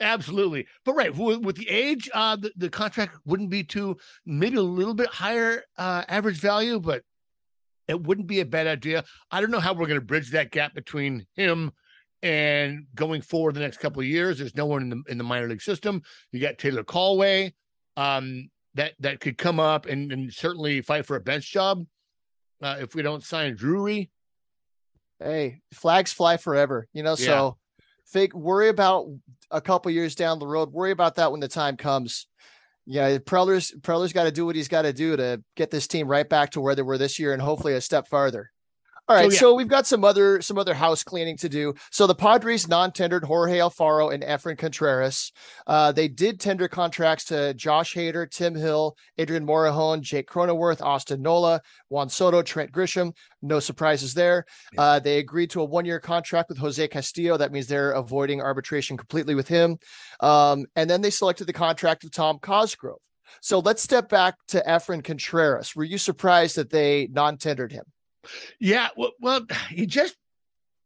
Absolutely. 0.00 0.66
But 0.84 0.94
right, 0.94 1.14
with, 1.16 1.40
with 1.40 1.56
the 1.56 1.68
age, 1.68 2.10
uh 2.12 2.36
the, 2.36 2.52
the 2.56 2.68
contract 2.68 3.16
wouldn't 3.24 3.50
be 3.50 3.64
too 3.64 3.96
maybe 4.26 4.56
a 4.58 4.62
little 4.62 4.94
bit 4.94 5.08
higher 5.08 5.62
uh 5.78 6.02
average 6.08 6.36
value, 6.38 6.78
but 6.80 7.02
it 7.88 8.02
wouldn't 8.02 8.26
be 8.26 8.40
a 8.40 8.44
bad 8.44 8.66
idea. 8.66 9.04
I 9.30 9.40
don't 9.40 9.50
know 9.50 9.60
how 9.60 9.72
we're 9.72 9.86
going 9.86 10.00
to 10.00 10.04
bridge 10.04 10.32
that 10.32 10.50
gap 10.50 10.74
between 10.74 11.24
him 11.36 11.72
and 12.22 12.86
going 12.94 13.22
forward 13.22 13.54
the 13.54 13.60
next 13.60 13.78
couple 13.78 14.00
of 14.00 14.06
years. 14.08 14.38
There's 14.38 14.56
no 14.56 14.66
one 14.66 14.82
in 14.82 14.88
the 14.90 15.02
in 15.08 15.18
the 15.18 15.24
minor 15.24 15.48
league 15.48 15.62
system. 15.62 16.02
You 16.32 16.40
got 16.40 16.58
Taylor 16.58 16.84
Kohlwey, 16.84 17.52
um, 17.96 18.50
that 18.74 18.92
that 19.00 19.20
could 19.20 19.38
come 19.38 19.60
up 19.60 19.86
and, 19.86 20.12
and 20.12 20.30
certainly 20.32 20.82
fight 20.82 21.06
for 21.06 21.16
a 21.16 21.20
bench 21.20 21.50
job 21.50 21.86
uh, 22.62 22.76
if 22.80 22.94
we 22.94 23.02
don't 23.02 23.22
sign 23.22 23.54
Drury. 23.56 24.10
Hey, 25.18 25.62
flags 25.72 26.12
fly 26.12 26.36
forever, 26.36 26.88
you 26.92 27.02
know. 27.02 27.16
Yeah. 27.18 27.26
So, 27.26 27.56
fake 28.06 28.34
worry 28.34 28.68
about 28.68 29.08
a 29.50 29.60
couple 29.60 29.90
years 29.90 30.14
down 30.14 30.38
the 30.38 30.46
road. 30.46 30.72
Worry 30.72 30.90
about 30.90 31.14
that 31.16 31.30
when 31.30 31.40
the 31.40 31.48
time 31.48 31.76
comes. 31.76 32.26
Yeah, 32.84 33.18
Preller's 33.18 33.72
Preller's 33.80 34.12
got 34.12 34.24
to 34.24 34.30
do 34.30 34.46
what 34.46 34.56
he's 34.56 34.68
got 34.68 34.82
to 34.82 34.92
do 34.92 35.16
to 35.16 35.42
get 35.56 35.70
this 35.70 35.88
team 35.88 36.06
right 36.06 36.28
back 36.28 36.50
to 36.50 36.60
where 36.60 36.74
they 36.74 36.82
were 36.82 36.98
this 36.98 37.18
year, 37.18 37.32
and 37.32 37.42
hopefully 37.42 37.74
a 37.74 37.80
step 37.80 38.08
farther. 38.08 38.50
All 39.08 39.14
right, 39.14 39.30
yeah. 39.30 39.38
so 39.38 39.54
we've 39.54 39.68
got 39.68 39.86
some 39.86 40.04
other 40.04 40.42
some 40.42 40.58
other 40.58 40.74
house 40.74 41.04
cleaning 41.04 41.36
to 41.36 41.48
do. 41.48 41.74
So 41.92 42.08
the 42.08 42.14
Padres 42.14 42.66
non-tendered 42.66 43.22
Jorge 43.22 43.58
Alfaro 43.58 44.12
and 44.12 44.24
Efrain 44.24 44.58
Contreras. 44.58 45.30
Uh, 45.64 45.92
they 45.92 46.08
did 46.08 46.40
tender 46.40 46.66
contracts 46.66 47.26
to 47.26 47.54
Josh 47.54 47.94
Hader, 47.94 48.28
Tim 48.28 48.56
Hill, 48.56 48.96
Adrian 49.16 49.46
Morejon, 49.46 50.00
Jake 50.00 50.28
Cronenworth, 50.28 50.82
Austin 50.82 51.22
Nola, 51.22 51.60
Juan 51.88 52.08
Soto, 52.08 52.42
Trent 52.42 52.72
Grisham. 52.72 53.12
No 53.42 53.60
surprises 53.60 54.12
there. 54.12 54.44
Yeah. 54.72 54.80
Uh, 54.80 54.98
they 54.98 55.18
agreed 55.18 55.50
to 55.50 55.60
a 55.60 55.64
one-year 55.64 56.00
contract 56.00 56.48
with 56.48 56.58
Jose 56.58 56.88
Castillo. 56.88 57.36
That 57.36 57.52
means 57.52 57.68
they're 57.68 57.92
avoiding 57.92 58.40
arbitration 58.40 58.96
completely 58.96 59.36
with 59.36 59.46
him. 59.46 59.78
Um, 60.18 60.66
and 60.74 60.90
then 60.90 61.00
they 61.00 61.10
selected 61.10 61.46
the 61.46 61.52
contract 61.52 62.02
of 62.02 62.10
Tom 62.10 62.40
Cosgrove. 62.40 62.98
So 63.40 63.60
let's 63.60 63.82
step 63.82 64.08
back 64.08 64.34
to 64.48 64.64
Efrain 64.66 65.04
Contreras. 65.04 65.76
Were 65.76 65.84
you 65.84 65.98
surprised 65.98 66.56
that 66.56 66.70
they 66.70 67.08
non-tendered 67.12 67.70
him? 67.70 67.84
Yeah, 68.60 68.88
well, 68.96 69.12
well, 69.20 69.46
he 69.70 69.86
just, 69.86 70.16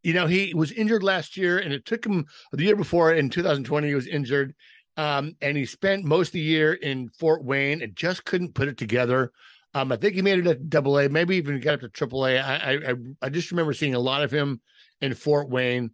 you 0.02 0.14
know, 0.14 0.26
he 0.26 0.54
was 0.54 0.72
injured 0.72 1.02
last 1.02 1.36
year, 1.36 1.58
and 1.58 1.72
it 1.72 1.84
took 1.84 2.04
him 2.04 2.26
the 2.52 2.64
year 2.64 2.76
before 2.76 3.12
in 3.12 3.30
2020. 3.30 3.88
He 3.88 3.94
was 3.94 4.06
injured, 4.06 4.54
um, 4.96 5.34
and 5.40 5.56
he 5.56 5.66
spent 5.66 6.04
most 6.04 6.28
of 6.28 6.32
the 6.32 6.40
year 6.40 6.74
in 6.74 7.08
Fort 7.10 7.44
Wayne 7.44 7.82
and 7.82 7.94
just 7.96 8.24
couldn't 8.24 8.54
put 8.54 8.68
it 8.68 8.76
together. 8.76 9.32
Um, 9.74 9.92
I 9.92 9.96
think 9.96 10.14
he 10.14 10.22
made 10.22 10.38
it 10.40 10.46
at 10.46 10.68
Double 10.68 10.98
A, 10.98 11.08
maybe 11.08 11.36
even 11.36 11.60
got 11.60 11.74
up 11.74 11.80
to 11.80 11.88
Triple 11.88 12.26
A. 12.26 12.38
I, 12.38 12.72
I, 12.72 12.94
I, 13.22 13.28
just 13.28 13.52
remember 13.52 13.72
seeing 13.72 13.94
a 13.94 14.00
lot 14.00 14.24
of 14.24 14.30
him 14.30 14.60
in 15.00 15.14
Fort 15.14 15.48
Wayne, 15.48 15.92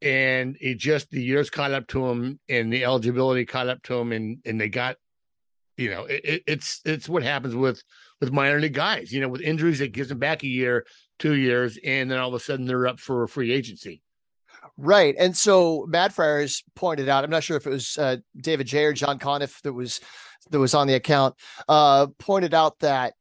and 0.00 0.56
it 0.60 0.78
just 0.78 1.10
the 1.10 1.22
years 1.22 1.50
caught 1.50 1.72
up 1.72 1.86
to 1.88 2.06
him, 2.06 2.40
and 2.48 2.72
the 2.72 2.84
eligibility 2.84 3.44
caught 3.44 3.68
up 3.68 3.82
to 3.84 3.94
him, 3.94 4.12
and 4.12 4.38
and 4.46 4.58
they 4.58 4.70
got, 4.70 4.96
you 5.76 5.90
know, 5.90 6.04
it, 6.04 6.44
it's 6.46 6.80
it's 6.86 7.10
what 7.10 7.22
happens 7.22 7.54
with 7.54 7.82
with 8.20 8.32
minor 8.32 8.60
league 8.60 8.74
guys. 8.74 9.12
You 9.12 9.20
know, 9.20 9.28
with 9.28 9.40
injuries, 9.40 9.80
it 9.80 9.92
gives 9.92 10.08
them 10.08 10.18
back 10.18 10.42
a 10.42 10.46
year, 10.48 10.86
two 11.18 11.34
years, 11.34 11.78
and 11.84 12.10
then 12.10 12.18
all 12.18 12.28
of 12.28 12.34
a 12.34 12.40
sudden 12.40 12.66
they're 12.66 12.86
up 12.86 13.00
for 13.00 13.22
a 13.22 13.28
free 13.28 13.52
agency. 13.52 14.02
Right. 14.76 15.14
And 15.18 15.36
so 15.36 15.86
Mad 15.88 16.14
Friars 16.14 16.62
pointed 16.74 17.08
out, 17.08 17.24
I'm 17.24 17.30
not 17.30 17.42
sure 17.44 17.56
if 17.56 17.66
it 17.66 17.70
was 17.70 17.98
uh, 17.98 18.16
David 18.36 18.66
J 18.66 18.84
or 18.84 18.92
John 18.92 19.18
Conniff 19.18 19.60
that 19.62 19.72
was 19.72 20.00
that 20.50 20.58
was 20.58 20.74
on 20.74 20.86
the 20.86 20.94
account, 20.94 21.34
uh, 21.68 22.06
pointed 22.18 22.54
out 22.54 22.78
that 22.80 23.14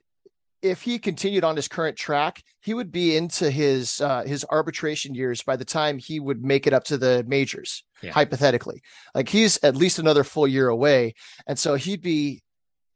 if 0.61 0.81
he 0.81 0.99
continued 0.99 1.43
on 1.43 1.55
his 1.55 1.67
current 1.67 1.97
track, 1.97 2.43
he 2.61 2.73
would 2.73 2.91
be 2.91 3.15
into 3.15 3.49
his 3.51 4.01
uh, 4.01 4.23
his 4.23 4.45
arbitration 4.49 5.13
years 5.15 5.41
by 5.43 5.55
the 5.55 5.65
time 5.65 5.97
he 5.97 6.19
would 6.19 6.43
make 6.43 6.65
it 6.67 6.73
up 6.73 6.83
to 6.85 6.97
the 6.97 7.23
majors, 7.27 7.83
Yeah. 8.01 8.11
hypothetically. 8.11 8.81
Like 9.13 9.29
he's 9.29 9.57
at 9.63 9.75
least 9.75 9.99
another 9.99 10.23
full 10.23 10.47
year 10.47 10.67
away. 10.69 11.13
And 11.47 11.57
so 11.59 11.75
he'd 11.75 12.01
be 12.01 12.41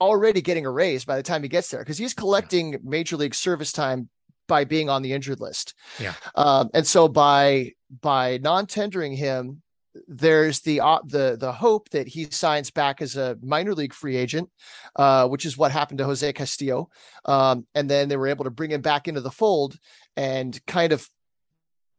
already 0.04 0.42
getting 0.42 0.66
a 0.66 0.72
raise 0.72 1.06
by 1.06 1.16
the 1.16 1.24
time 1.24 1.44
he 1.44 1.50
gets 1.50 1.70
there 1.70 1.82
because 1.82 1.98
he's 1.98 2.13
collecting 2.13 2.80
major 2.84 3.18
league 3.18 3.36
service 3.36 3.72
time 3.72 4.10
by 4.48 4.66
being 4.66 4.89
on 4.89 5.02
the 5.02 5.13
injured 5.13 5.39
list. 5.39 5.74
Yeah. 6.00 6.13
Um, 6.36 6.70
and 6.74 6.86
so 6.86 7.08
by 7.08 7.72
by 8.02 8.39
non-tendering 8.42 9.13
him, 9.13 9.62
there's 10.08 10.62
the 10.62 10.82
uh, 10.82 11.00
the 11.06 11.38
the 11.39 11.52
hope 11.52 11.89
that 11.89 12.08
he 12.08 12.26
signs 12.26 12.72
back 12.72 13.02
as 13.02 13.16
a 13.16 13.38
minor 13.42 13.74
league 13.74 13.94
free 13.94 14.18
agent, 14.18 14.50
uh, 14.96 15.28
which 15.28 15.46
is 15.46 15.58
what 15.58 15.72
happened 15.72 16.00
to 16.00 16.06
Jose 16.06 16.34
Castillo. 16.34 16.89
Um, 17.26 17.66
and 17.76 17.89
then 17.89 18.10
they 18.10 18.18
were 18.18 18.28
able 18.28 18.46
to 18.46 18.52
bring 18.52 18.72
him 18.72 18.82
back 18.82 19.08
into 19.08 19.22
the 19.22 19.32
fold 19.32 19.78
and 20.16 20.60
kind 20.66 20.94
of 20.94 21.08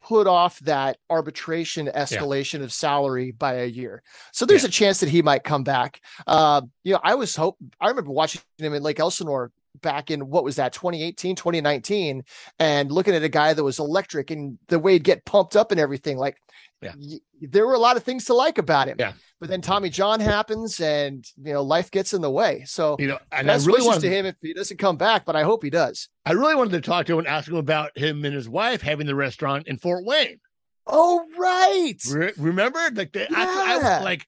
put 0.04 0.26
off 0.26 0.58
that 0.60 0.98
arbitration 1.08 1.86
escalation 1.94 2.62
of 2.62 2.72
salary 2.72 3.30
by 3.32 3.54
a 3.54 3.66
year. 3.66 4.02
So 4.32 4.44
there's 4.44 4.62
Yeah. 4.62 4.68
a 4.68 4.72
chance 4.72 5.00
that 5.00 5.08
he 5.08 5.22
might 5.22 5.44
come 5.44 5.64
back. 5.64 6.00
Uh, 6.26 6.60
you 6.82 6.92
know, 6.92 7.00
I 7.02 7.14
was 7.14 7.34
hope 7.34 7.56
I 7.80 7.88
remember 7.88 8.10
watching 8.10 8.42
him 8.58 8.74
in 8.74 8.82
Lake 8.82 9.00
Elsinore 9.00 9.50
back 9.80 10.10
in 10.10 10.28
what 10.28 10.44
was 10.44 10.56
that 10.56 10.72
2018 10.72 11.36
2019 11.36 12.22
and 12.58 12.92
looking 12.92 13.14
at 13.14 13.22
a 13.22 13.28
guy 13.28 13.52
that 13.52 13.64
was 13.64 13.78
electric 13.78 14.30
and 14.30 14.58
the 14.68 14.78
way 14.78 14.94
he'd 14.94 15.04
get 15.04 15.24
pumped 15.24 15.56
up 15.56 15.72
and 15.72 15.80
everything 15.80 16.16
like 16.16 16.36
Yeah. 16.80 16.92
y- 16.98 17.18
there 17.40 17.66
were 17.66 17.74
a 17.74 17.78
lot 17.78 17.96
of 17.96 18.02
things 18.04 18.24
to 18.26 18.34
like 18.34 18.58
about 18.58 18.88
him 18.88 18.96
Yeah. 18.98 19.12
but 19.40 19.48
then 19.50 19.60
tommy 19.60 19.90
john 19.90 20.20
happens 20.20 20.80
and 20.80 21.24
you 21.42 21.52
know 21.52 21.62
life 21.62 21.90
gets 21.90 22.14
in 22.14 22.22
the 22.22 22.30
way 22.30 22.62
so 22.66 22.96
You 22.98 23.08
know, 23.08 23.18
and 23.32 23.50
I 23.50 23.56
really 23.56 23.84
wanted 23.86 24.02
to 24.02 24.10
him 24.10 24.26
if 24.26 24.36
he 24.40 24.54
doesn't 24.54 24.76
come 24.78 24.96
back 24.96 25.24
but 25.24 25.34
i 25.36 25.42
hope 25.42 25.62
he 25.64 25.70
does 25.70 26.08
I 26.24 26.32
really 26.32 26.54
wanted 26.54 26.72
to 26.72 26.80
talk 26.80 27.06
to 27.06 27.12
him 27.14 27.18
and 27.20 27.28
ask 27.28 27.48
him 27.48 27.56
about 27.56 27.96
him 27.98 28.24
and 28.24 28.34
his 28.34 28.48
wife 28.48 28.80
having 28.80 29.06
the 29.06 29.14
restaurant 29.14 29.66
in 29.66 29.76
Fort 29.78 30.04
Wayne. 30.06 30.40
oh 30.86 31.24
right 31.36 31.98
Re- 32.10 32.32
remember, 32.38 32.78
like 32.94 33.12
the 33.12 33.26
I, 33.30 33.44
I, 33.44 33.78
Yeah. 33.82 34.00
like 34.04 34.26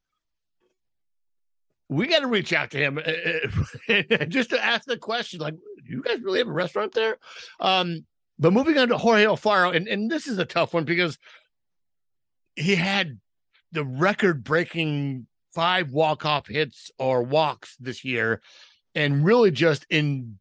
we 1.88 2.06
got 2.06 2.20
to 2.20 2.26
reach 2.26 2.52
out 2.52 2.70
to 2.72 2.78
him 2.78 2.98
uh, 3.88 3.92
uh, 3.92 4.24
just 4.26 4.50
to 4.50 4.64
ask 4.64 4.84
the 4.86 4.96
question, 4.96 5.40
like, 5.40 5.54
do 5.54 5.92
you 5.92 6.02
guys 6.02 6.20
really 6.20 6.38
have 6.38 6.48
a 6.48 6.52
restaurant 6.52 6.92
there? 6.92 7.18
Um, 7.60 8.04
but 8.38 8.52
moving 8.52 8.76
on 8.76 8.88
to 8.88 8.98
Jorge 8.98 9.24
Alfaro, 9.24 9.74
and 9.74 9.88
and 9.88 10.10
this 10.10 10.26
is 10.26 10.38
a 10.38 10.44
tough 10.44 10.74
one 10.74 10.84
because 10.84 11.18
he 12.54 12.74
had 12.74 13.18
the 13.72 13.84
record-breaking 13.84 15.26
five 15.54 15.90
walk-off 15.90 16.46
hits 16.46 16.90
or 16.98 17.22
walks 17.22 17.76
this 17.76 18.04
year, 18.04 18.42
and 18.94 19.24
really 19.24 19.50
just 19.50 19.86
in 19.88 20.38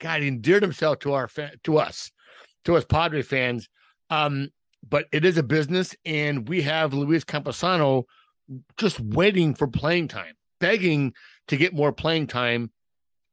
God 0.00 0.22
endeared 0.22 0.62
himself 0.62 0.98
to 1.00 1.14
our 1.14 1.28
fa- 1.28 1.52
to 1.64 1.78
us, 1.78 2.10
to 2.64 2.76
us 2.76 2.84
Padre 2.84 3.22
fans. 3.22 3.68
Um, 4.10 4.50
but 4.86 5.06
it 5.12 5.24
is 5.24 5.38
a 5.38 5.42
business, 5.42 5.94
and 6.04 6.46
we 6.48 6.60
have 6.62 6.92
Luis 6.92 7.24
Campusano 7.24 8.04
just 8.76 9.00
waiting 9.00 9.54
for 9.54 9.66
playing 9.66 10.08
time, 10.08 10.34
begging 10.60 11.12
to 11.48 11.56
get 11.56 11.74
more 11.74 11.92
playing 11.92 12.26
time, 12.26 12.70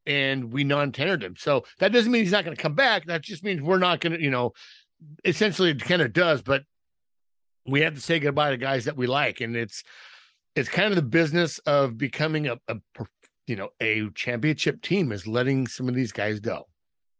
and 0.06 0.52
we 0.52 0.64
non-tendered 0.64 1.24
him. 1.24 1.36
So 1.38 1.66
that 1.80 1.92
doesn't 1.92 2.12
mean 2.12 2.24
he's 2.24 2.32
not 2.32 2.46
going 2.46 2.56
to 2.56 2.62
come 2.62 2.76
back. 2.76 3.06
That 3.06 3.22
just 3.22 3.44
means 3.44 3.62
we're 3.62 3.78
not 3.78 4.00
going 4.00 4.14
to, 4.14 4.22
you 4.22 4.32
know, 4.32 4.54
essentially 5.24 5.72
it 5.72 5.84
kind 5.84 6.02
of 6.02 6.14
does, 6.14 6.42
but 6.42 6.64
we 7.66 7.82
have 7.82 7.96
to 7.96 8.02
say 8.02 8.20
goodbye 8.20 8.52
to 8.52 8.58
guys 8.58 8.86
that 8.86 8.98
we 8.98 9.08
like, 9.08 9.42
and 9.42 9.56
it's 9.56 9.84
it's 10.56 10.70
kind 10.70 10.90
of 10.90 10.96
the 10.96 11.02
business 11.02 11.60
of 11.60 11.98
becoming 11.98 12.48
a, 12.48 12.58
a 12.68 12.78
you 13.48 13.56
know 13.56 13.70
a 13.80 14.10
championship 14.16 14.82
team 14.82 15.12
is 15.12 15.28
letting 15.28 15.68
some 15.68 15.88
of 15.88 15.96
these 15.96 16.12
guys 16.12 16.40
go. 16.40 16.68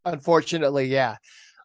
Unfortunately, 0.04 0.86
yeah. 0.86 1.16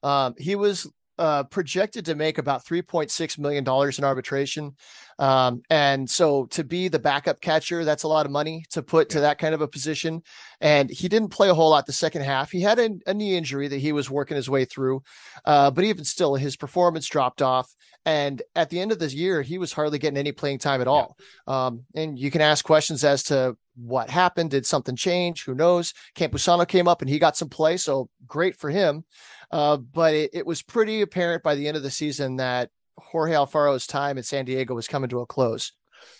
Um, 0.04 0.36
he 0.38 0.56
was 0.56 0.92
uh, 1.18 1.44
projected 1.44 2.06
to 2.06 2.16
make 2.16 2.38
about 2.38 2.66
$3.6 2.66 3.40
million 3.40 3.64
in 3.64 4.04
arbitration. 4.04 4.76
Um, 5.18 5.62
and 5.70 6.10
so 6.10 6.46
to 6.48 6.64
be 6.64 6.88
the 6.88 7.00
backup 7.00 7.40
catcher, 7.40 7.86
that's 7.86 8.04
a 8.04 8.08
lot 8.08 8.26
of 8.26 8.32
money 8.32 8.66
to 8.72 8.84
put 8.84 9.10
to 9.10 9.22
that 9.22 9.38
kind 9.38 9.56
of 9.56 9.62
a 9.62 9.68
position. 9.68 10.22
And 10.60 10.90
he 10.90 11.08
didn't 11.08 11.30
play 11.30 11.50
a 11.50 11.54
whole 11.54 11.70
lot 11.70 11.86
the 11.86 11.94
second 11.94 12.24
half. 12.24 12.52
He 12.52 12.62
had 12.62 12.80
a, 12.80 12.90
a 13.08 13.14
knee 13.14 13.38
injury 13.38 13.68
that 13.68 13.80
he 13.80 13.92
was 13.92 14.10
working 14.10 14.36
his 14.36 14.50
way 14.50 14.66
through. 14.66 15.04
Uh, 15.46 15.72
but 15.72 15.86
even 15.86 16.04
still, 16.04 16.36
his 16.36 16.58
performance 16.58 17.08
dropped 17.08 17.42
off. 17.42 17.74
And 18.06 18.42
at 18.56 18.70
the 18.70 18.80
end 18.80 18.92
of 18.92 19.00
this 19.00 19.14
year, 19.14 19.42
he 19.42 19.58
was 19.58 19.74
hardly 19.74 19.98
getting 19.98 20.18
any 20.18 20.32
playing 20.32 20.60
time 20.60 20.82
at 20.82 20.88
all. 20.88 21.18
Um, 21.48 21.86
and 21.96 22.20
you 22.20 22.30
can 22.30 22.42
ask 22.42 22.64
questions 22.64 23.04
as 23.04 23.24
to 23.24 23.58
what 23.76 24.10
happened. 24.10 24.52
Did 24.52 24.66
something 24.66 24.96
change? 24.96 25.44
Who 25.44 25.56
knows? 25.56 25.94
Campusano 26.16 26.68
came 26.68 26.88
up 26.88 27.02
and 27.02 27.10
he 27.10 27.18
got 27.18 27.36
some 27.36 27.50
play. 27.50 27.78
So 27.78 28.10
great 28.28 28.58
for 28.58 28.70
him. 28.70 29.06
Uh, 29.52 29.78
but 29.78 30.14
it, 30.14 30.32
it 30.34 30.46
was 30.46 30.62
pretty 30.62 31.02
apparent 31.02 31.44
by 31.44 31.56
the 31.56 31.68
end 31.68 31.78
of 31.78 31.84
the 31.84 31.92
season 31.92 32.38
that 32.38 32.70
Jorge 32.98 33.34
Alfaro's 33.34 33.88
time 33.88 34.18
at 34.18 34.26
San 34.26 34.46
Diego 34.46 34.74
was 34.74 34.88
coming 34.88 35.10
to 35.10 35.20
a 35.20 35.26
close. 35.26 35.72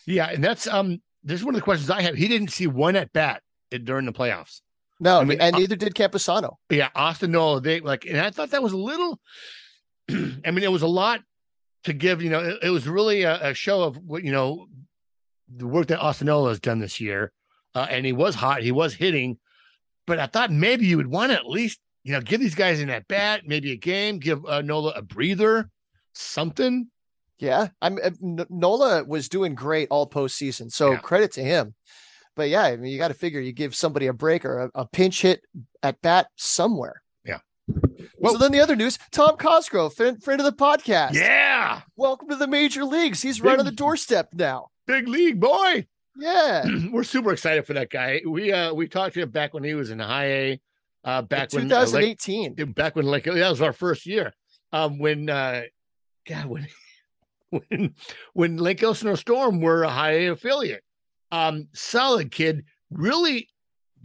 Yeah, 0.06 0.30
and 0.30 0.44
that's 0.44 0.68
um 0.68 1.02
this 1.24 1.40
is 1.40 1.46
one 1.46 1.56
of 1.56 1.60
the 1.60 1.64
questions 1.64 1.90
I 1.90 2.02
have. 2.02 2.16
He 2.16 2.28
didn't 2.28 2.50
see 2.50 2.68
one 2.68 2.96
at 2.96 3.12
bat 3.14 3.42
during 3.84 4.06
the 4.06 4.14
playoffs. 4.14 4.62
No, 5.00 5.20
I 5.20 5.26
mean, 5.26 5.42
and 5.42 5.56
uh, 5.56 5.60
neither 5.60 5.76
did 5.76 5.94
Campusano. 5.94 6.56
Yeah, 6.70 6.90
Austin 6.96 7.32
Nola, 7.32 7.60
they 7.60 7.82
like, 7.82 8.06
and 8.06 8.20
I 8.20 8.30
thought 8.30 8.52
that 8.52 8.64
was 8.64 8.74
a 8.74 8.78
little. 8.78 9.20
I 10.10 10.52
mean, 10.52 10.64
it 10.64 10.72
was 10.72 10.84
a 10.84 10.88
lot 10.88 11.22
to 11.84 11.94
give. 11.94 12.22
You 12.22 12.30
know, 12.30 12.40
it, 12.40 12.60
it 12.64 12.70
was 12.70 12.88
really 12.88 13.24
a, 13.24 13.50
a 13.50 13.54
show 13.54 13.84
of 13.84 13.98
what 13.98 14.24
you 14.24 14.32
know, 14.32 14.68
the 15.54 15.68
work 15.68 15.88
that 15.88 16.00
Austin 16.00 16.28
Nola 16.28 16.50
has 16.50 16.60
done 16.60 16.80
this 16.80 17.02
year, 17.02 17.34
uh, 17.74 17.88
and 17.90 18.06
he 18.06 18.14
was 18.14 18.36
hot. 18.36 18.64
He 18.64 18.72
was 18.72 18.94
hitting, 18.94 19.38
but 20.08 20.20
I 20.20 20.28
thought 20.28 20.52
maybe 20.52 20.86
you 20.86 20.98
would 20.98 21.08
want 21.08 21.32
to 21.32 21.38
at 21.38 21.46
least 21.46 21.80
you 22.06 22.14
know 22.14 22.22
give 22.22 22.40
these 22.40 22.56
guys 22.56 22.80
in 22.80 22.90
at 22.90 23.08
bat, 23.10 23.42
maybe 23.46 23.74
a 23.74 23.76
game, 23.76 24.20
give 24.20 24.46
uh, 24.46 24.62
Nola 24.62 24.92
a 24.96 25.02
breather, 25.02 25.70
something. 26.14 26.88
Yeah, 27.40 27.68
I'm 27.82 28.00
N- 28.02 28.46
Nola 28.50 29.04
was 29.04 29.28
doing 29.28 29.56
great 29.56 29.90
all 29.92 30.10
postseason, 30.10 30.72
so 30.72 30.92
Yeah. 30.92 30.98
credit 31.00 31.34
to 31.34 31.44
him. 31.44 31.76
But 32.36 32.50
yeah, 32.50 32.64
I 32.64 32.76
mean, 32.78 32.92
you 32.92 32.98
got 32.98 33.10
to 33.10 33.14
figure 33.14 33.40
you 33.42 33.52
give 33.52 33.76
somebody 33.76 34.08
a 34.08 34.14
break 34.14 34.46
or 34.46 34.60
a, 34.66 34.72
a 34.76 34.88
pinch 34.88 35.22
hit 35.22 35.42
at 35.84 36.02
bat 36.02 36.28
somewhere. 36.38 37.02
Yeah. 37.26 37.40
so 37.70 37.82
Well- 38.20 38.38
then 38.38 38.52
the 38.54 38.62
other 38.62 38.76
news: 38.76 38.98
Tom 39.12 39.36
Cosgrove, 39.38 39.94
friend, 39.96 40.24
friend 40.24 40.40
of 40.40 40.46
the 40.46 40.54
podcast. 40.54 41.14
Yeah, 41.16 41.82
welcome 41.98 42.30
to 42.30 42.36
the 42.38 42.48
major 42.48 42.86
leagues. 42.86 43.22
He's 43.22 43.40
Big- 43.40 43.46
right 43.46 43.60
on 43.60 43.66
the 43.66 43.72
doorstep 43.72 44.30
now. 44.34 44.68
big 44.88 45.08
league 45.08 45.40
boy. 45.42 45.88
Yeah, 46.18 46.66
We're 46.92 47.04
super 47.04 47.34
excited 47.34 47.66
for 47.68 47.74
that 47.74 47.90
guy. 47.90 48.22
We 48.26 48.54
uh 48.54 48.74
we 48.74 48.88
talked 48.88 49.16
to 49.16 49.22
him 49.22 49.32
back 49.32 49.54
when 49.54 49.64
he 49.66 49.74
was 49.74 49.90
in 49.92 50.00
high 50.00 50.28
A, 50.28 50.62
uh 51.06 51.22
back 51.22 51.54
when 51.54 51.72
uh, 51.72 51.86
Lake- 51.86 52.20
2018. 52.20 52.74
back 52.74 52.96
when 52.96 53.06
like 53.06 53.24
that 53.26 53.50
was 53.50 53.62
our 53.62 53.74
first 53.74 54.06
year. 54.06 54.34
Um, 54.74 55.00
when 55.00 55.30
uh, 55.30 55.62
God, 56.28 56.48
when 56.48 56.68
when 57.50 57.96
when 58.34 58.58
Lake 58.58 58.84
Elsinore 58.84 59.16
Storm 59.16 59.62
were 59.62 59.84
a 59.84 59.90
high 59.90 60.12
A 60.12 60.32
affiliate. 60.32 60.84
Um, 61.32 61.68
solid 61.74 62.32
kid, 62.32 62.66
really, 62.90 63.50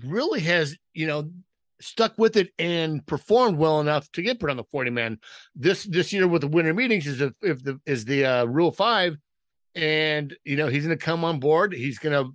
really 0.05 0.41
has 0.41 0.77
you 0.95 1.07
know 1.07 1.31
stuck 1.81 2.13
with 2.19 2.37
it 2.37 2.51
and 2.59 3.05
performed 3.07 3.57
well 3.57 3.81
enough 3.81 4.11
to 4.13 4.23
get 4.23 4.39
put 4.39 4.51
on 4.51 4.57
the 4.57 4.65
forty 4.65 4.91
man. 4.91 5.19
This 5.55 5.85
this 5.85 6.13
year 6.13 6.29
with 6.29 6.43
the 6.43 6.49
winter 6.49 6.75
meetings 6.75 7.07
is 7.07 7.21
if, 7.21 7.33
if 7.43 7.65
the 7.65 7.81
is 7.87 8.05
the 8.05 8.25
uh, 8.25 8.45
rule 8.45 8.73
five, 8.73 9.17
and 9.75 10.37
you 10.45 10.57
know 10.57 10.69
he's 10.69 10.87
going 10.87 10.99
to 10.99 11.05
come 11.05 11.25
on 11.25 11.41
board. 11.41 11.73
He's 11.73 11.99
going 11.99 12.25
to 12.25 12.35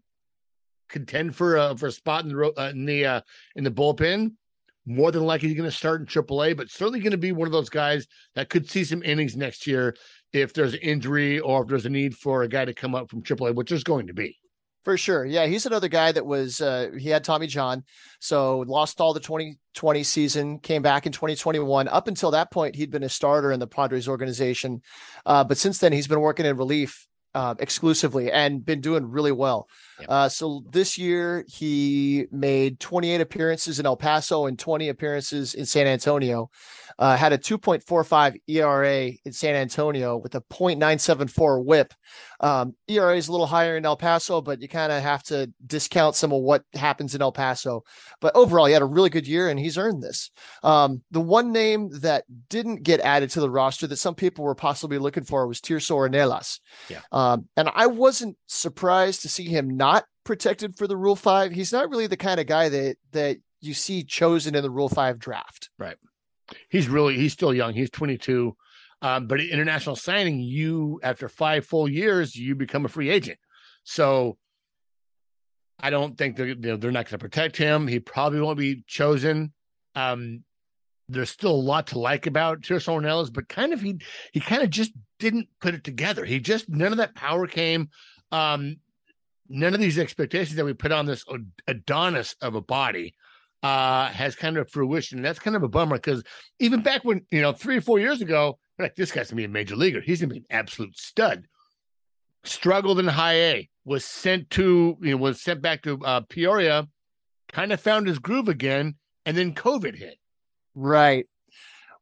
contend 0.89 1.35
for 1.35 1.57
a 1.57 1.77
for 1.77 1.87
a 1.87 1.91
spot 1.91 2.25
in 2.25 2.29
the 2.29 2.53
uh, 2.57 2.69
in 2.69 2.85
the 2.85 3.05
uh, 3.05 3.21
in 3.55 3.63
the 3.63 3.71
bullpen 3.71 4.33
more 4.85 5.11
than 5.11 5.23
likely 5.23 5.53
going 5.53 5.69
to 5.69 5.75
start 5.75 6.01
in 6.01 6.07
AAA, 6.07 6.55
but 6.55 6.69
certainly 6.69 6.99
going 6.99 7.11
to 7.11 7.17
be 7.17 7.31
one 7.31 7.47
of 7.47 7.51
those 7.51 7.69
guys 7.69 8.07
that 8.35 8.49
could 8.49 8.69
see 8.69 8.83
some 8.83 9.03
innings 9.03 9.35
next 9.35 9.65
year 9.65 9.95
if 10.33 10.53
there's 10.53 10.73
an 10.73 10.79
injury 10.81 11.39
or 11.39 11.63
if 11.63 11.69
there's 11.69 11.85
a 11.85 11.89
need 11.89 12.15
for 12.15 12.43
a 12.43 12.47
guy 12.47 12.65
to 12.65 12.73
come 12.73 12.93
up 12.93 13.09
from 13.09 13.23
AAA, 13.23 13.55
which 13.55 13.69
there's 13.69 13.83
going 13.83 14.07
to 14.07 14.13
be. 14.13 14.37
For 14.83 14.97
sure. 14.97 15.25
Yeah, 15.25 15.47
he's 15.47 15.65
another 15.65 15.87
guy 15.87 16.11
that 16.11 16.27
was 16.27 16.61
uh 16.61 16.91
he 16.95 17.09
had 17.09 17.23
Tommy 17.23 17.47
John, 17.47 17.83
so 18.19 18.59
lost 18.67 19.01
all 19.01 19.15
the 19.15 19.19
2020 19.19 20.03
season, 20.03 20.59
came 20.59 20.83
back 20.83 21.07
in 21.07 21.11
2021. 21.11 21.87
Up 21.87 22.07
until 22.07 22.29
that 22.31 22.51
point, 22.51 22.75
he'd 22.75 22.91
been 22.91 23.01
a 23.01 23.09
starter 23.09 23.51
in 23.51 23.59
the 23.59 23.65
Padres 23.65 24.07
organization. 24.07 24.83
Uh, 25.25 25.43
but 25.43 25.57
since 25.57 25.79
then 25.79 25.91
he's 25.91 26.07
been 26.07 26.21
working 26.21 26.45
in 26.45 26.55
relief 26.55 27.07
uh, 27.35 27.53
exclusively 27.59 28.31
and 28.31 28.65
been 28.65 28.79
doing 28.79 29.11
really 29.11 29.33
well. 29.33 29.67
Yep. 29.99 30.09
Uh, 30.09 30.29
so 30.29 30.63
this 30.71 30.97
year 30.97 31.45
he 31.47 32.27
made 32.31 32.79
28 32.79 33.19
appearances 33.19 33.77
in 33.77 33.85
El 33.85 33.97
Paso 33.97 34.45
and 34.45 34.57
20 34.57 34.87
appearances 34.87 35.53
in 35.53 35.65
San 35.65 35.85
Antonio. 35.85 36.49
Uh, 36.97 37.17
had 37.17 37.33
a 37.33 37.37
2.45 37.37 38.39
ERA 38.47 39.11
in 39.25 39.33
San 39.33 39.55
Antonio 39.55 40.15
with 40.15 40.33
a 40.35 40.41
0.974 40.41 41.63
whip. 41.63 41.93
Um, 42.45 42.75
ERA 42.87 43.17
is 43.17 43.27
a 43.27 43.31
little 43.31 43.47
higher 43.47 43.75
in 43.75 43.87
El 43.87 43.97
Paso, 43.97 44.39
but 44.39 44.61
you 44.61 44.67
kind 44.67 44.91
of 44.91 45.01
have 45.01 45.23
to 45.23 45.51
discount 45.65 46.15
some 46.15 46.31
of 46.31 46.43
what 46.43 46.63
happens 46.75 47.15
in 47.15 47.21
El 47.23 47.31
Paso. 47.31 47.83
But 48.21 48.35
overall, 48.35 48.67
he 48.67 48.73
had 48.73 48.83
a 48.83 48.85
really 48.85 49.09
good 49.09 49.27
year 49.27 49.49
and 49.49 49.59
he's 49.59 49.79
earned 49.79 50.03
this. 50.03 50.29
Um, 50.61 51.01
the 51.09 51.19
one 51.19 51.51
name 51.51 51.89
that 52.01 52.25
didn't 52.49 52.83
get 52.83 52.99
added 52.99 53.31
to 53.31 53.39
the 53.39 53.49
roster 53.49 53.87
that 53.87 53.97
some 53.97 54.13
people 54.13 54.45
were 54.45 54.53
possibly 54.53 54.99
looking 54.99 55.23
for 55.23 55.47
was 55.47 55.59
Tirso 55.59 55.95
Ornelas. 55.95 56.59
Yeah. 56.87 57.01
Um, 57.11 57.47
and 57.57 57.67
I 57.73 57.87
wasn't 57.87 58.37
surprised 58.45 59.23
to 59.23 59.29
see 59.29 59.45
him 59.45 59.75
not 59.75 60.05
protected 60.23 60.77
for 60.77 60.85
the 60.85 60.97
Rule 60.97 61.15
Five. 61.15 61.51
He's 61.51 61.73
not 61.73 61.89
really 61.89 62.05
the 62.05 62.15
kind 62.15 62.39
of 62.39 62.45
guy 62.45 62.69
that 62.69 62.97
that 63.13 63.37
you 63.61 63.73
see 63.73 64.03
chosen 64.03 64.53
in 64.53 64.61
the 64.61 64.69
Rule 64.69 64.89
Five 64.89 65.17
draft. 65.17 65.71
Right. 65.79 65.97
He's 66.69 66.87
really 66.87 67.15
he's 67.15 67.33
still 67.33 67.55
young. 67.55 67.73
He's 67.73 67.89
22. 67.89 68.55
Um, 69.01 69.27
but 69.27 69.39
international 69.39 69.95
signing, 69.95 70.39
you 70.39 70.99
after 71.03 71.29
five 71.29 71.65
full 71.65 71.89
years, 71.89 72.35
you 72.35 72.55
become 72.55 72.85
a 72.85 72.89
free 72.89 73.09
agent. 73.09 73.37
So 73.83 74.37
I 75.79 75.89
don't 75.89 76.17
think 76.17 76.35
they're 76.35 76.47
you 76.47 76.55
know, 76.55 76.77
they're 76.77 76.91
not 76.91 77.05
going 77.05 77.11
to 77.11 77.17
protect 77.17 77.57
him. 77.57 77.87
He 77.87 77.99
probably 77.99 78.39
won't 78.39 78.57
be 78.57 78.83
chosen. 78.87 79.53
Um, 79.95 80.43
there's 81.07 81.29
still 81.29 81.51
a 81.51 81.55
lot 81.55 81.87
to 81.87 81.99
like 81.99 82.25
about 82.25 82.61
Tirso 82.61 82.99
Ornelas, 82.99 83.31
but 83.31 83.47
kind 83.47 83.73
of 83.73 83.81
he 83.81 83.99
he 84.31 84.39
kind 84.39 84.63
of 84.63 84.69
just 84.69 84.91
didn't 85.19 85.47
put 85.61 85.75
it 85.75 85.83
together. 85.83 86.25
He 86.25 86.39
just 86.39 86.69
none 86.69 86.91
of 86.91 86.97
that 86.97 87.15
power 87.15 87.47
came. 87.47 87.89
Um, 88.31 88.77
none 89.47 89.73
of 89.73 89.79
these 89.79 89.99
expectations 89.99 90.55
that 90.55 90.65
we 90.65 90.73
put 90.73 90.91
on 90.91 91.05
this 91.05 91.23
Adonis 91.67 92.35
of 92.41 92.55
a 92.55 92.61
body 92.61 93.13
uh 93.65 94.07
has 94.11 94.35
kind 94.35 94.57
of 94.57 94.69
fruition. 94.69 95.21
That's 95.21 95.39
kind 95.39 95.55
of 95.55 95.63
a 95.63 95.67
bummer 95.67 95.97
because 95.97 96.23
even 96.59 96.81
back 96.81 97.03
when 97.03 97.25
you 97.31 97.41
know 97.41 97.51
three 97.53 97.77
or 97.77 97.81
four 97.81 97.99
years 97.99 98.21
ago, 98.21 98.59
like 98.77 98.95
this 98.95 99.11
guy's 99.11 99.29
gonna 99.29 99.37
be 99.37 99.45
a 99.45 99.49
major 99.59 99.75
leaguer. 99.75 100.01
He's 100.01 100.21
gonna 100.21 100.33
be 100.33 100.39
an 100.39 100.45
absolute 100.49 100.97
stud. 100.97 101.45
Struggled 102.43 102.99
in 102.99 103.07
high 103.07 103.35
A, 103.53 103.69
was 103.85 104.05
sent 104.05 104.49
to 104.51 104.97
you 105.01 105.11
know 105.11 105.17
was 105.17 105.41
sent 105.41 105.61
back 105.61 105.81
to 105.83 105.99
uh, 106.03 106.21
Peoria, 106.29 106.87
kind 107.51 107.71
of 107.71 107.81
found 107.81 108.07
his 108.07 108.19
groove 108.19 108.49
again, 108.49 108.95
and 109.25 109.35
then 109.35 109.53
COVID 109.55 109.95
hit. 109.95 110.17
Right. 110.75 111.25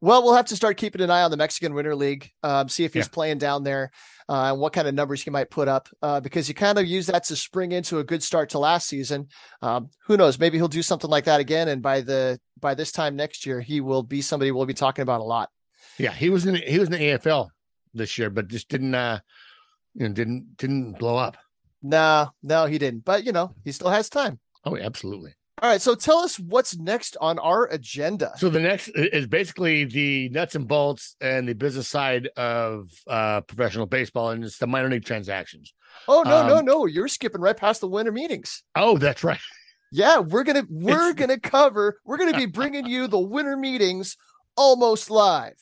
Well, 0.01 0.21
we'll 0.21 0.35
have 0.35 0.47
to 0.47 0.57
start 0.57 0.75
keeping 0.75 1.01
an 1.01 1.09
eye 1.09 1.21
on 1.21 1.31
the 1.31 1.37
Mexican 1.37 1.73
Winter 1.73 1.95
League, 1.95 2.29
um, 2.43 2.67
see 2.67 2.83
if 2.83 2.93
he's 2.93 3.05
Yeah. 3.05 3.13
playing 3.13 3.37
down 3.37 3.63
there, 3.63 3.89
uh, 4.29 4.51
and 4.51 4.59
what 4.59 4.73
kind 4.73 4.87
of 4.87 4.93
numbers 4.93 5.23
he 5.23 5.29
might 5.29 5.49
put 5.49 5.67
up, 5.67 5.89
uh, 6.01 6.19
because 6.19 6.47
you 6.47 6.55
kind 6.55 6.77
of 6.77 6.85
use 6.85 7.07
that 7.07 7.23
to 7.25 7.35
spring 7.35 7.71
into 7.71 7.99
a 7.99 8.03
good 8.03 8.23
start 8.23 8.49
to 8.49 8.59
last 8.59 8.87
season. 8.87 9.27
Um, 9.61 9.89
who 10.05 10.17
knows? 10.17 10.39
Maybe 10.39 10.57
he'll 10.57 10.67
do 10.67 10.81
something 10.81 11.09
like 11.09 11.25
that 11.25 11.39
again, 11.39 11.67
and 11.67 11.81
by 11.81 12.01
the 12.01 12.39
by 12.59 12.73
this 12.73 12.91
time 12.91 13.15
next 13.15 13.45
year, 13.45 13.61
he 13.61 13.81
will 13.81 14.03
be 14.03 14.21
somebody 14.21 14.51
we'll 14.51 14.65
be 14.65 14.73
talking 14.73 15.03
about 15.03 15.21
a 15.21 15.25
lot. 15.25 15.49
Yeah, 15.97 16.13
he 16.13 16.29
was 16.29 16.45
in 16.45 16.55
he 16.55 16.79
was 16.79 16.89
in 16.89 16.93
the 16.93 16.99
AFL 16.99 17.49
this 17.93 18.17
year, 18.17 18.29
but 18.29 18.47
just 18.47 18.69
didn't 18.69 18.95
uh 18.95 19.19
you 19.93 20.07
know 20.07 20.13
didn't 20.13 20.57
didn't 20.57 20.93
blow 20.93 21.17
up. 21.17 21.37
No, 21.81 22.29
no, 22.41 22.65
he 22.65 22.77
didn't. 22.77 23.05
But 23.05 23.25
you 23.25 23.31
know, 23.31 23.53
he 23.63 23.71
still 23.71 23.89
has 23.89 24.09
time. 24.09 24.39
Oh, 24.65 24.77
absolutely. 24.77 25.35
All 25.63 25.69
right. 25.69 25.81
So 25.81 25.95
tell 25.95 26.17
us 26.17 26.37
what's 26.37 26.77
next 26.77 27.15
on 27.21 27.39
our 27.39 27.67
agenda. 27.67 28.33
So 28.35 28.49
the 28.49 28.59
next 28.59 28.89
is 28.89 29.27
basically 29.27 29.85
the 29.85 30.27
nuts 30.27 30.55
and 30.55 30.67
bolts 30.67 31.15
and 31.21 31.47
the 31.47 31.53
business 31.55 31.87
side 31.87 32.27
of 32.35 32.91
uh 33.07 33.39
professional 33.41 33.85
baseball, 33.85 34.31
and 34.31 34.43
it's 34.43 34.57
the 34.57 34.67
minor 34.67 34.89
league 34.89 35.05
transactions. 35.05 35.73
Oh 36.09 36.23
no, 36.23 36.45
no, 36.47 36.57
um, 36.57 36.65
no! 36.65 36.85
You're 36.85 37.07
skipping 37.07 37.39
right 37.39 37.55
past 37.55 37.79
the 37.79 37.87
winter 37.87 38.11
meetings. 38.11 38.61
Oh, 38.75 38.97
that's 38.97 39.23
right. 39.23 39.39
Yeah, 39.93 40.19
we're 40.19 40.43
gonna 40.43 40.65
we're 40.69 41.11
It's- 41.11 41.13
gonna 41.13 41.39
cover. 41.39 41.97
We're 42.03 42.17
gonna 42.17 42.35
be 42.37 42.45
bringing 42.45 42.85
you 42.85 43.07
the 43.07 43.19
winter 43.19 43.55
meetings 43.55 44.17
almost 44.57 45.09
live. 45.09 45.55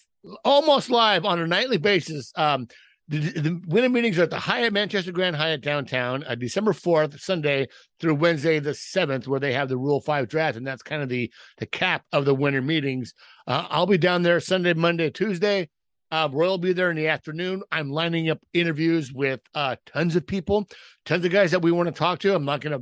Almost 0.44 0.90
live 0.90 1.26
on 1.26 1.40
a 1.40 1.46
nightly 1.46 1.78
basis. 1.78 2.34
Um, 2.36 2.68
the, 3.12 3.42
the 3.42 3.62
winter 3.68 3.90
meetings 3.90 4.18
are 4.18 4.24
at 4.24 4.30
the 4.30 4.40
Hyatt 4.40 4.72
Manchester 4.72 5.12
Grand 5.12 5.36
Hyatt 5.36 5.62
downtown, 5.62 6.24
uh, 6.24 6.36
December 6.36 6.72
fourth, 6.72 7.20
Sunday 7.20 7.68
through 8.00 8.16
Wednesday 8.16 8.60
the 8.60 8.74
seventh, 8.74 9.28
where 9.28 9.40
they 9.40 9.52
have 9.52 9.68
the 9.68 9.78
Rule 9.78 10.00
Five 10.00 10.30
draft, 10.30 10.56
and 10.56 10.66
that's 10.66 10.82
kind 10.82 11.04
of 11.04 11.10
the 11.10 11.30
the 11.58 11.66
cap 11.66 12.06
of 12.14 12.24
the 12.24 12.34
winter 12.34 12.62
meetings. 12.62 13.14
Uh, 13.46 13.68
I'll 13.70 13.86
be 13.86 13.98
down 13.98 14.22
there 14.22 14.40
Sunday, 14.40 14.74
Monday, 14.74 15.10
Tuesday. 15.10 15.68
Uh, 16.10 16.30
Roy 16.32 16.48
will 16.48 16.58
be 16.58 16.72
there 16.72 16.90
in 16.90 16.96
the 16.96 17.10
afternoon. 17.10 17.64
I'm 17.70 17.92
lining 17.92 18.30
up 18.30 18.40
interviews 18.54 19.12
with 19.12 19.42
uh, 19.54 19.76
tons 19.86 20.16
of 20.16 20.26
people, 20.26 20.68
tons 21.06 21.26
of 21.26 21.32
guys 21.32 21.52
that 21.52 21.62
we 21.62 21.72
want 21.74 21.88
to 21.88 21.94
talk 21.94 22.20
to. 22.20 22.34
I'm 22.34 22.46
not 22.46 22.62
gonna 22.62 22.80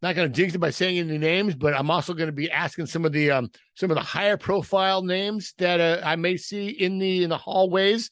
not 0.00 0.14
gonna 0.14 0.28
jinx 0.28 0.54
it 0.54 0.58
by 0.58 0.70
saying 0.70 0.98
any 0.98 1.18
names, 1.18 1.56
but 1.56 1.74
I'm 1.74 1.90
also 1.90 2.14
going 2.14 2.28
to 2.28 2.32
be 2.32 2.52
asking 2.52 2.86
some 2.86 3.04
of 3.04 3.10
the 3.10 3.32
um, 3.32 3.50
some 3.74 3.90
of 3.90 3.96
the 3.96 4.02
higher 4.02 4.36
profile 4.36 5.02
names 5.02 5.54
that 5.58 5.80
uh, 5.80 6.06
I 6.06 6.14
may 6.14 6.36
see 6.36 6.68
in 6.68 7.00
the 7.00 7.24
in 7.24 7.30
the 7.30 7.38
hallways 7.38 8.10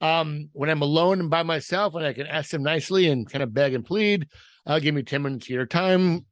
um, 0.00 0.50
when 0.52 0.70
I'm 0.70 0.82
alone 0.82 1.20
and 1.20 1.30
by 1.30 1.42
myself, 1.42 1.94
and 1.94 2.04
I 2.04 2.12
can 2.12 2.26
ask 2.26 2.50
them 2.50 2.62
nicely 2.62 3.08
and 3.08 3.30
kind 3.30 3.42
of 3.42 3.54
beg 3.54 3.74
and 3.74 3.84
plead. 3.84 4.28
Uh, 4.66 4.78
give 4.78 4.94
me 4.94 5.02
ten 5.02 5.22
minutes 5.22 5.46
of 5.46 5.50
your 5.50 5.66
time. 5.66 6.26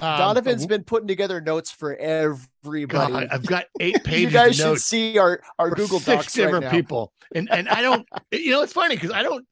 Um, 0.00 0.18
Donovan's 0.18 0.66
been 0.66 0.84
putting 0.84 1.08
together 1.08 1.40
notes 1.40 1.72
for 1.72 1.96
everybody. 1.96 3.12
God, 3.12 3.28
I've 3.30 3.46
got 3.46 3.66
eight 3.80 4.04
pages. 4.04 4.22
you 4.22 4.30
guys 4.30 4.56
should 4.56 4.80
see 4.80 5.18
our 5.18 5.40
our 5.58 5.70
Google 5.70 5.98
six 5.98 6.06
Docs 6.06 6.38
right 6.38 6.44
different 6.44 6.64
now. 6.66 6.70
people, 6.70 7.12
and 7.34 7.48
and 7.50 7.68
I 7.68 7.82
don't. 7.82 8.08
you 8.32 8.52
know, 8.52 8.62
it's 8.62 8.72
funny 8.72 8.94
because 8.94 9.10
I 9.10 9.22
don't 9.22 9.44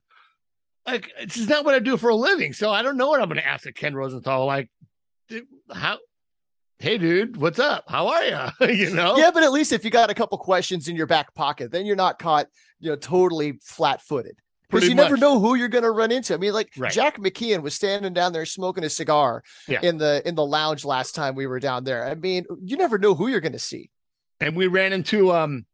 like. 0.87 1.11
This 1.21 1.37
is 1.37 1.49
not 1.49 1.65
what 1.65 1.75
I 1.75 1.81
do 1.81 1.97
for 1.97 2.11
a 2.11 2.15
living, 2.15 2.53
so 2.53 2.71
I 2.71 2.83
don't 2.83 2.97
know 2.97 3.09
what 3.09 3.21
I'm 3.21 3.29
going 3.29 3.41
to 3.41 3.47
ask 3.47 3.67
a 3.67 3.73
Ken 3.73 3.95
Rosenthal. 3.95 4.47
Like, 4.47 4.71
how 5.73 5.99
hey, 6.79 6.99
dude, 6.99 7.37
what's 7.37 7.59
up? 7.59 7.85
How 7.89 8.09
are 8.09 8.25
you? 8.25 8.67
you 8.75 8.91
know? 8.91 9.17
Yeah, 9.17 9.31
but 9.33 9.43
at 9.43 9.53
least 9.53 9.73
if 9.73 9.85
you 9.85 9.91
got 9.91 10.11
a 10.11 10.15
couple 10.15 10.37
questions 10.39 10.89
in 10.89 10.97
your 10.97 11.07
back 11.07 11.35
pocket, 11.35 11.71
then 11.71 11.87
you're 11.87 11.97
not 11.97 12.19
caught, 12.19 12.49
you 12.81 12.91
know, 12.91 12.97
totally 12.97 13.59
flat 13.63 14.03
footed. 14.03 14.37
Because 14.69 14.89
you 14.89 14.97
never 14.97 15.17
know 15.17 15.39
who 15.39 15.55
you're 15.55 15.69
going 15.69 15.85
to 15.85 15.93
run 15.93 16.11
into. 16.11 16.35
I 16.35 16.39
mean, 16.39 16.53
like 16.53 16.73
Right. 16.77 16.91
Jack 16.93 17.19
McKeon 17.19 17.63
was 17.63 17.75
standing 17.75 18.13
down 18.13 18.33
there 18.33 18.45
smoking 18.45 18.83
a 18.83 18.91
cigar 18.91 19.45
Yeah. 19.69 19.79
in 19.81 19.97
the 19.97 20.23
in 20.27 20.35
the 20.35 20.45
lounge 20.45 20.85
last 20.85 21.15
time 21.15 21.37
we 21.37 21.47
were 21.47 21.61
down 21.61 21.85
there. 21.85 22.05
I 22.05 22.17
mean, 22.17 22.45
you 22.65 22.77
never 22.77 22.99
know 22.99 23.15
who 23.15 23.29
you're 23.29 23.41
going 23.41 23.53
to 23.53 23.61
see. 23.61 23.91
And 24.41 24.57
we 24.57 24.67
ran 24.67 24.93
into 24.93 25.33
um, 25.33 25.67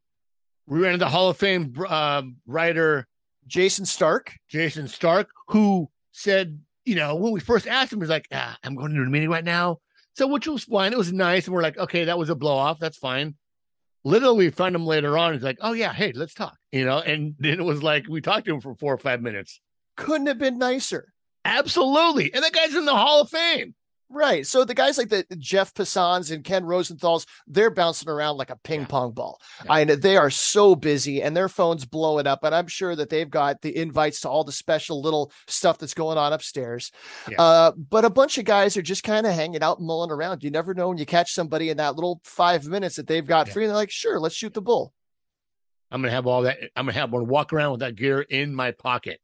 we 0.66 0.78
ran 0.80 0.92
into 0.92 1.08
Hall 1.08 1.30
of 1.30 1.38
Fame 1.38 1.74
um 1.88 2.36
writer 2.46 3.08
Jayson 3.48 3.86
Stark. 3.86 4.34
Jayson 4.52 4.86
Stark, 4.88 5.30
who 5.48 5.88
said, 6.12 6.60
you 6.84 6.94
know, 6.94 7.14
when 7.16 7.32
we 7.32 7.40
first 7.40 7.66
asked 7.66 7.94
him, 7.94 7.98
he 7.98 8.02
was 8.02 8.10
like, 8.10 8.28
ah, 8.30 8.58
I'm 8.62 8.74
going 8.74 8.94
to 8.94 9.00
a 9.00 9.06
meeting 9.06 9.30
right 9.30 9.42
now. 9.42 9.78
So, 10.14 10.26
which 10.26 10.46
was 10.46 10.64
fine. 10.64 10.92
It 10.92 10.98
was 10.98 11.12
nice. 11.12 11.46
And 11.46 11.54
we're 11.54 11.62
like, 11.62 11.78
okay, 11.78 12.04
that 12.04 12.18
was 12.18 12.30
a 12.30 12.34
blow 12.34 12.56
off. 12.56 12.78
That's 12.78 12.98
fine. 12.98 13.34
Literally, 14.04 14.46
we 14.46 14.50
find 14.50 14.74
him 14.74 14.84
later 14.84 15.16
on. 15.16 15.32
He's 15.32 15.42
like, 15.42 15.58
oh, 15.60 15.72
yeah, 15.72 15.92
hey, 15.92 16.12
let's 16.14 16.34
talk, 16.34 16.56
you 16.72 16.84
know, 16.84 16.98
and 16.98 17.34
then 17.38 17.60
it 17.60 17.64
was 17.64 17.82
like, 17.82 18.06
we 18.08 18.20
talked 18.20 18.46
to 18.46 18.54
him 18.54 18.60
for 18.60 18.74
four 18.74 18.92
or 18.92 18.98
five 18.98 19.22
minutes. 19.22 19.60
Couldn't 19.96 20.26
have 20.26 20.38
been 20.38 20.58
nicer. 20.58 21.12
Absolutely. 21.44 22.32
And 22.32 22.42
that 22.44 22.52
guy's 22.52 22.74
in 22.74 22.84
the 22.84 22.96
Hall 22.96 23.22
of 23.22 23.30
Fame. 23.30 23.74
Right. 24.14 24.46
So 24.46 24.66
the 24.66 24.74
guys 24.74 24.98
like 24.98 25.08
the 25.08 25.24
Jeff 25.38 25.72
Passans 25.72 26.30
and 26.30 26.44
Ken 26.44 26.64
Rosenthal's, 26.66 27.24
they're 27.46 27.70
bouncing 27.70 28.10
around 28.10 28.36
like 28.36 28.50
a 28.50 28.56
ping 28.56 28.84
pong 28.84 29.12
ball. 29.12 29.40
Yeah. 29.64 29.72
I 29.72 29.84
know 29.84 29.96
they 29.96 30.18
are 30.18 30.28
so 30.28 30.74
busy 30.76 31.22
and 31.22 31.34
their 31.34 31.48
phones 31.48 31.86
blowing 31.86 32.26
up. 32.26 32.44
And 32.44 32.54
I'm 32.54 32.66
sure 32.66 32.94
that 32.94 33.08
they've 33.08 33.30
got 33.30 33.62
the 33.62 33.74
invites 33.74 34.20
to 34.20 34.28
all 34.28 34.44
the 34.44 34.52
special 34.52 35.00
little 35.00 35.32
stuff 35.46 35.78
that's 35.78 35.94
going 35.94 36.18
on 36.18 36.34
upstairs. 36.34 36.92
Yeah. 37.26 37.40
Uh, 37.40 37.72
but 37.72 38.04
a 38.04 38.10
bunch 38.10 38.36
of 38.36 38.44
guys 38.44 38.76
are 38.76 38.82
just 38.82 39.02
kind 39.02 39.26
of 39.26 39.32
hanging 39.32 39.62
out 39.62 39.80
mulling 39.80 40.10
around. 40.10 40.44
You 40.44 40.50
never 40.50 40.74
know 40.74 40.90
when 40.90 40.98
you 40.98 41.06
catch 41.06 41.32
somebody 41.32 41.70
in 41.70 41.78
that 41.78 41.94
little 41.94 42.20
five 42.22 42.66
minutes 42.66 42.96
that 42.96 43.06
they've 43.06 43.26
got 43.26 43.46
Yeah. 43.46 43.52
free. 43.54 43.64
And 43.64 43.70
they're 43.70 43.76
like, 43.76 43.90
sure, 43.90 44.20
let's 44.20 44.34
shoot 44.34 44.52
the 44.52 44.60
bull. 44.60 44.92
I'm 45.90 46.02
to 46.02 46.10
have 46.10 46.26
all 46.26 46.42
that. 46.42 46.58
I'm 46.76 46.84
going 46.84 46.92
to 46.92 47.00
have 47.00 47.12
one 47.12 47.28
walk 47.28 47.54
around 47.54 47.70
with 47.70 47.80
that 47.80 47.96
gear 47.96 48.20
in 48.20 48.54
my 48.54 48.72
pocket. 48.72 49.21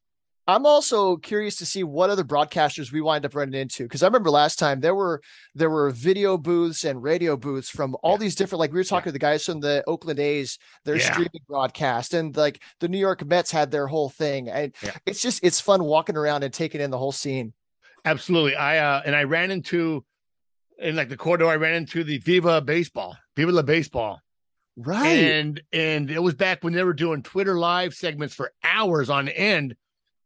I'm 0.49 0.65
also 0.65 1.19
curious 1.19 1.57
to 1.57 1.67
see 1.67 1.85
what 1.85 2.09
other 2.09 2.25
broadcasters 2.25 2.91
we 2.91 3.03
wind 3.03 3.27
up 3.27 3.35
running 3.35 3.61
into 3.61 3.83
because 3.83 4.03
I 4.03 4.07
remember 4.07 4.31
last 4.31 4.59
time 4.59 4.81
there 4.81 4.95
were 4.95 5.21
there 5.55 5.69
were 5.69 5.91
video 5.91 6.39
booths 6.39 6.85
and 6.85 7.03
radio 7.03 7.37
booths 7.37 7.69
from 7.69 7.95
all 8.03 8.13
Yeah. 8.13 8.19
these 8.19 8.35
different 8.35 8.61
like 8.61 8.73
we 8.73 8.79
were 8.79 8.85
talking 8.85 9.11
to 9.11 9.13
the 9.13 9.19
guys 9.19 9.45
from 9.45 9.61
the 9.61 9.85
Oakland 9.87 10.19
A's 10.19 10.59
their 10.87 10.97
Yeah. 10.97 11.13
streaming 11.13 11.43
broadcast 11.47 12.15
and 12.15 12.35
like 12.35 12.63
the 12.81 12.89
New 12.89 12.99
York 12.99 13.25
Mets 13.27 13.51
had 13.51 13.71
their 13.71 13.87
whole 13.89 14.09
thing 14.09 14.49
and 14.49 14.75
Yeah. 14.83 14.97
it's 15.05 15.21
just 15.21 15.41
it's 15.45 15.61
fun 15.61 15.85
walking 15.85 16.17
around 16.17 16.45
and 16.45 16.53
taking 16.55 16.81
in 16.81 16.91
the 16.91 16.99
whole 16.99 17.13
scene. 17.13 17.53
Absolutely. 18.07 18.57
I, 18.57 18.79
uh, 18.79 19.03
and 19.05 19.15
I 19.15 19.25
ran 19.25 19.51
into, 19.51 20.03
in 20.79 20.97
like 20.97 21.11
the 21.11 21.17
corridor, 21.17 21.47
I 21.49 21.57
ran 21.57 21.75
into 21.75 22.05
the 22.05 22.19
Viva 22.19 22.63
Baseball, 22.63 23.19
Viva 23.37 23.53
La 23.53 23.63
Baseball. 23.63 24.21
Right. 24.79 25.09
and 25.09 25.61
and 25.75 26.09
it 26.11 26.23
was 26.23 26.35
back 26.35 26.65
when 26.65 26.73
they 26.73 26.85
were 26.85 26.95
doing 26.95 27.23
Twitter 27.23 27.59
live 27.59 27.93
segments 27.93 28.35
for 28.35 28.53
hours 28.65 29.11
on 29.11 29.29
end. 29.29 29.75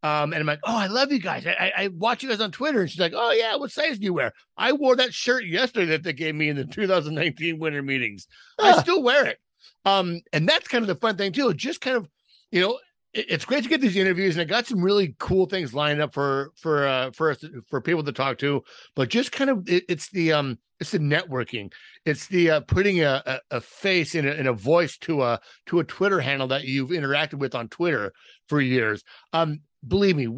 Um, 0.05 0.32
and 0.32 0.40
I'm 0.40 0.46
like, 0.46 0.61
oh, 0.64 0.76
I 0.76 0.88
love 0.88 1.12
you 1.12 1.20
guys. 1.20 1.46
I, 1.46 1.72
I, 1.76 1.88
watch 1.88 2.22
you 2.24 2.28
guys 2.28 2.40
on 2.40 2.50
Twitter. 2.50 2.80
And 2.80 2.90
she's 2.90 2.98
like, 3.00 3.12
oh 3.14 3.30
yeah, 3.30 3.55
what 3.55 3.70
size 3.70 3.98
do 3.98 4.05
you 4.05 4.12
wear? 4.14 4.32
I 4.57 4.72
wore 4.72 4.96
that 4.96 5.14
shirt 5.14 5.44
yesterday 5.46 5.86
that 5.92 6.03
they 6.03 6.12
gave 6.12 6.34
me 6.34 6.48
in 6.48 6.57
the 6.57 6.64
2019 6.64 7.59
winter 7.61 7.82
meetings. 7.82 8.26
I 8.61 8.72
Ah. 8.72 8.80
still 8.80 9.03
wear 9.03 9.26
it. 9.26 9.38
Um, 9.84 10.20
and 10.32 10.48
that's 10.48 10.66
kind 10.66 10.82
of 10.82 10.88
the 10.88 10.96
fun 10.96 11.16
thing 11.16 11.32
too. 11.32 11.55
Just 11.55 11.80
kind 11.80 11.96
of, 11.96 12.09
you 12.50 12.61
know, 12.61 12.78
it's 13.14 13.44
great 13.44 13.62
to 13.62 13.68
get 13.68 13.80
these 13.80 13.96
interviews, 13.96 14.36
and 14.36 14.42
I 14.42 14.44
got 14.44 14.66
some 14.66 14.82
really 14.82 15.14
cool 15.18 15.46
things 15.46 15.74
lined 15.74 16.00
up 16.00 16.14
for 16.14 16.52
for 16.56 16.86
uh 16.86 17.10
for 17.10 17.30
us 17.30 17.44
for 17.68 17.80
people 17.80 18.04
to 18.04 18.12
talk 18.12 18.38
to. 18.38 18.62
But 18.94 19.10
just 19.10 19.32
kind 19.32 19.50
of, 19.50 19.68
it, 19.68 19.84
it's 19.88 20.08
the 20.10 20.32
um, 20.32 20.58
it's 20.80 20.90
the 20.90 20.98
networking 20.98 21.70
it's 22.04 22.26
the 22.26 22.50
uh, 22.50 22.60
putting 22.60 23.00
a, 23.00 23.22
a, 23.24 23.40
a 23.56 23.60
face 23.60 24.14
and 24.14 24.26
a, 24.26 24.50
a 24.50 24.52
voice 24.52 24.98
to 24.98 25.22
a 25.22 25.40
to 25.66 25.80
a 25.80 25.84
Twitter 25.84 26.20
handle 26.20 26.48
that 26.48 26.64
you've 26.64 26.90
interacted 26.90 27.34
with 27.34 27.54
on 27.54 27.68
Twitter 27.68 28.12
for 28.48 28.60
years. 28.60 29.04
Um, 29.32 29.60
believe 29.86 30.16
me, 30.16 30.28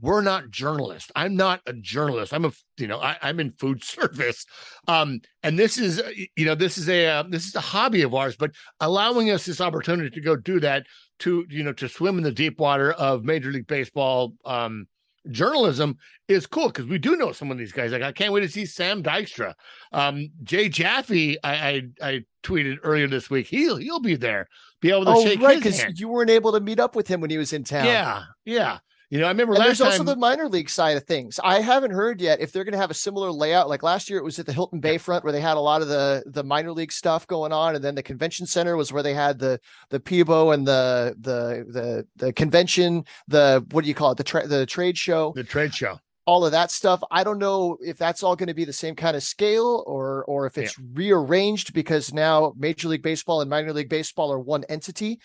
we're 0.00 0.22
not 0.22 0.50
journalists. 0.50 1.12
I'm 1.14 1.36
not 1.36 1.60
a 1.66 1.74
journalist. 1.74 2.32
I'm 2.32 2.46
a 2.46 2.52
you 2.78 2.86
know 2.86 2.98
I, 2.98 3.16
I'm 3.20 3.40
in 3.40 3.52
food 3.52 3.84
service, 3.84 4.46
um, 4.88 5.20
and 5.42 5.58
this 5.58 5.78
is 5.78 6.00
uh, 6.00 6.10
you 6.36 6.46
know 6.46 6.54
this 6.54 6.78
is 6.78 6.88
a 6.88 7.06
uh, 7.06 7.24
this 7.28 7.46
is 7.46 7.54
a 7.54 7.60
hobby 7.60 8.02
of 8.02 8.14
ours, 8.14 8.36
but 8.36 8.52
allowing 8.80 9.30
us 9.30 9.44
this 9.44 9.60
opportunity 9.60 10.10
to 10.10 10.20
go 10.20 10.36
do 10.36 10.60
that 10.60 10.86
to 11.22 11.46
you 11.48 11.62
know 11.62 11.72
to 11.72 11.88
swim 11.88 12.18
in 12.18 12.24
the 12.24 12.32
deep 12.32 12.58
water 12.58 12.92
of 12.92 13.24
Major 13.24 13.50
League 13.50 13.66
Baseball 13.66 14.34
um, 14.44 14.86
journalism 15.30 15.96
is 16.28 16.46
cool 16.46 16.66
because 16.66 16.86
we 16.86 16.98
do 16.98 17.16
know 17.16 17.32
some 17.32 17.50
of 17.50 17.58
these 17.58 17.72
guys. 17.72 17.92
Like 17.92 18.02
I 18.02 18.12
can't 18.12 18.32
wait 18.32 18.40
to 18.40 18.48
see 18.48 18.66
Sam 18.66 19.02
Dykstra. 19.02 19.54
Um, 19.92 20.30
Jay 20.42 20.68
Jaffe, 20.68 21.38
I, 21.42 21.54
I 21.54 21.82
I 22.00 22.24
tweeted 22.42 22.78
earlier 22.82 23.08
this 23.08 23.30
week. 23.30 23.46
He'll 23.46 23.76
he'll 23.76 24.00
be 24.00 24.16
there, 24.16 24.48
be 24.80 24.90
able 24.90 25.04
to 25.04 25.12
oh, 25.12 25.24
shake 25.24 25.40
right, 25.40 25.54
his 25.54 25.62
because 25.62 25.80
hand. 25.80 26.00
you 26.00 26.08
weren't 26.08 26.30
able 26.30 26.52
to 26.52 26.60
meet 26.60 26.80
up 26.80 26.96
with 26.96 27.08
him 27.08 27.20
when 27.20 27.30
he 27.30 27.38
was 27.38 27.52
in 27.52 27.64
town. 27.64 27.86
Yeah, 27.86 28.24
yeah. 28.44 28.78
You 29.12 29.18
know, 29.18 29.26
I 29.26 29.28
remember 29.28 29.52
And 29.52 29.58
last 29.58 29.78
there's 29.78 29.80
also 29.82 30.04
the 30.04 30.16
minor 30.16 30.48
league 30.48 30.70
side 30.70 30.96
of 30.96 31.04
things. 31.04 31.38
I 31.44 31.60
haven't 31.60 31.90
heard 31.90 32.18
yet 32.18 32.40
if 32.40 32.50
they're 32.50 32.64
going 32.64 32.72
to 32.72 32.78
have 32.78 32.90
a 32.90 32.94
similar 32.94 33.30
layout. 33.30 33.68
Like 33.68 33.82
last 33.82 34.08
year, 34.08 34.18
it 34.18 34.24
was 34.24 34.38
at 34.38 34.46
the 34.46 34.54
Hilton 34.54 34.80
Bayfront 34.80 35.22
where 35.22 35.34
they 35.34 35.40
had 35.42 35.58
a 35.58 35.60
lot 35.60 35.82
of 35.82 35.88
the 35.88 36.22
the 36.24 36.42
minor 36.42 36.72
league 36.72 36.90
stuff 36.90 37.26
going 37.26 37.52
on, 37.52 37.74
and 37.74 37.84
then 37.84 37.94
the 37.94 38.02
convention 38.02 38.46
center 38.46 38.74
was 38.74 38.90
where 38.90 39.02
they 39.02 39.12
had 39.12 39.38
the 39.38 39.60
the 39.90 40.00
Peebo 40.00 40.54
and 40.54 40.66
the 40.66 41.14
the 41.20 41.66
the 41.68 42.06
the 42.16 42.32
convention, 42.32 43.04
the 43.28 43.62
what 43.72 43.82
do 43.84 43.88
you 43.88 43.94
call 43.94 44.12
it, 44.12 44.16
the 44.16 44.24
tra- 44.24 44.46
the 44.46 44.64
trade 44.64 44.96
show, 44.96 45.34
the 45.36 45.44
trade 45.44 45.74
show. 45.74 46.00
all 46.24 46.46
of 46.46 46.52
that 46.52 46.70
stuff. 46.70 47.02
I 47.10 47.22
don't 47.22 47.38
know 47.38 47.76
if 47.82 47.98
that's 47.98 48.22
all 48.22 48.34
going 48.34 48.46
to 48.46 48.54
be 48.54 48.64
the 48.64 48.72
same 48.72 48.96
kind 48.96 49.14
of 49.14 49.22
scale 49.22 49.84
or 49.86 50.24
or 50.24 50.46
if 50.46 50.56
it's 50.56 50.78
rearranged 50.94 51.74
because 51.74 52.14
now 52.14 52.54
Major 52.56 52.88
League 52.88 53.02
Baseball 53.02 53.42
and 53.42 53.50
minor 53.50 53.74
league 53.74 53.90
baseball 53.90 54.32
are 54.32 54.40
one 54.40 54.64
entity. 54.70 55.20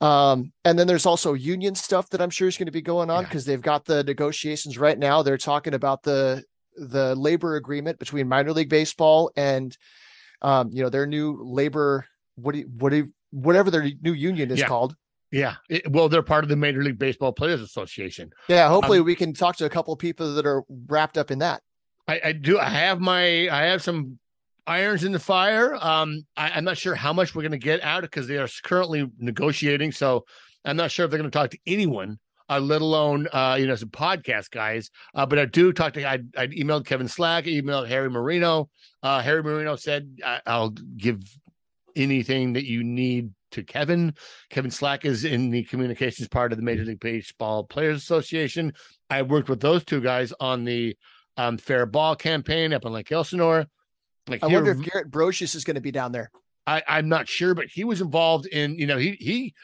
Um, 0.00 0.52
and 0.64 0.78
then 0.78 0.86
there's 0.86 1.06
also 1.06 1.34
union 1.34 1.74
stuff 1.74 2.08
that 2.10 2.20
I'm 2.22 2.30
sure 2.30 2.46
is 2.46 2.56
going 2.56 2.66
to 2.66 2.72
be 2.72 2.82
going 2.82 3.10
on 3.10 3.22
Yeah. 3.22 3.28
because 3.28 3.44
they've 3.44 3.60
got 3.60 3.84
the 3.84 4.04
negotiations 4.04 4.78
right 4.78 4.98
now. 4.98 5.22
They're 5.22 5.38
talking 5.38 5.74
about 5.74 6.02
the 6.02 6.44
the 6.76 7.16
labor 7.16 7.56
agreement 7.56 7.98
between 7.98 8.28
minor 8.28 8.52
league 8.52 8.68
baseball 8.68 9.32
and 9.36 9.76
um, 10.42 10.70
you 10.72 10.80
know, 10.82 10.88
their 10.88 11.06
new 11.06 11.40
labor 11.42 12.06
what 12.36 12.52
do 12.52 12.58
you, 12.60 12.70
what 12.78 12.90
do 12.90 12.96
you, 12.98 13.12
whatever 13.30 13.68
their 13.72 13.90
new 14.00 14.12
union 14.12 14.52
is 14.52 14.60
Yeah. 14.60 14.68
called. 14.68 14.94
Yeah. 15.32 15.56
It- 15.68 15.90
well, 15.90 16.08
they're 16.08 16.22
part 16.22 16.44
of 16.44 16.48
the 16.48 16.54
Major 16.56 16.84
League 16.84 16.98
Baseball 17.00 17.32
Players 17.32 17.60
Association. 17.60 18.30
Yeah, 18.46 18.68
hopefully 18.68 19.00
Um, 19.00 19.04
we 19.06 19.16
can 19.16 19.32
talk 19.34 19.56
to 19.56 19.64
a 19.64 19.68
couple 19.68 19.92
of 19.92 19.98
people 19.98 20.34
that 20.34 20.46
are 20.46 20.62
wrapped 20.86 21.18
up 21.18 21.32
in 21.32 21.40
that. 21.40 21.62
I, 22.06 22.20
I 22.26 22.32
do. 22.32 22.58
I 22.60 22.68
have 22.68 23.00
my. 23.00 23.48
I 23.50 23.64
have 23.64 23.82
some 23.82 24.20
irons 24.68 25.04
in 25.04 25.12
the 25.12 25.18
fire. 25.18 25.76
Um, 25.80 26.26
I, 26.36 26.50
I'm 26.50 26.64
not 26.64 26.76
sure 26.76 26.94
how 26.94 27.12
much 27.12 27.34
we're 27.34 27.42
going 27.42 27.52
to 27.52 27.58
get 27.58 27.82
out 27.82 28.02
because 28.02 28.26
they 28.26 28.36
are 28.36 28.48
currently 28.62 29.10
negotiating. 29.18 29.92
So 29.92 30.24
I'm 30.64 30.76
not 30.76 30.90
sure 30.90 31.04
if 31.04 31.10
they're 31.10 31.18
going 31.18 31.30
to 31.30 31.36
talk 31.36 31.50
to 31.50 31.58
anyone, 31.66 32.18
uh, 32.48 32.60
let 32.60 32.82
alone 32.82 33.26
uh, 33.32 33.56
you 33.58 33.66
know 33.66 33.74
some 33.74 33.88
podcast 33.88 34.50
guys. 34.50 34.90
Uh, 35.14 35.26
but 35.26 35.38
I 35.38 35.46
do 35.46 35.72
talk 35.72 35.94
to. 35.94 36.06
I 36.06 36.20
I 36.36 36.46
emailed 36.48 36.86
Kevin 36.86 37.08
Slack, 37.08 37.44
I 37.44 37.50
emailed 37.50 37.88
Harry 37.88 38.10
Marino. 38.10 38.68
Uh, 39.02 39.20
Harry 39.20 39.42
Marino 39.42 39.76
said 39.76 40.18
I'll 40.46 40.70
give 40.70 41.20
anything 41.96 42.52
that 42.52 42.64
you 42.64 42.84
need 42.84 43.30
to 43.52 43.62
Kevin. 43.62 44.14
Kevin 44.50 44.70
Slack 44.70 45.04
is 45.04 45.24
in 45.24 45.50
the 45.50 45.64
communications 45.64 46.28
part 46.28 46.52
of 46.52 46.58
the 46.58 46.64
Major 46.64 46.84
League 46.84 47.00
Baseball 47.00 47.64
Players 47.64 47.96
Association. 47.98 48.72
I 49.10 49.22
worked 49.22 49.48
with 49.48 49.60
those 49.60 49.84
two 49.84 50.00
guys 50.00 50.32
on 50.38 50.64
the 50.64 50.96
um, 51.36 51.56
Fair 51.56 51.86
Ball 51.86 52.16
campaign 52.16 52.72
up 52.72 52.84
in 52.84 52.92
Lake 52.92 53.10
Elsinore. 53.10 53.66
Like 54.28 54.42
I 54.44 54.48
here- 54.48 54.58
wonder 54.58 54.70
if 54.72 54.80
Garrett 54.82 55.10
Broshuis 55.10 55.54
is 55.54 55.64
going 55.64 55.76
to 55.76 55.80
be 55.80 55.90
down 55.90 56.12
there. 56.12 56.30
I, 56.66 56.82
I'm 56.86 57.08
not 57.08 57.28
sure, 57.28 57.54
but 57.54 57.66
he 57.66 57.84
was 57.84 58.00
involved 58.02 58.46
in, 58.46 58.78
you 58.78 58.86
know, 58.86 58.98
he 58.98 59.12
he 59.12 59.54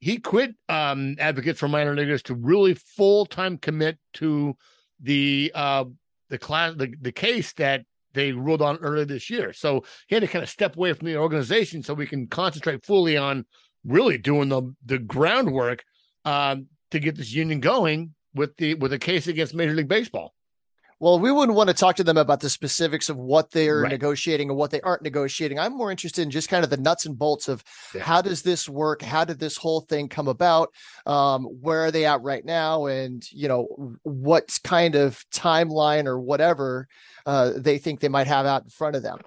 he 0.00 0.18
quit 0.18 0.54
um 0.68 1.16
advocates 1.18 1.58
for 1.58 1.68
minor 1.68 1.94
leaguers 1.96 2.22
to 2.24 2.34
really 2.34 2.74
full 2.74 3.26
time 3.26 3.58
commit 3.58 3.98
to 4.14 4.56
the 5.00 5.50
uh 5.54 5.84
the 6.28 6.38
class 6.38 6.74
the, 6.76 6.94
the 7.00 7.10
case 7.12 7.52
that 7.54 7.84
they 8.12 8.30
ruled 8.30 8.62
on 8.62 8.76
earlier 8.76 9.04
this 9.04 9.28
year. 9.28 9.52
So 9.52 9.84
he 10.06 10.14
had 10.14 10.20
to 10.20 10.28
kind 10.28 10.44
of 10.44 10.48
step 10.48 10.76
away 10.76 10.92
from 10.92 11.06
the 11.06 11.16
organization 11.16 11.82
so 11.82 11.94
we 11.94 12.06
can 12.06 12.28
concentrate 12.28 12.84
fully 12.84 13.16
on 13.16 13.44
really 13.84 14.16
doing 14.18 14.48
the 14.48 14.62
the 14.86 14.98
groundwork 14.98 15.82
um 16.24 16.66
to 16.92 17.00
get 17.00 17.16
this 17.16 17.32
union 17.32 17.58
going 17.58 18.14
with 18.34 18.56
the 18.58 18.74
with 18.74 18.92
a 18.92 18.98
case 18.98 19.26
against 19.26 19.54
Major 19.54 19.74
League 19.74 19.88
Baseball. 19.88 20.34
Well, 21.04 21.18
we 21.18 21.30
wouldn't 21.30 21.54
want 21.54 21.68
to 21.68 21.74
talk 21.74 21.96
to 21.96 22.02
them 22.04 22.16
about 22.16 22.40
the 22.40 22.48
specifics 22.48 23.10
of 23.10 23.18
what 23.18 23.50
they're 23.50 23.82
Right. 23.82 23.90
negotiating 23.92 24.48
and 24.48 24.56
what 24.56 24.70
they 24.70 24.80
aren't 24.80 25.02
negotiating. 25.02 25.58
I'm 25.58 25.76
more 25.76 25.90
interested 25.90 26.22
in 26.22 26.30
just 26.30 26.48
kind 26.48 26.64
of 26.64 26.70
the 26.70 26.78
nuts 26.78 27.04
and 27.04 27.18
bolts 27.18 27.46
of 27.46 27.62
Yeah. 27.94 28.00
how 28.04 28.22
does 28.22 28.40
this 28.40 28.70
work? 28.70 29.02
How 29.02 29.22
did 29.22 29.38
this 29.38 29.58
whole 29.58 29.82
thing 29.82 30.08
come 30.08 30.28
about? 30.28 30.70
Um, 31.04 31.44
where 31.44 31.84
are 31.84 31.90
they 31.90 32.06
at 32.06 32.22
right 32.22 32.42
now? 32.42 32.86
And 32.86 33.22
you 33.32 33.48
know, 33.48 33.96
what 34.04 34.58
kind 34.64 34.94
of 34.94 35.22
timeline 35.30 36.06
or 36.06 36.18
whatever 36.18 36.88
uh, 37.26 37.52
they 37.54 37.76
think 37.76 38.00
they 38.00 38.08
might 38.08 38.26
have 38.26 38.46
out 38.46 38.62
in 38.62 38.70
front 38.70 38.96
of 38.96 39.02
them. 39.02 39.18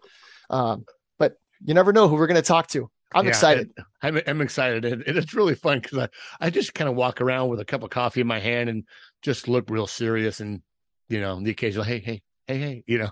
Um, 0.50 0.84
but 1.20 1.36
you 1.64 1.76
never 1.76 1.94
know 1.94 2.08
who 2.08 2.16
we're 2.16 2.26
going 2.26 2.42
to 2.42 2.42
talk 2.42 2.70
to. 2.70 2.90
I'm 3.14 3.26
Yeah, 3.26 3.30
excited. 3.30 3.70
it- 3.78 3.84
I'm 4.02 4.20
I'm 4.26 4.42
excited, 4.42 4.84
and, 4.84 5.04
and 5.04 5.16
it's 5.16 5.36
really 5.36 5.54
fun 5.54 5.80
because 5.82 6.00
I 6.00 6.10
I 6.42 6.50
just 6.50 6.74
kind 6.74 6.90
of 6.90 6.96
walk 6.96 7.22
around 7.22 7.50
with 7.50 7.60
a 7.60 7.66
cup 7.66 7.84
of 7.84 7.92
coffee 7.92 8.22
in 8.22 8.28
my 8.28 8.40
hand 8.40 8.68
and 8.68 8.84
just 9.22 9.48
look 9.48 9.70
real 9.70 9.86
serious, 9.86 10.40
and 10.40 10.62
you 11.10 11.22
know 11.22 11.42
the 11.42 11.52
occasional 11.52 11.84
hey 11.84 12.00
hey 12.00 12.22
hey 12.48 12.58
hey, 12.58 12.84
you 12.88 13.00
know. 13.00 13.10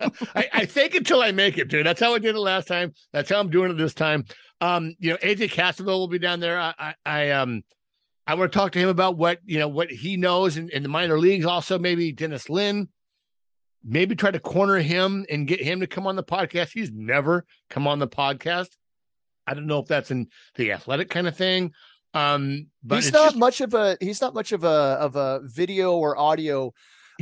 I, 0.34 0.48
I 0.52 0.66
fake 0.66 0.94
until 0.94 1.20
I 1.20 1.32
make 1.32 1.58
it, 1.58 1.68
dude. 1.68 1.84
That's 1.84 2.00
how 2.00 2.14
I 2.14 2.18
did 2.18 2.34
it 2.34 2.38
last 2.38 2.66
time. 2.66 2.94
That's 3.12 3.28
how 3.28 3.38
I'm 3.40 3.50
doing 3.50 3.70
it 3.70 3.74
this 3.74 3.92
time. 3.92 4.24
Um, 4.62 4.94
you 4.98 5.10
know, 5.10 5.18
AJ 5.18 5.50
Cassavell 5.52 5.86
will 5.86 6.08
be 6.08 6.18
down 6.18 6.40
there. 6.40 6.58
I, 6.58 6.74
I, 6.78 6.94
I 7.04 7.30
um, 7.32 7.62
I 8.26 8.34
want 8.34 8.50
to 8.50 8.58
talk 8.58 8.72
to 8.72 8.78
him 8.78 8.88
about 8.88 9.18
what 9.18 9.40
you 9.44 9.58
know 9.58 9.68
what 9.68 9.90
he 9.90 10.16
knows 10.16 10.56
in, 10.56 10.70
in 10.70 10.82
the 10.82 10.88
minor 10.88 11.18
leagues. 11.18 11.44
Also, 11.44 11.78
maybe 11.78 12.12
Dennis 12.12 12.48
Lin, 12.48 12.88
Maybe 13.82 14.14
try 14.14 14.30
to 14.30 14.40
corner 14.40 14.76
him 14.76 15.24
and 15.30 15.46
get 15.46 15.62
him 15.62 15.80
to 15.80 15.86
come 15.86 16.06
on 16.06 16.14
the 16.16 16.22
podcast. 16.22 16.72
He's 16.72 16.90
never 16.90 17.46
come 17.70 17.86
on 17.86 17.98
the 17.98 18.08
podcast. 18.08 18.68
I 19.46 19.54
don't 19.54 19.66
know 19.66 19.78
if 19.78 19.86
that's 19.86 20.10
in 20.10 20.28
the 20.56 20.72
athletic 20.72 21.08
kind 21.08 21.26
of 21.26 21.36
thing. 21.36 21.72
Um, 22.12 22.66
but 22.82 22.96
he's 22.96 23.12
not 23.12 23.28
just- 23.28 23.36
much 23.36 23.60
of 23.60 23.72
a 23.72 23.96
he's 24.00 24.20
not 24.20 24.34
much 24.34 24.52
of 24.52 24.64
a 24.64 24.68
of 24.68 25.16
a 25.16 25.40
video 25.44 25.94
or 25.94 26.18
audio 26.18 26.74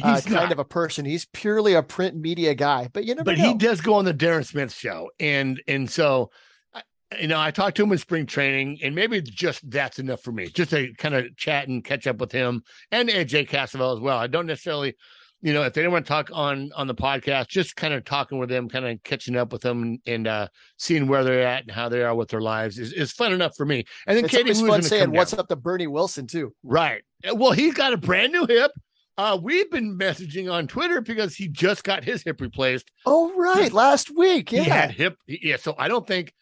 uh, 0.03 0.14
he's 0.14 0.24
kind 0.24 0.34
not. 0.36 0.53
of 0.53 0.59
a 0.59 0.64
person. 0.64 1.05
He's 1.05 1.26
purely 1.32 1.74
a 1.74 1.82
print 1.82 2.16
media 2.16 2.55
guy. 2.55 2.88
But 2.92 3.05
you 3.05 3.14
never 3.14 3.24
but 3.24 3.38
know. 3.38 3.44
he 3.49 3.55
does 3.55 3.80
go 3.80 3.94
on 3.94 4.05
the 4.05 4.14
Darren 4.14 4.44
Smith 4.46 4.72
show, 4.72 5.11
and 5.20 5.61
and 5.68 5.90
so 5.90 6.30
I- 6.74 6.82
you 7.20 7.28
know 7.28 7.40
I 7.40 7.51
talked 7.51 7.76
to 7.78 7.82
him 7.82 7.92
in 7.92 7.99
spring 7.99 8.26
training, 8.26 8.78
and 8.82 8.94
maybe 8.94 9.20
just 9.20 9.68
that's 9.70 9.99
enough 9.99 10.22
for 10.22 10.32
me, 10.32 10.49
just 10.49 10.70
to 10.70 10.92
kind 10.94 11.14
of 11.14 11.36
chat 11.36 11.68
and 11.68 11.84
catch 11.84 12.07
up 12.07 12.18
with 12.18 12.32
him 12.32 12.62
and 12.90 13.09
AJ 13.09 13.49
Cassavell 13.49 13.94
as 13.96 14.01
well. 14.01 14.18
I 14.18 14.26
don't 14.26 14.46
necessarily, 14.46 14.94
you 15.40 15.53
know, 15.53 15.62
if 15.62 15.72
they 15.72 15.82
don't 15.82 15.92
want 15.92 16.05
to 16.05 16.09
talk 16.09 16.30
on 16.32 16.70
on 16.76 16.86
the 16.86 16.94
podcast, 16.94 17.49
just 17.49 17.76
kind 17.76 17.94
of 17.94 18.05
talking 18.05 18.38
with 18.38 18.49
them, 18.49 18.68
kind 18.68 18.84
of 18.84 19.03
catching 19.05 19.36
up 19.36 19.53
with 19.53 19.62
them, 19.62 19.82
and, 19.82 20.01
and 20.07 20.26
uh 20.26 20.49
seeing 20.76 21.07
where 21.07 21.24
they're 21.24 21.46
at 21.46 21.62
and 21.62 21.70
how 21.70 21.88
they 21.88 22.03
are 22.03 22.14
with 22.14 22.28
their 22.28 22.40
lives 22.40 22.78
is, 22.78 22.92
is 22.92 23.12
fun 23.12 23.32
enough 23.32 23.53
for 23.57 23.64
me. 23.64 23.84
And 24.07 24.16
then 24.16 24.24
it's 24.24 24.34
Katie 24.34 24.53
fun 24.55 24.82
saying 24.82 25.12
what's 25.12 25.30
down. 25.30 25.40
up 25.40 25.49
to 25.49 25.57
Bernie 25.57 25.86
Wilson 25.86 26.26
too. 26.26 26.53
Right. 26.62 27.03
Well, 27.34 27.53
he's 27.53 27.74
got 27.74 27.92
a 27.92 27.96
brand 27.96 28.32
new 28.32 28.46
hip. 28.46 28.70
Uh, 29.19 29.37
we've 29.43 29.69
been 29.69 29.99
messaging 29.99 30.51
on 30.51 30.69
Twitter 30.69 31.01
because 31.01 31.35
he 31.35 31.49
just 31.49 31.83
got 31.83 32.05
his 32.05 32.23
hip 32.23 32.41
replaced. 32.41 32.93
Oh 33.05 33.35
right, 33.37 33.73
last 33.73 34.16
week. 34.16 34.53
Yeah. 34.53 34.62
He 34.62 34.71
had 34.71 34.91
hip. 34.93 35.16
Yeah. 35.27 35.57
So 35.57 35.75
I 35.77 35.89
don't 35.89 36.07
think 36.07 36.33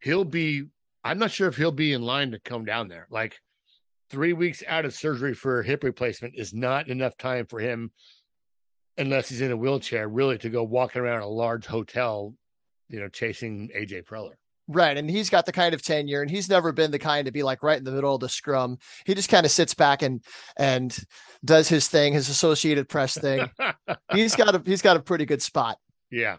he'll 0.00 0.24
be. 0.24 0.64
I'm 1.04 1.18
not 1.18 1.30
sure 1.30 1.48
if 1.48 1.56
he'll 1.56 1.72
be 1.72 1.92
in 1.92 2.00
line 2.00 2.30
to 2.30 2.40
come 2.40 2.64
down 2.64 2.88
there. 2.88 3.06
Like 3.10 3.38
three 4.08 4.32
weeks 4.32 4.62
out 4.66 4.86
of 4.86 4.94
surgery 4.94 5.34
for 5.34 5.60
a 5.60 5.64
hip 5.64 5.84
replacement 5.84 6.34
is 6.36 6.54
not 6.54 6.88
enough 6.88 7.18
time 7.18 7.44
for 7.44 7.60
him, 7.60 7.90
unless 8.96 9.28
he's 9.28 9.42
in 9.42 9.50
a 9.52 9.56
wheelchair, 9.56 10.08
really 10.08 10.38
to 10.38 10.48
go 10.48 10.62
walking 10.62 11.02
around 11.02 11.20
a 11.20 11.26
large 11.26 11.66
hotel, 11.66 12.34
you 12.88 12.98
know, 12.98 13.08
chasing 13.08 13.68
AJ 13.76 14.04
Preller. 14.04 14.36
Right. 14.68 14.96
And 14.96 15.10
he's 15.10 15.28
got 15.28 15.44
the 15.44 15.52
kind 15.52 15.74
of 15.74 15.82
tenure 15.82 16.22
and 16.22 16.30
he's 16.30 16.48
never 16.48 16.72
been 16.72 16.90
the 16.92 16.98
kind 16.98 17.26
to 17.26 17.32
be 17.32 17.42
like 17.42 17.62
right 17.62 17.78
in 17.78 17.84
the 17.84 17.90
middle 17.92 18.14
of 18.14 18.20
the 18.20 18.28
scrum. 18.28 18.78
He 19.04 19.14
just 19.14 19.28
kind 19.28 19.44
of 19.44 19.52
sits 19.52 19.74
back 19.74 20.02
and 20.02 20.22
and 20.56 20.96
does 21.44 21.68
his 21.68 21.88
thing, 21.88 22.12
his 22.12 22.28
Associated 22.28 22.88
Press 22.88 23.14
thing. 23.18 23.50
he's 24.12 24.36
got 24.36 24.54
a 24.54 24.62
he's 24.64 24.82
got 24.82 24.96
a 24.96 25.00
pretty 25.00 25.24
good 25.26 25.42
spot. 25.42 25.78
yeah. 26.10 26.36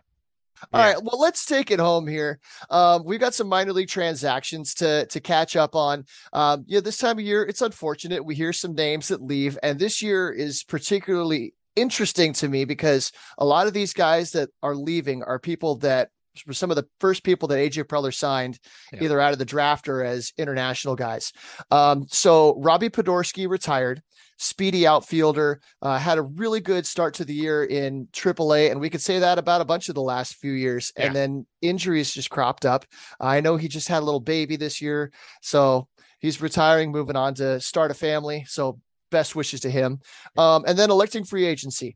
All 0.72 0.80
Yeah. 0.80 0.94
right, 0.94 1.04
well, 1.04 1.20
let's 1.20 1.46
take 1.46 1.72
it 1.72 1.80
home 1.80 2.08
here. 2.08 2.40
Um, 2.70 3.04
we've 3.06 3.20
got 3.20 3.34
some 3.34 3.50
minor 3.50 3.74
league 3.74 3.90
transactions 3.90 4.74
to 4.76 5.06
to 5.08 5.20
catch 5.20 5.58
up 5.58 5.76
on. 5.76 6.06
Um, 6.32 6.64
yeah, 6.68 6.80
this 6.80 6.98
time 6.98 7.20
of 7.20 7.26
year, 7.26 7.44
it's 7.44 7.62
unfortunate 7.62 8.24
we 8.24 8.34
hear 8.36 8.54
some 8.54 8.74
names 8.74 9.10
that 9.10 9.22
leave, 9.22 9.58
and 9.62 9.78
this 9.78 10.02
year 10.02 10.32
is 10.32 10.64
particularly 10.64 11.54
interesting 11.76 12.32
to 12.34 12.48
me 12.48 12.64
because 12.64 13.12
a 13.40 13.44
lot 13.46 13.68
of 13.68 13.74
these 13.74 13.92
guys 13.94 14.32
that 14.32 14.50
are 14.62 14.76
leaving 14.76 15.22
are 15.24 15.38
people 15.40 15.76
that 15.80 16.10
were 16.48 16.54
some 16.54 16.70
of 16.72 16.76
the 16.76 16.88
first 17.00 17.24
people 17.24 17.48
that 17.50 17.60
AJ 17.60 17.84
Preller 17.84 18.14
signed, 18.14 18.60
Yeah. 18.92 19.04
either 19.04 19.20
out 19.20 19.34
of 19.34 19.40
the 19.40 19.46
draft 19.46 19.88
or 19.88 20.04
as 20.04 20.34
international 20.38 20.96
guys. 20.96 21.32
Um, 21.72 22.06
so 22.10 22.56
Robbie 22.60 22.90
Podorsky 22.90 23.48
retired. 23.48 24.02
Speedy 24.40 24.86
outfielder, 24.88 25.62
uh, 25.84 25.98
had 25.98 26.18
a 26.18 26.22
really 26.24 26.60
good 26.60 26.86
start 26.88 27.14
to 27.14 27.24
the 27.24 27.34
year 27.36 27.64
in 27.64 28.08
AAA, 28.12 28.72
and 28.72 28.80
we 28.82 28.90
could 28.90 29.00
say 29.02 29.20
that 29.20 29.38
about 29.38 29.62
a 29.62 29.66
bunch 29.66 29.90
of 29.90 29.96
the 29.96 30.02
last 30.02 30.36
few 30.36 30.52
years. 30.54 30.92
Yeah. 30.98 31.06
And 31.06 31.16
then 31.16 31.46
injuries 31.62 32.12
just 32.12 32.32
cropped 32.32 32.66
up. 32.66 32.84
I 33.22 33.40
know 33.42 33.56
he 33.58 33.68
just 33.68 33.88
had 33.88 34.02
a 34.02 34.06
little 34.06 34.20
baby 34.20 34.56
this 34.56 34.82
year, 34.82 35.12
so 35.42 35.88
he's 36.20 36.42
retiring, 36.42 36.92
moving 36.92 37.16
on 37.16 37.36
to 37.36 37.60
start 37.62 37.92
a 37.92 37.94
family. 37.94 38.44
So 38.50 38.80
best 39.12 39.36
wishes 39.36 39.62
to 39.62 39.70
him. 39.70 40.00
Um, 40.36 40.64
and 40.68 40.78
then 40.78 40.90
electing 40.90 41.24
free 41.24 41.46
agency. 41.46 41.96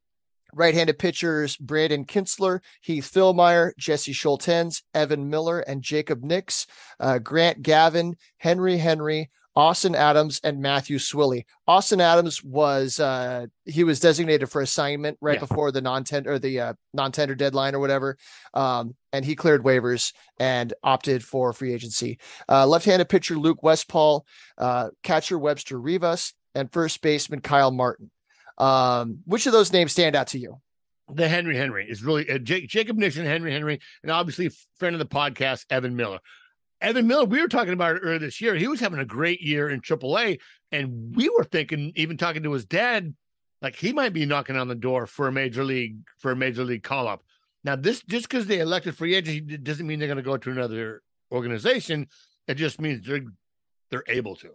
Right-handed 0.54 0.98
pitchers 1.00 1.58
Brandon 1.58 2.06
Kinsler, 2.06 2.60
Heath 2.82 3.12
Fillmyer, 3.14 3.72
Jesse 3.78 4.14
Scholtens, 4.14 4.82
Evan 4.94 5.30
Miller, 5.30 5.60
and 5.62 5.82
Jacob 5.82 6.24
Nix, 6.24 6.66
uh, 7.00 7.20
Grant 7.20 7.62
Gavin, 7.62 8.16
Henry 8.38 8.78
Henry, 8.78 9.30
Austin 9.56 9.96
Adams, 9.96 10.40
and 10.44 10.62
Matthew 10.62 11.00
Swilly. 11.00 11.44
Austin 11.68 12.00
Adams 12.00 12.44
was 12.44 13.00
uh, 13.00 13.48
he 13.66 13.84
was 13.84 14.00
designated 14.00 14.52
for 14.52 14.62
assignment 14.62 15.18
right 15.20 15.36
Yeah. 15.36 15.40
before 15.40 15.72
the 15.72 15.82
non-tender 15.82 16.34
or 16.34 16.38
the 16.40 16.60
uh, 16.60 16.74
non-tender 16.94 17.34
deadline 17.34 17.74
or 17.74 17.80
whatever, 17.80 18.18
um, 18.54 18.96
and 19.12 19.26
he 19.26 19.36
cleared 19.36 19.64
waivers 19.64 20.14
and 20.40 20.76
opted 20.84 21.24
for 21.24 21.54
free 21.54 21.74
agency. 21.74 22.20
Uh, 22.48 22.68
left-handed 22.68 23.10
pitcher 23.10 23.36
Luke 23.36 23.64
Westpaul, 23.64 24.22
uh, 24.60 24.90
catcher 25.02 25.40
Webster 25.40 25.80
Rivas, 25.80 26.34
and 26.54 26.72
first 26.72 27.02
baseman 27.02 27.42
Kyle 27.42 27.72
Martin. 27.72 28.12
Um, 28.58 29.20
which 29.26 29.46
of 29.46 29.54
those 29.54 29.72
names 29.72 29.92
stand 29.92 30.16
out 30.16 30.28
to 30.28 30.40
you? 30.40 30.60
the 31.14 31.28
Henry 31.28 31.56
Henry 31.56 31.90
is 31.90 32.04
really 32.04 32.30
uh, 32.30 32.38
Jake, 32.38 32.68
Jacob 32.68 32.98
Nixon, 32.98 33.26
Henry 33.26 33.52
Henry, 33.52 33.80
and 34.04 34.12
obviously 34.12 34.48
a 34.48 34.52
friend 34.78 34.94
of 34.96 35.00
the 35.00 35.06
podcast, 35.06 35.66
Evan 35.70 35.96
Miller. 35.96 36.20
Evan 36.82 37.08
Miller, 37.08 37.26
we 37.26 37.42
were 37.42 37.48
talking 37.48 37.74
about 37.74 37.96
it 37.96 38.00
earlier 38.00 38.20
this 38.20 38.42
year. 38.42 38.56
He 38.56 38.68
was 38.68 38.80
having 38.80 39.00
a 39.00 39.06
great 39.06 39.42
year 39.42 39.70
in 39.70 39.82
AAA, 39.82 40.40
and 40.72 41.16
we 41.16 41.30
were 41.30 41.44
thinking, 41.44 41.92
even 41.96 42.18
talking 42.18 42.44
to 42.44 42.52
his 42.52 42.66
dad, 42.66 43.16
like 43.62 43.76
he 43.76 43.94
might 43.94 44.14
be 44.14 44.26
knocking 44.26 44.58
on 44.58 44.68
the 44.68 44.76
door 44.76 45.08
for 45.08 45.28
a 45.28 45.32
major 45.32 45.64
league 45.64 45.98
for 46.20 46.32
a 46.32 46.36
major 46.36 46.64
league 46.64 46.84
call 46.84 47.08
up. 47.08 47.24
Now, 47.64 47.76
this 47.76 48.02
just 48.04 48.30
because 48.30 48.46
they 48.46 48.60
elected 48.60 48.96
free 48.96 49.16
agency 49.16 49.40
doesn't 49.58 49.88
mean 49.88 50.00
they're 50.00 50.08
going 50.08 50.18
to 50.18 50.24
go 50.24 50.38
to 50.38 50.52
another 50.52 51.02
organization. 51.32 52.08
It 52.48 52.56
just 52.56 52.80
means 52.80 53.08
they're 53.08 53.26
they're 53.90 54.04
able 54.08 54.36
to. 54.38 54.52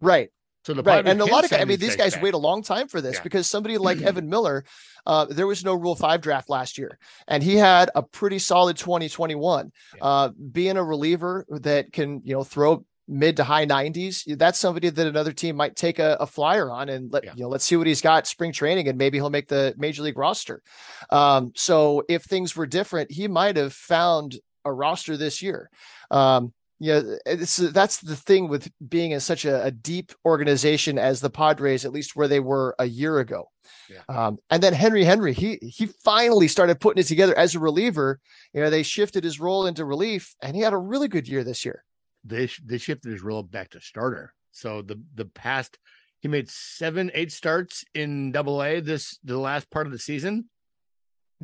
Right. 0.00 0.30
So 0.64 0.74
the 0.74 0.82
right 0.82 1.06
and 1.06 1.20
a 1.20 1.24
lot 1.24 1.44
of 1.44 1.52
i 1.54 1.64
mean 1.64 1.78
these 1.80 1.96
guys 1.96 2.14
back. 2.14 2.22
wait 2.22 2.34
a 2.34 2.38
long 2.38 2.62
time 2.62 2.86
for 2.88 3.00
this 3.00 3.16
Yeah. 3.16 3.22
because 3.22 3.48
somebody 3.48 3.78
like 3.78 4.02
evan 4.10 4.28
miller 4.28 4.64
uh, 5.06 5.24
there 5.24 5.46
was 5.46 5.64
no 5.64 5.74
rule 5.74 5.94
5 5.96 6.20
draft 6.20 6.50
last 6.50 6.76
year 6.76 6.98
and 7.26 7.42
he 7.42 7.56
had 7.56 7.90
a 7.94 8.02
pretty 8.02 8.38
solid 8.38 8.76
2021 8.76 9.72
Yeah. 9.96 10.04
uh, 10.04 10.28
being 10.52 10.76
a 10.76 10.84
reliever 10.84 11.46
that 11.48 11.92
can 11.92 12.20
you 12.24 12.34
know 12.34 12.44
throw 12.44 12.84
mid 13.08 13.38
to 13.38 13.44
high 13.44 13.64
90s 13.66 14.36
that's 14.38 14.58
somebody 14.58 14.88
that 14.90 15.06
another 15.06 15.32
team 15.32 15.56
might 15.56 15.74
take 15.76 15.98
a, 15.98 16.16
a 16.20 16.26
flyer 16.26 16.70
on 16.70 16.88
and 16.90 17.10
let 17.12 17.24
Yeah. 17.24 17.32
you 17.34 17.42
know 17.44 17.48
let's 17.48 17.64
see 17.64 17.76
what 17.76 17.86
he's 17.86 18.02
got 18.02 18.26
spring 18.26 18.52
training 18.52 18.86
and 18.86 18.98
maybe 18.98 19.16
he'll 19.18 19.30
make 19.30 19.48
the 19.48 19.74
major 19.78 20.02
league 20.02 20.18
roster 20.18 20.62
um, 21.10 21.52
so 21.56 22.04
if 22.08 22.22
things 22.24 22.54
were 22.54 22.66
different 22.66 23.10
he 23.10 23.26
might 23.28 23.56
have 23.56 23.72
found 23.72 24.38
a 24.66 24.72
roster 24.72 25.16
this 25.16 25.40
year 25.40 25.70
um, 26.10 26.52
yeah, 26.80 27.02
it's 27.26 27.56
that's 27.58 27.98
the 28.00 28.16
thing 28.16 28.48
with 28.48 28.72
being 28.88 29.10
in 29.10 29.20
such 29.20 29.44
a, 29.44 29.64
a 29.64 29.70
deep 29.70 30.12
organization 30.24 30.98
as 30.98 31.20
the 31.20 31.28
Padres, 31.28 31.84
at 31.84 31.92
least 31.92 32.16
where 32.16 32.26
they 32.26 32.40
were 32.40 32.74
a 32.78 32.86
year 32.86 33.18
ago. 33.18 33.50
Yeah. 33.88 34.02
Um, 34.08 34.38
and 34.48 34.62
then 34.62 34.72
Henry 34.72 35.04
Henry, 35.04 35.34
he 35.34 35.58
he 35.60 35.86
finally 35.86 36.48
started 36.48 36.80
putting 36.80 37.02
it 37.02 37.06
together 37.06 37.36
as 37.36 37.54
a 37.54 37.58
reliever. 37.58 38.18
You 38.54 38.62
know, 38.62 38.70
they 38.70 38.82
shifted 38.82 39.24
his 39.24 39.38
role 39.38 39.66
into 39.66 39.84
relief, 39.84 40.34
and 40.42 40.56
he 40.56 40.62
had 40.62 40.72
a 40.72 40.78
really 40.78 41.06
good 41.06 41.28
year 41.28 41.44
this 41.44 41.64
year. 41.64 41.84
they 42.24 42.48
they 42.64 42.78
shifted 42.78 43.12
his 43.12 43.22
role 43.22 43.42
back 43.42 43.70
to 43.70 43.80
starter. 43.80 44.32
So 44.52 44.82
the 44.82 45.00
the 45.14 45.26
past 45.26 45.78
he 46.20 46.28
made 46.28 46.50
seven 46.50 47.10
eight 47.14 47.32
starts 47.32 47.84
in 47.94 48.32
Double 48.32 48.62
A 48.62 48.80
this 48.80 49.18
the 49.22 49.38
last 49.38 49.70
part 49.70 49.86
of 49.86 49.92
the 49.92 49.98
season, 49.98 50.48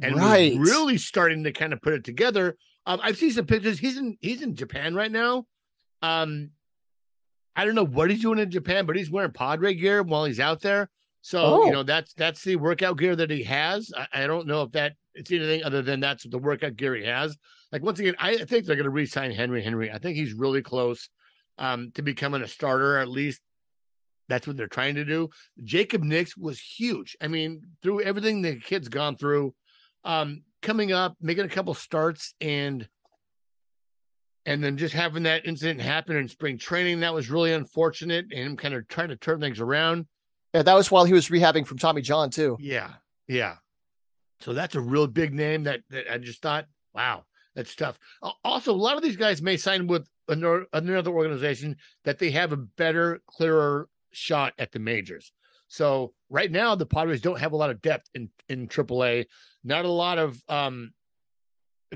and 0.00 0.16
right, 0.16 0.56
really 0.58 0.98
starting 0.98 1.44
to 1.44 1.52
kind 1.52 1.72
of 1.72 1.80
put 1.82 1.94
it 1.94 2.04
together. 2.04 2.56
Um, 2.86 3.00
I've 3.02 3.16
seen 3.16 3.32
some 3.32 3.46
pictures. 3.46 3.78
He's 3.78 3.96
in 3.96 4.16
he's 4.20 4.42
in 4.42 4.54
Japan 4.54 4.94
right 4.94 5.10
now. 5.10 5.46
Um, 6.02 6.50
I 7.54 7.64
don't 7.64 7.74
know 7.74 7.84
what 7.86 8.10
he's 8.10 8.22
doing 8.22 8.38
in 8.38 8.50
Japan, 8.50 8.86
but 8.86 8.96
he's 8.96 9.10
wearing 9.10 9.32
Padre 9.32 9.74
gear 9.74 10.02
while 10.02 10.24
he's 10.24 10.40
out 10.40 10.60
there. 10.60 10.88
So 11.22 11.40
Oh. 11.42 11.66
you 11.66 11.72
know 11.72 11.82
that's 11.82 12.12
that's 12.14 12.44
the 12.44 12.56
workout 12.56 12.98
gear 12.98 13.16
that 13.16 13.30
he 13.30 13.42
has. 13.44 13.92
I, 13.96 14.24
I 14.24 14.26
don't 14.26 14.46
know 14.46 14.62
if 14.62 14.72
that 14.72 14.94
it's 15.14 15.30
anything 15.32 15.64
other 15.64 15.82
than 15.82 15.98
that's 16.00 16.24
the 16.28 16.38
workout 16.38 16.76
gear 16.76 16.94
he 16.94 17.04
has. 17.04 17.36
Like 17.72 17.82
once 17.82 17.98
again, 17.98 18.14
I 18.18 18.36
think 18.44 18.64
they're 18.66 18.76
going 18.76 18.84
to 18.84 18.90
re-sign 18.90 19.32
Henry 19.32 19.62
Henry. 19.62 19.90
I 19.90 19.98
think 19.98 20.16
he's 20.16 20.34
really 20.34 20.62
close 20.62 21.08
um, 21.58 21.90
to 21.94 22.02
becoming 22.02 22.42
a 22.42 22.48
starter. 22.48 22.98
At 22.98 23.08
least 23.08 23.40
that's 24.28 24.46
what 24.46 24.56
they're 24.56 24.68
trying 24.68 24.94
to 24.96 25.04
do. 25.04 25.30
Jacob 25.64 26.02
Nix 26.02 26.36
was 26.36 26.60
huge. 26.60 27.16
I 27.20 27.26
mean, 27.28 27.62
through 27.82 28.02
everything 28.02 28.42
the 28.42 28.56
kid's 28.60 28.88
gone 28.88 29.16
through, 29.16 29.54
um, 30.04 30.42
coming 30.66 30.92
up, 30.92 31.16
making 31.20 31.44
a 31.44 31.48
couple 31.48 31.72
starts, 31.74 32.34
and 32.40 32.86
and 34.44 34.62
then 34.62 34.76
just 34.76 34.94
having 34.94 35.22
that 35.22 35.46
incident 35.46 35.80
happen 35.80 36.16
in 36.16 36.28
spring 36.28 36.58
training 36.58 37.00
that 37.00 37.14
was 37.14 37.30
really 37.30 37.52
unfortunate, 37.52 38.26
and 38.32 38.40
him 38.40 38.56
kind 38.56 38.74
of 38.74 38.86
trying 38.88 39.08
to 39.08 39.16
turn 39.16 39.40
things 39.40 39.60
around. 39.60 40.06
Yeah, 40.52 40.62
that 40.62 40.74
was 40.74 40.90
while 40.90 41.04
he 41.04 41.12
was 41.12 41.28
rehabbing 41.28 41.66
from 41.66 41.78
Tommy 41.78 42.02
John 42.02 42.30
too. 42.30 42.56
Yeah, 42.60 42.90
yeah. 43.28 43.56
So 44.40 44.52
that's 44.52 44.74
a 44.74 44.80
real 44.80 45.06
big 45.06 45.32
name 45.32 45.64
that, 45.64 45.80
that 45.90 46.12
I 46.12 46.18
just 46.18 46.42
thought, 46.42 46.66
wow, 46.94 47.24
that's 47.54 47.74
tough. 47.74 47.98
Also, 48.44 48.72
a 48.72 48.74
lot 48.74 48.96
of 48.96 49.02
these 49.02 49.16
guys 49.16 49.40
may 49.40 49.56
sign 49.56 49.86
with 49.86 50.06
another, 50.28 50.66
another 50.72 51.10
organization 51.10 51.76
that 52.04 52.18
they 52.18 52.30
have 52.32 52.52
a 52.52 52.56
better, 52.56 53.22
clearer 53.26 53.88
shot 54.12 54.52
at 54.58 54.72
the 54.72 54.78
majors. 54.78 55.32
So 55.68 56.12
right 56.28 56.50
now, 56.50 56.74
the 56.74 56.86
Padres 56.86 57.20
don't 57.20 57.40
have 57.40 57.52
a 57.52 57.56
lot 57.56 57.70
of 57.70 57.82
depth 57.82 58.08
in 58.14 58.30
in 58.48 58.68
AAA. 58.68 59.26
Not 59.66 59.84
a 59.84 59.90
lot 59.90 60.18
of 60.18 60.40
um, 60.48 60.92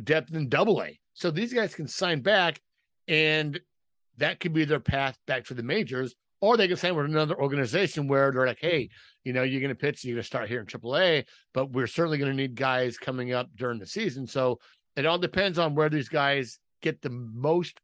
depth 0.02 0.34
in 0.34 0.48
double 0.48 0.82
A. 0.82 0.98
So 1.14 1.30
these 1.30 1.52
guys 1.52 1.74
can 1.74 1.86
sign 1.86 2.20
back, 2.20 2.60
and 3.08 3.58
that 4.18 4.40
could 4.40 4.52
be 4.52 4.64
their 4.64 4.80
path 4.80 5.16
back 5.26 5.44
to 5.46 5.54
the 5.54 5.62
majors, 5.62 6.14
or 6.40 6.56
they 6.56 6.68
can 6.68 6.76
sign 6.76 6.96
with 6.96 7.06
another 7.06 7.40
organization 7.40 8.08
where 8.08 8.32
they're 8.32 8.46
like, 8.46 8.58
hey, 8.60 8.90
you 9.24 9.32
know, 9.32 9.42
you're 9.42 9.60
going 9.60 9.68
to 9.68 9.74
pitch, 9.74 10.04
you're 10.04 10.16
going 10.16 10.22
to 10.22 10.26
start 10.26 10.48
here 10.48 10.60
in 10.60 10.66
Triple 10.66 10.96
A, 10.96 11.24
but 11.54 11.70
we're 11.70 11.86
certainly 11.86 12.18
going 12.18 12.30
to 12.30 12.36
need 12.36 12.54
guys 12.54 12.98
coming 12.98 13.32
up 13.32 13.48
during 13.56 13.78
the 13.78 13.86
season. 13.86 14.26
So 14.26 14.58
it 14.96 15.06
all 15.06 15.18
depends 15.18 15.58
on 15.58 15.74
where 15.74 15.88
these 15.88 16.08
guys 16.08 16.58
get 16.82 17.02
the 17.02 17.10
most 17.10 17.80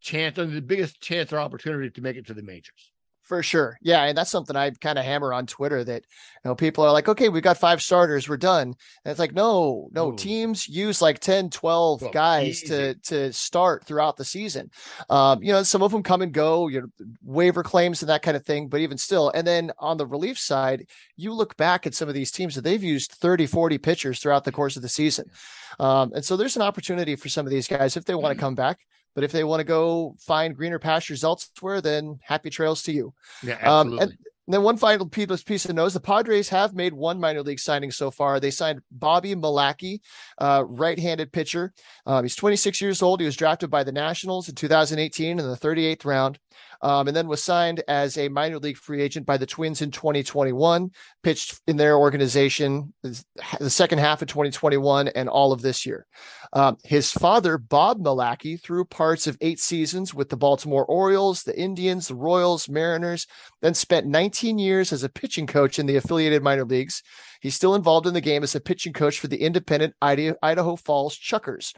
chance 0.00 0.36
the 0.36 0.60
biggest 0.60 1.00
chance 1.00 1.32
or 1.32 1.38
opportunity 1.38 1.88
to 1.88 2.00
make 2.00 2.16
it 2.16 2.26
to 2.26 2.34
the 2.34 2.42
majors. 2.42 2.91
For 3.22 3.40
sure. 3.40 3.78
Yeah. 3.80 4.02
And 4.04 4.18
that's 4.18 4.30
something 4.30 4.56
I 4.56 4.70
kind 4.70 4.98
of 4.98 5.04
hammer 5.04 5.32
on 5.32 5.46
Twitter 5.46 5.84
that, 5.84 6.02
you 6.44 6.48
know, 6.48 6.56
people 6.56 6.84
are 6.84 6.90
like, 6.90 7.08
okay, 7.08 7.28
we've 7.28 7.42
got 7.42 7.56
five 7.56 7.80
starters. 7.80 8.28
We're 8.28 8.36
done. 8.36 8.68
And 8.68 9.10
it's 9.10 9.20
like, 9.20 9.32
no, 9.32 9.88
no, 9.92 10.10
Ooh. 10.10 10.16
teams 10.16 10.68
use 10.68 11.00
like 11.00 11.20
10, 11.20 11.50
12 11.50 12.02
well, 12.02 12.10
guys 12.10 12.64
easy. 12.64 12.66
to, 12.66 12.94
to 12.94 13.32
start 13.32 13.84
throughout 13.86 14.16
the 14.16 14.24
season. 14.24 14.70
Um, 15.08 15.40
you 15.40 15.52
know, 15.52 15.62
some 15.62 15.82
of 15.82 15.92
them 15.92 16.02
come 16.02 16.20
and 16.20 16.32
go, 16.32 16.66
you 16.66 16.80
know, 16.80 16.88
waiver 17.22 17.62
claims 17.62 18.02
and 18.02 18.08
that 18.08 18.22
kind 18.22 18.36
of 18.36 18.44
thing, 18.44 18.66
but 18.66 18.80
even 18.80 18.98
still. 18.98 19.30
And 19.30 19.46
then 19.46 19.70
on 19.78 19.98
the 19.98 20.06
relief 20.06 20.36
side, 20.36 20.86
you 21.16 21.32
look 21.32 21.56
back 21.56 21.86
at 21.86 21.94
some 21.94 22.08
of 22.08 22.14
these 22.14 22.32
teams 22.32 22.56
that 22.56 22.62
they've 22.62 22.82
used 22.82 23.12
30, 23.12 23.46
40 23.46 23.78
pitchers 23.78 24.18
throughout 24.18 24.42
the 24.42 24.52
course 24.52 24.74
of 24.74 24.82
the 24.82 24.88
season. 24.88 25.30
Um, 25.78 26.12
and 26.12 26.24
so 26.24 26.36
there's 26.36 26.56
an 26.56 26.62
opportunity 26.62 27.14
for 27.14 27.28
some 27.28 27.46
of 27.46 27.52
these 27.52 27.68
guys 27.68 27.96
if 27.96 28.04
they 28.04 28.16
want 28.16 28.34
to 28.34 28.40
come 28.40 28.56
back. 28.56 28.80
But 29.14 29.24
if 29.24 29.32
they 29.32 29.44
want 29.44 29.60
to 29.60 29.64
go 29.64 30.16
find 30.18 30.56
greener 30.56 30.78
pastures 30.78 31.24
elsewhere, 31.24 31.80
then 31.80 32.18
happy 32.22 32.50
trails 32.50 32.82
to 32.84 32.92
you. 32.92 33.14
Yeah, 33.42 33.58
absolutely. 33.60 33.98
Um, 33.98 34.02
and, 34.02 34.18
and 34.46 34.54
then 34.54 34.62
one 34.62 34.76
final 34.76 35.08
piece 35.08 35.64
of 35.64 35.74
news: 35.76 35.94
the 35.94 36.00
Padres 36.00 36.48
have 36.48 36.74
made 36.74 36.92
one 36.92 37.20
minor 37.20 37.42
league 37.42 37.60
signing 37.60 37.92
so 37.92 38.10
far. 38.10 38.40
They 38.40 38.50
signed 38.50 38.80
Bobby 38.90 39.34
Milacki, 39.34 40.00
uh, 40.38 40.64
right-handed 40.66 41.32
pitcher. 41.32 41.72
Um, 42.06 42.24
he's 42.24 42.34
26 42.34 42.80
years 42.80 43.02
old. 43.02 43.20
He 43.20 43.26
was 43.26 43.36
drafted 43.36 43.70
by 43.70 43.84
the 43.84 43.92
Nationals 43.92 44.48
in 44.48 44.56
2018 44.56 45.38
in 45.38 45.48
the 45.48 45.56
38th 45.56 46.04
round 46.04 46.38
um, 46.82 47.06
and 47.08 47.16
then 47.16 47.28
was 47.28 47.42
signed 47.42 47.82
as 47.88 48.18
a 48.18 48.28
minor 48.28 48.58
league 48.58 48.76
free 48.76 49.00
agent 49.00 49.24
by 49.24 49.36
the 49.36 49.46
Twins 49.46 49.82
in 49.82 49.90
2021, 49.90 50.90
pitched 51.22 51.60
in 51.66 51.76
their 51.76 51.96
organization 51.96 52.92
the 53.02 53.70
second 53.70 53.98
half 53.98 54.20
of 54.22 54.28
2021 54.28 55.08
and 55.08 55.28
all 55.28 55.52
of 55.52 55.62
this 55.62 55.86
year. 55.86 56.06
Um, 56.52 56.76
his 56.84 57.10
father, 57.10 57.56
Bob 57.56 58.00
Milacki, 58.00 58.60
threw 58.60 58.84
parts 58.84 59.26
of 59.26 59.38
eight 59.40 59.60
seasons 59.60 60.12
with 60.12 60.28
the 60.28 60.36
Baltimore 60.36 60.84
Orioles, 60.84 61.44
the 61.44 61.58
Indians, 61.58 62.08
the 62.08 62.14
Royals, 62.14 62.68
Mariners, 62.68 63.26
then 63.62 63.74
spent 63.74 64.06
19 64.06 64.58
years 64.58 64.92
as 64.92 65.02
a 65.02 65.08
pitching 65.08 65.46
coach 65.46 65.78
in 65.78 65.86
the 65.86 65.96
affiliated 65.96 66.42
minor 66.42 66.64
leagues. 66.64 67.02
He's 67.40 67.54
still 67.54 67.74
involved 67.74 68.06
in 68.06 68.14
the 68.14 68.20
game 68.20 68.42
as 68.42 68.54
a 68.54 68.60
pitching 68.60 68.92
coach 68.92 69.18
for 69.18 69.28
the 69.28 69.40
independent 69.42 69.94
Idaho 70.02 70.76
Falls 70.76 71.16
Chukars. 71.16 71.72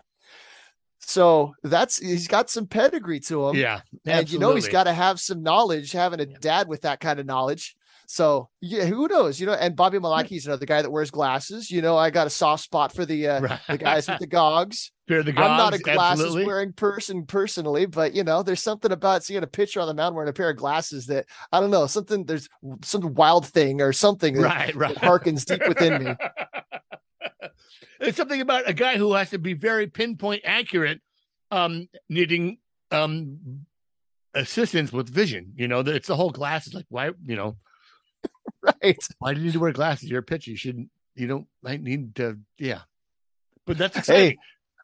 So 1.06 1.54
that's 1.62 1.98
he's 1.98 2.28
got 2.28 2.50
some 2.50 2.66
pedigree 2.66 3.20
to 3.20 3.48
him. 3.48 3.56
Yeah. 3.56 3.80
Absolutely. 4.06 4.12
And 4.12 4.32
you 4.32 4.38
know 4.38 4.54
he's 4.54 4.68
got 4.68 4.84
to 4.84 4.92
have 4.92 5.20
some 5.20 5.42
knowledge, 5.42 5.92
having 5.92 6.20
a 6.20 6.26
dad 6.26 6.68
with 6.68 6.82
that 6.82 7.00
kind 7.00 7.20
of 7.20 7.26
knowledge. 7.26 7.76
So 8.06 8.48
yeah, 8.60 8.84
who 8.84 9.08
knows? 9.08 9.40
You 9.40 9.46
know, 9.46 9.54
and 9.54 9.76
Bobby 9.76 9.98
Milacki's 9.98 10.46
another 10.46 10.66
guy 10.66 10.82
that 10.82 10.90
wears 10.90 11.10
glasses. 11.10 11.70
You 11.70 11.82
know, 11.82 11.96
I 11.96 12.10
got 12.10 12.26
a 12.26 12.30
soft 12.30 12.64
spot 12.64 12.92
for 12.92 13.04
the 13.06 13.28
uh, 13.28 13.40
right. 13.40 13.60
the 13.68 13.78
guys 13.78 14.08
with 14.08 14.18
the 14.18 14.26
gogs. 14.26 14.92
the 15.06 15.22
gogs. 15.22 15.38
I'm 15.38 15.56
not 15.56 15.74
a 15.74 15.78
glasses 15.78 16.24
absolutely. 16.24 16.46
wearing 16.46 16.72
person 16.72 17.24
personally, 17.26 17.86
but 17.86 18.14
you 18.14 18.24
know, 18.24 18.42
there's 18.42 18.62
something 18.62 18.92
about 18.92 19.24
seeing 19.24 19.42
a 19.42 19.46
pitcher 19.46 19.80
on 19.80 19.88
the 19.88 19.94
mound 19.94 20.14
wearing 20.14 20.30
a 20.30 20.34
pair 20.34 20.50
of 20.50 20.56
glasses 20.56 21.06
that 21.06 21.26
I 21.52 21.60
don't 21.60 21.70
know, 21.70 21.86
something 21.86 22.24
there's 22.24 22.48
some 22.82 23.14
wild 23.14 23.46
thing 23.46 23.80
or 23.80 23.92
something 23.92 24.34
that, 24.34 24.42
right, 24.42 24.74
right. 24.76 24.94
that 24.94 25.02
harkens 25.02 25.44
deep 25.44 25.66
within 25.66 26.04
me. 26.04 26.14
It's 28.04 28.16
something 28.16 28.40
about 28.40 28.68
a 28.68 28.72
guy 28.72 28.96
who 28.96 29.12
has 29.14 29.30
to 29.30 29.38
be 29.38 29.54
very 29.54 29.86
pinpoint 29.86 30.42
accurate, 30.44 31.00
um, 31.50 31.88
needing 32.08 32.58
um 32.90 33.66
assistance 34.34 34.92
with 34.92 35.08
vision. 35.08 35.52
You 35.56 35.68
know, 35.68 35.80
it's 35.80 36.08
the 36.08 36.16
whole 36.16 36.30
glasses. 36.30 36.74
Like, 36.74 36.86
why, 36.88 37.10
you 37.24 37.36
know, 37.36 37.56
right? 38.62 38.98
Why 39.18 39.34
do 39.34 39.40
you 39.40 39.46
need 39.46 39.52
to 39.52 39.60
wear 39.60 39.72
glasses? 39.72 40.10
You're 40.10 40.20
a 40.20 40.24
pitcher. 40.24 40.50
You 40.50 40.56
shouldn't. 40.56 40.90
You 41.14 41.26
don't. 41.26 41.46
I 41.64 41.76
need 41.76 42.16
to. 42.16 42.38
Yeah, 42.58 42.80
but 43.66 43.78
that's 43.78 43.96
exciting. 43.96 44.30
Hey, 44.30 44.38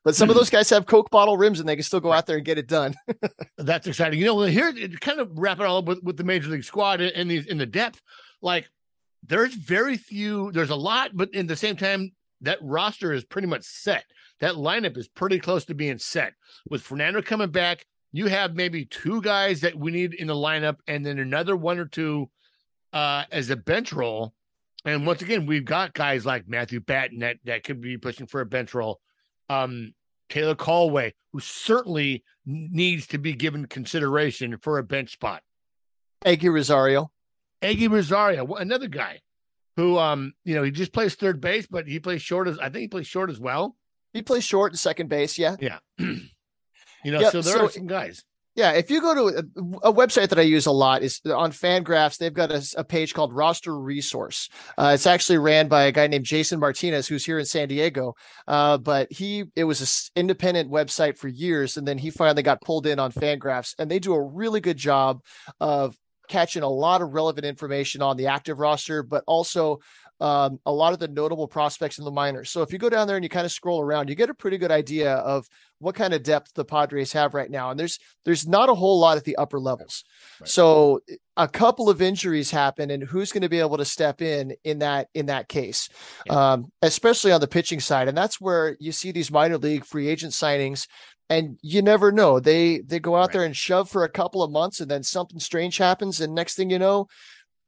but 0.04 0.16
some 0.16 0.30
of 0.30 0.36
those 0.36 0.48
guys 0.48 0.70
have 0.70 0.86
Coke 0.86 1.10
bottle 1.10 1.36
rims, 1.36 1.60
and 1.60 1.68
they 1.68 1.76
can 1.76 1.82
still 1.82 2.00
go 2.00 2.12
out 2.12 2.26
there 2.26 2.36
and 2.36 2.44
get 2.44 2.58
it 2.58 2.66
done. 2.66 2.94
that's 3.58 3.86
exciting. 3.86 4.18
You 4.18 4.26
know, 4.26 4.40
here 4.42 4.72
kind 5.00 5.20
of 5.20 5.38
wrap 5.38 5.60
it 5.60 5.66
all 5.66 5.78
up 5.78 5.84
with, 5.84 6.02
with 6.02 6.16
the 6.16 6.24
major 6.24 6.48
league 6.48 6.64
squad 6.64 7.00
in 7.00 7.28
these 7.28 7.46
in 7.46 7.58
the 7.58 7.66
depth. 7.66 8.00
Like, 8.40 8.68
there's 9.26 9.54
very 9.54 9.96
few. 9.96 10.52
There's 10.52 10.70
a 10.70 10.76
lot, 10.76 11.10
but 11.12 11.34
in 11.34 11.46
the 11.46 11.56
same 11.56 11.76
time, 11.76 12.12
that 12.42 12.58
roster 12.62 13.12
is 13.12 13.24
pretty 13.24 13.48
much 13.48 13.62
set. 13.62 14.04
That 14.40 14.54
lineup 14.54 14.96
is 14.96 15.08
pretty 15.08 15.38
close 15.38 15.64
to 15.66 15.74
being 15.74 15.98
set. 15.98 16.34
With 16.68 16.82
Fernando 16.82 17.22
coming 17.22 17.50
back, 17.50 17.86
you 18.12 18.26
have 18.26 18.54
maybe 18.54 18.86
two 18.86 19.20
guys 19.20 19.60
that 19.60 19.76
we 19.76 19.90
need 19.92 20.14
in 20.14 20.26
the 20.26 20.34
lineup, 20.34 20.78
and 20.86 21.04
then 21.04 21.18
another 21.18 21.56
one 21.56 21.78
or 21.78 21.84
two 21.84 22.30
uh, 22.92 23.24
as 23.30 23.50
a 23.50 23.56
bench 23.56 23.92
role. 23.92 24.34
And 24.84 25.06
once 25.06 25.22
again, 25.22 25.46
we've 25.46 25.64
got 25.64 25.92
guys 25.92 26.24
like 26.24 26.48
Matthew 26.48 26.80
Batten 26.80 27.18
that, 27.20 27.36
that 27.44 27.64
could 27.64 27.80
be 27.80 27.98
pushing 27.98 28.26
for 28.26 28.40
a 28.40 28.46
bench 28.46 28.74
role. 28.74 29.00
Um, 29.48 29.92
Taylor 30.30 30.54
Kohlwey, 30.54 31.12
who 31.32 31.40
certainly 31.40 32.24
needs 32.46 33.06
to 33.08 33.18
be 33.18 33.34
given 33.34 33.66
consideration 33.66 34.56
for 34.58 34.78
a 34.78 34.82
bench 34.82 35.12
spot. 35.12 35.42
Eguy 36.24 36.52
Rosario. 36.52 37.10
Eguy 37.60 37.90
Rosario, 37.90 38.54
another 38.54 38.88
guy 38.88 39.20
who 39.80 39.98
um 39.98 40.34
you 40.44 40.54
know 40.54 40.62
he 40.62 40.70
just 40.70 40.92
plays 40.92 41.14
third 41.14 41.40
base, 41.40 41.66
but 41.66 41.86
he 41.86 41.98
plays 41.98 42.22
short 42.22 42.48
as 42.48 42.58
I 42.58 42.64
think 42.64 42.82
he 42.82 42.88
plays 42.88 43.06
short 43.06 43.30
as 43.30 43.40
well. 43.40 43.76
He 44.12 44.22
plays 44.22 44.44
short 44.44 44.72
and 44.72 44.78
second 44.78 45.08
base, 45.08 45.38
yeah. 45.38 45.56
Yeah. 45.60 45.78
you 45.98 46.20
know, 47.04 47.20
yep, 47.20 47.32
so 47.32 47.40
there 47.40 47.58
so, 47.58 47.64
are 47.66 47.70
some 47.70 47.86
guys. 47.86 48.24
Yeah, 48.56 48.72
if 48.72 48.90
you 48.90 49.00
go 49.00 49.14
to 49.14 49.38
a, 49.38 49.88
a, 49.88 49.92
website 49.92 50.28
that 50.30 50.38
I 50.38 50.42
use 50.42 50.66
a 50.66 50.72
lot 50.72 51.02
is 51.02 51.20
on 51.24 51.52
Fangraphs. 51.52 52.18
They've 52.18 52.34
got 52.34 52.50
a, 52.50 52.62
a 52.76 52.82
page 52.82 53.14
called 53.14 53.32
Roster 53.32 53.78
Resource. 53.78 54.48
Uh, 54.76 54.90
it's 54.92 55.06
actually 55.06 55.38
ran 55.38 55.68
by 55.68 55.84
a 55.84 55.92
guy 55.92 56.08
named 56.08 56.24
Jason 56.24 56.58
Martinez, 56.58 57.06
who's 57.06 57.24
here 57.24 57.38
in 57.38 57.46
San 57.46 57.68
Diego. 57.68 58.16
Uh, 58.48 58.76
but 58.76 59.10
he 59.12 59.44
it 59.54 59.64
was 59.64 60.10
an 60.14 60.20
independent 60.20 60.68
website 60.68 61.16
for 61.16 61.28
years, 61.28 61.76
and 61.76 61.86
then 61.86 61.96
he 61.96 62.10
finally 62.10 62.42
got 62.42 62.60
pulled 62.60 62.86
in 62.86 62.98
on 62.98 63.12
Fangraphs, 63.12 63.74
and 63.78 63.88
they 63.88 64.00
do 64.00 64.12
a 64.12 64.20
really 64.20 64.60
good 64.60 64.76
job 64.76 65.22
of 65.60 65.96
catching 66.30 66.62
a 66.62 66.68
lot 66.68 67.02
of 67.02 67.12
relevant 67.12 67.44
information 67.44 68.00
on 68.00 68.16
the 68.16 68.28
active 68.28 68.58
roster, 68.58 69.02
but 69.02 69.22
also 69.26 69.80
um, 70.20 70.60
a 70.66 70.72
lot 70.72 70.92
of 70.92 70.98
the 70.98 71.08
notable 71.08 71.48
prospects 71.48 71.98
in 71.98 72.04
the 72.04 72.10
minors. 72.10 72.50
So 72.50 72.62
if 72.62 72.72
you 72.72 72.78
go 72.78 72.90
down 72.90 73.06
there 73.06 73.16
and 73.16 73.24
you 73.24 73.30
kind 73.30 73.46
of 73.46 73.52
scroll 73.52 73.80
around, 73.80 74.08
you 74.08 74.14
get 74.14 74.28
a 74.28 74.34
pretty 74.34 74.58
good 74.58 74.70
idea 74.70 75.14
of 75.14 75.46
what 75.78 75.94
kind 75.94 76.12
of 76.12 76.22
depth 76.22 76.52
the 76.54 76.64
Padres 76.64 77.12
have 77.14 77.32
right 77.32 77.50
now. 77.50 77.70
And 77.70 77.80
there's 77.80 77.98
there's 78.24 78.46
not 78.46 78.68
a 78.68 78.74
whole 78.74 79.00
lot 79.00 79.16
at 79.16 79.24
the 79.24 79.36
upper 79.36 79.58
levels. 79.58 80.04
Right. 80.40 80.48
So 80.48 81.00
a 81.38 81.48
couple 81.48 81.88
of 81.88 82.02
injuries 82.02 82.50
happen, 82.50 82.90
and 82.90 83.02
who's 83.02 83.32
going 83.32 83.42
to 83.42 83.48
be 83.48 83.60
able 83.60 83.78
to 83.78 83.84
step 83.84 84.20
in 84.20 84.54
in 84.62 84.80
that 84.80 85.08
in 85.14 85.26
that 85.26 85.48
case, 85.48 85.88
yeah. 86.26 86.52
um, 86.52 86.70
especially 86.82 87.32
on 87.32 87.40
the 87.40 87.48
pitching 87.48 87.80
side. 87.80 88.06
And 88.08 88.16
that's 88.16 88.40
where 88.40 88.76
you 88.78 88.92
see 88.92 89.12
these 89.12 89.30
minor 89.30 89.56
league 89.56 89.86
free 89.86 90.06
agent 90.06 90.32
signings 90.32 90.86
and 91.30 91.56
you 91.62 91.80
never 91.80 92.12
know. 92.12 92.40
They 92.40 92.80
they 92.80 92.98
go 92.98 93.16
out 93.16 93.20
right. 93.20 93.32
there 93.32 93.44
and 93.44 93.56
shove 93.56 93.88
for 93.88 94.04
a 94.04 94.10
couple 94.10 94.42
of 94.42 94.50
months 94.50 94.80
and 94.80 94.90
then 94.90 95.04
something 95.04 95.38
strange 95.38 95.78
happens 95.78 96.20
and 96.20 96.34
next 96.34 96.56
thing 96.56 96.68
you 96.68 96.78
know 96.78 97.06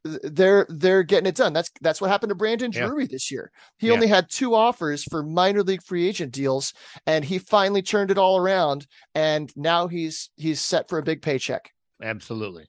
they're 0.05 0.67
they're 0.69 1.05
getting 1.05 1.29
it 1.29 1.37
done. 1.37 1.53
That's 1.53 1.71
that's 1.81 2.01
what 2.01 2.11
happened 2.11 2.31
to 2.31 2.35
brandon 2.35 2.73
yeah. 2.73 2.87
drury 2.87 3.07
this 3.07 3.31
year. 3.31 3.53
He 3.79 3.87
yeah. 3.87 3.95
only 3.95 4.09
had 4.09 4.29
two 4.29 4.55
offers 4.55 5.05
for 5.05 5.23
minor 5.23 5.63
league 5.63 5.85
free 5.85 6.07
agent 6.07 6.33
deals 6.33 6.75
and 7.07 7.25
he 7.25 7.39
finally 7.39 7.83
turned 7.83 8.11
it 8.11 8.19
all 8.19 8.37
around 8.37 8.87
and 9.15 9.51
now 9.57 9.87
he's 9.87 10.31
he's 10.37 10.61
set 10.61 10.89
for 10.89 10.99
a 10.99 11.03
big 11.03 11.23
paycheck. 11.23 11.71
Absolutely. 12.03 12.67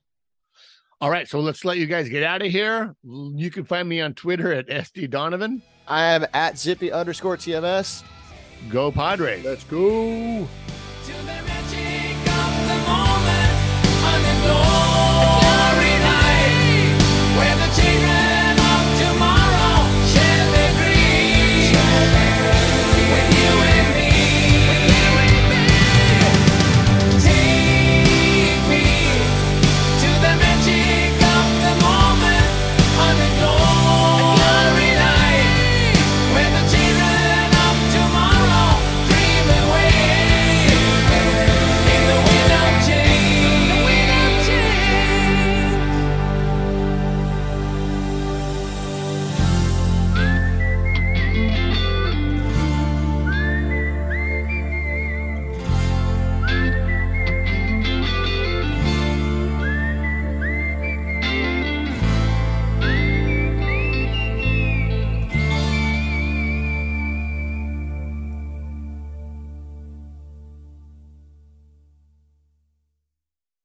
All 1.01 1.09
right 1.09 1.27
so 1.27 1.39
let's 1.39 1.65
let 1.65 1.79
you 1.79 1.87
guys 1.87 2.07
get 2.07 2.23
out 2.23 2.43
of 2.43 2.51
here. 2.51 2.95
You 3.03 3.49
can 3.49 3.65
find 3.65 3.89
me 3.89 3.99
on 3.99 4.13
twitter 4.13 4.53
at 4.53 4.67
sd 4.67 5.09
donovan. 5.09 5.63
I 5.87 6.05
am 6.05 6.27
at 6.33 6.59
zippy 6.59 6.91
underscore 6.91 7.35
tms 7.35 8.03
go 8.69 8.91
padres. 8.91 9.43
Let's 9.43 9.63
go 9.63 10.47
to 11.05 11.11
the 11.11 11.23
magic 11.25 12.15
of 12.15 12.67
the 12.69 12.77
moment. 12.87 14.82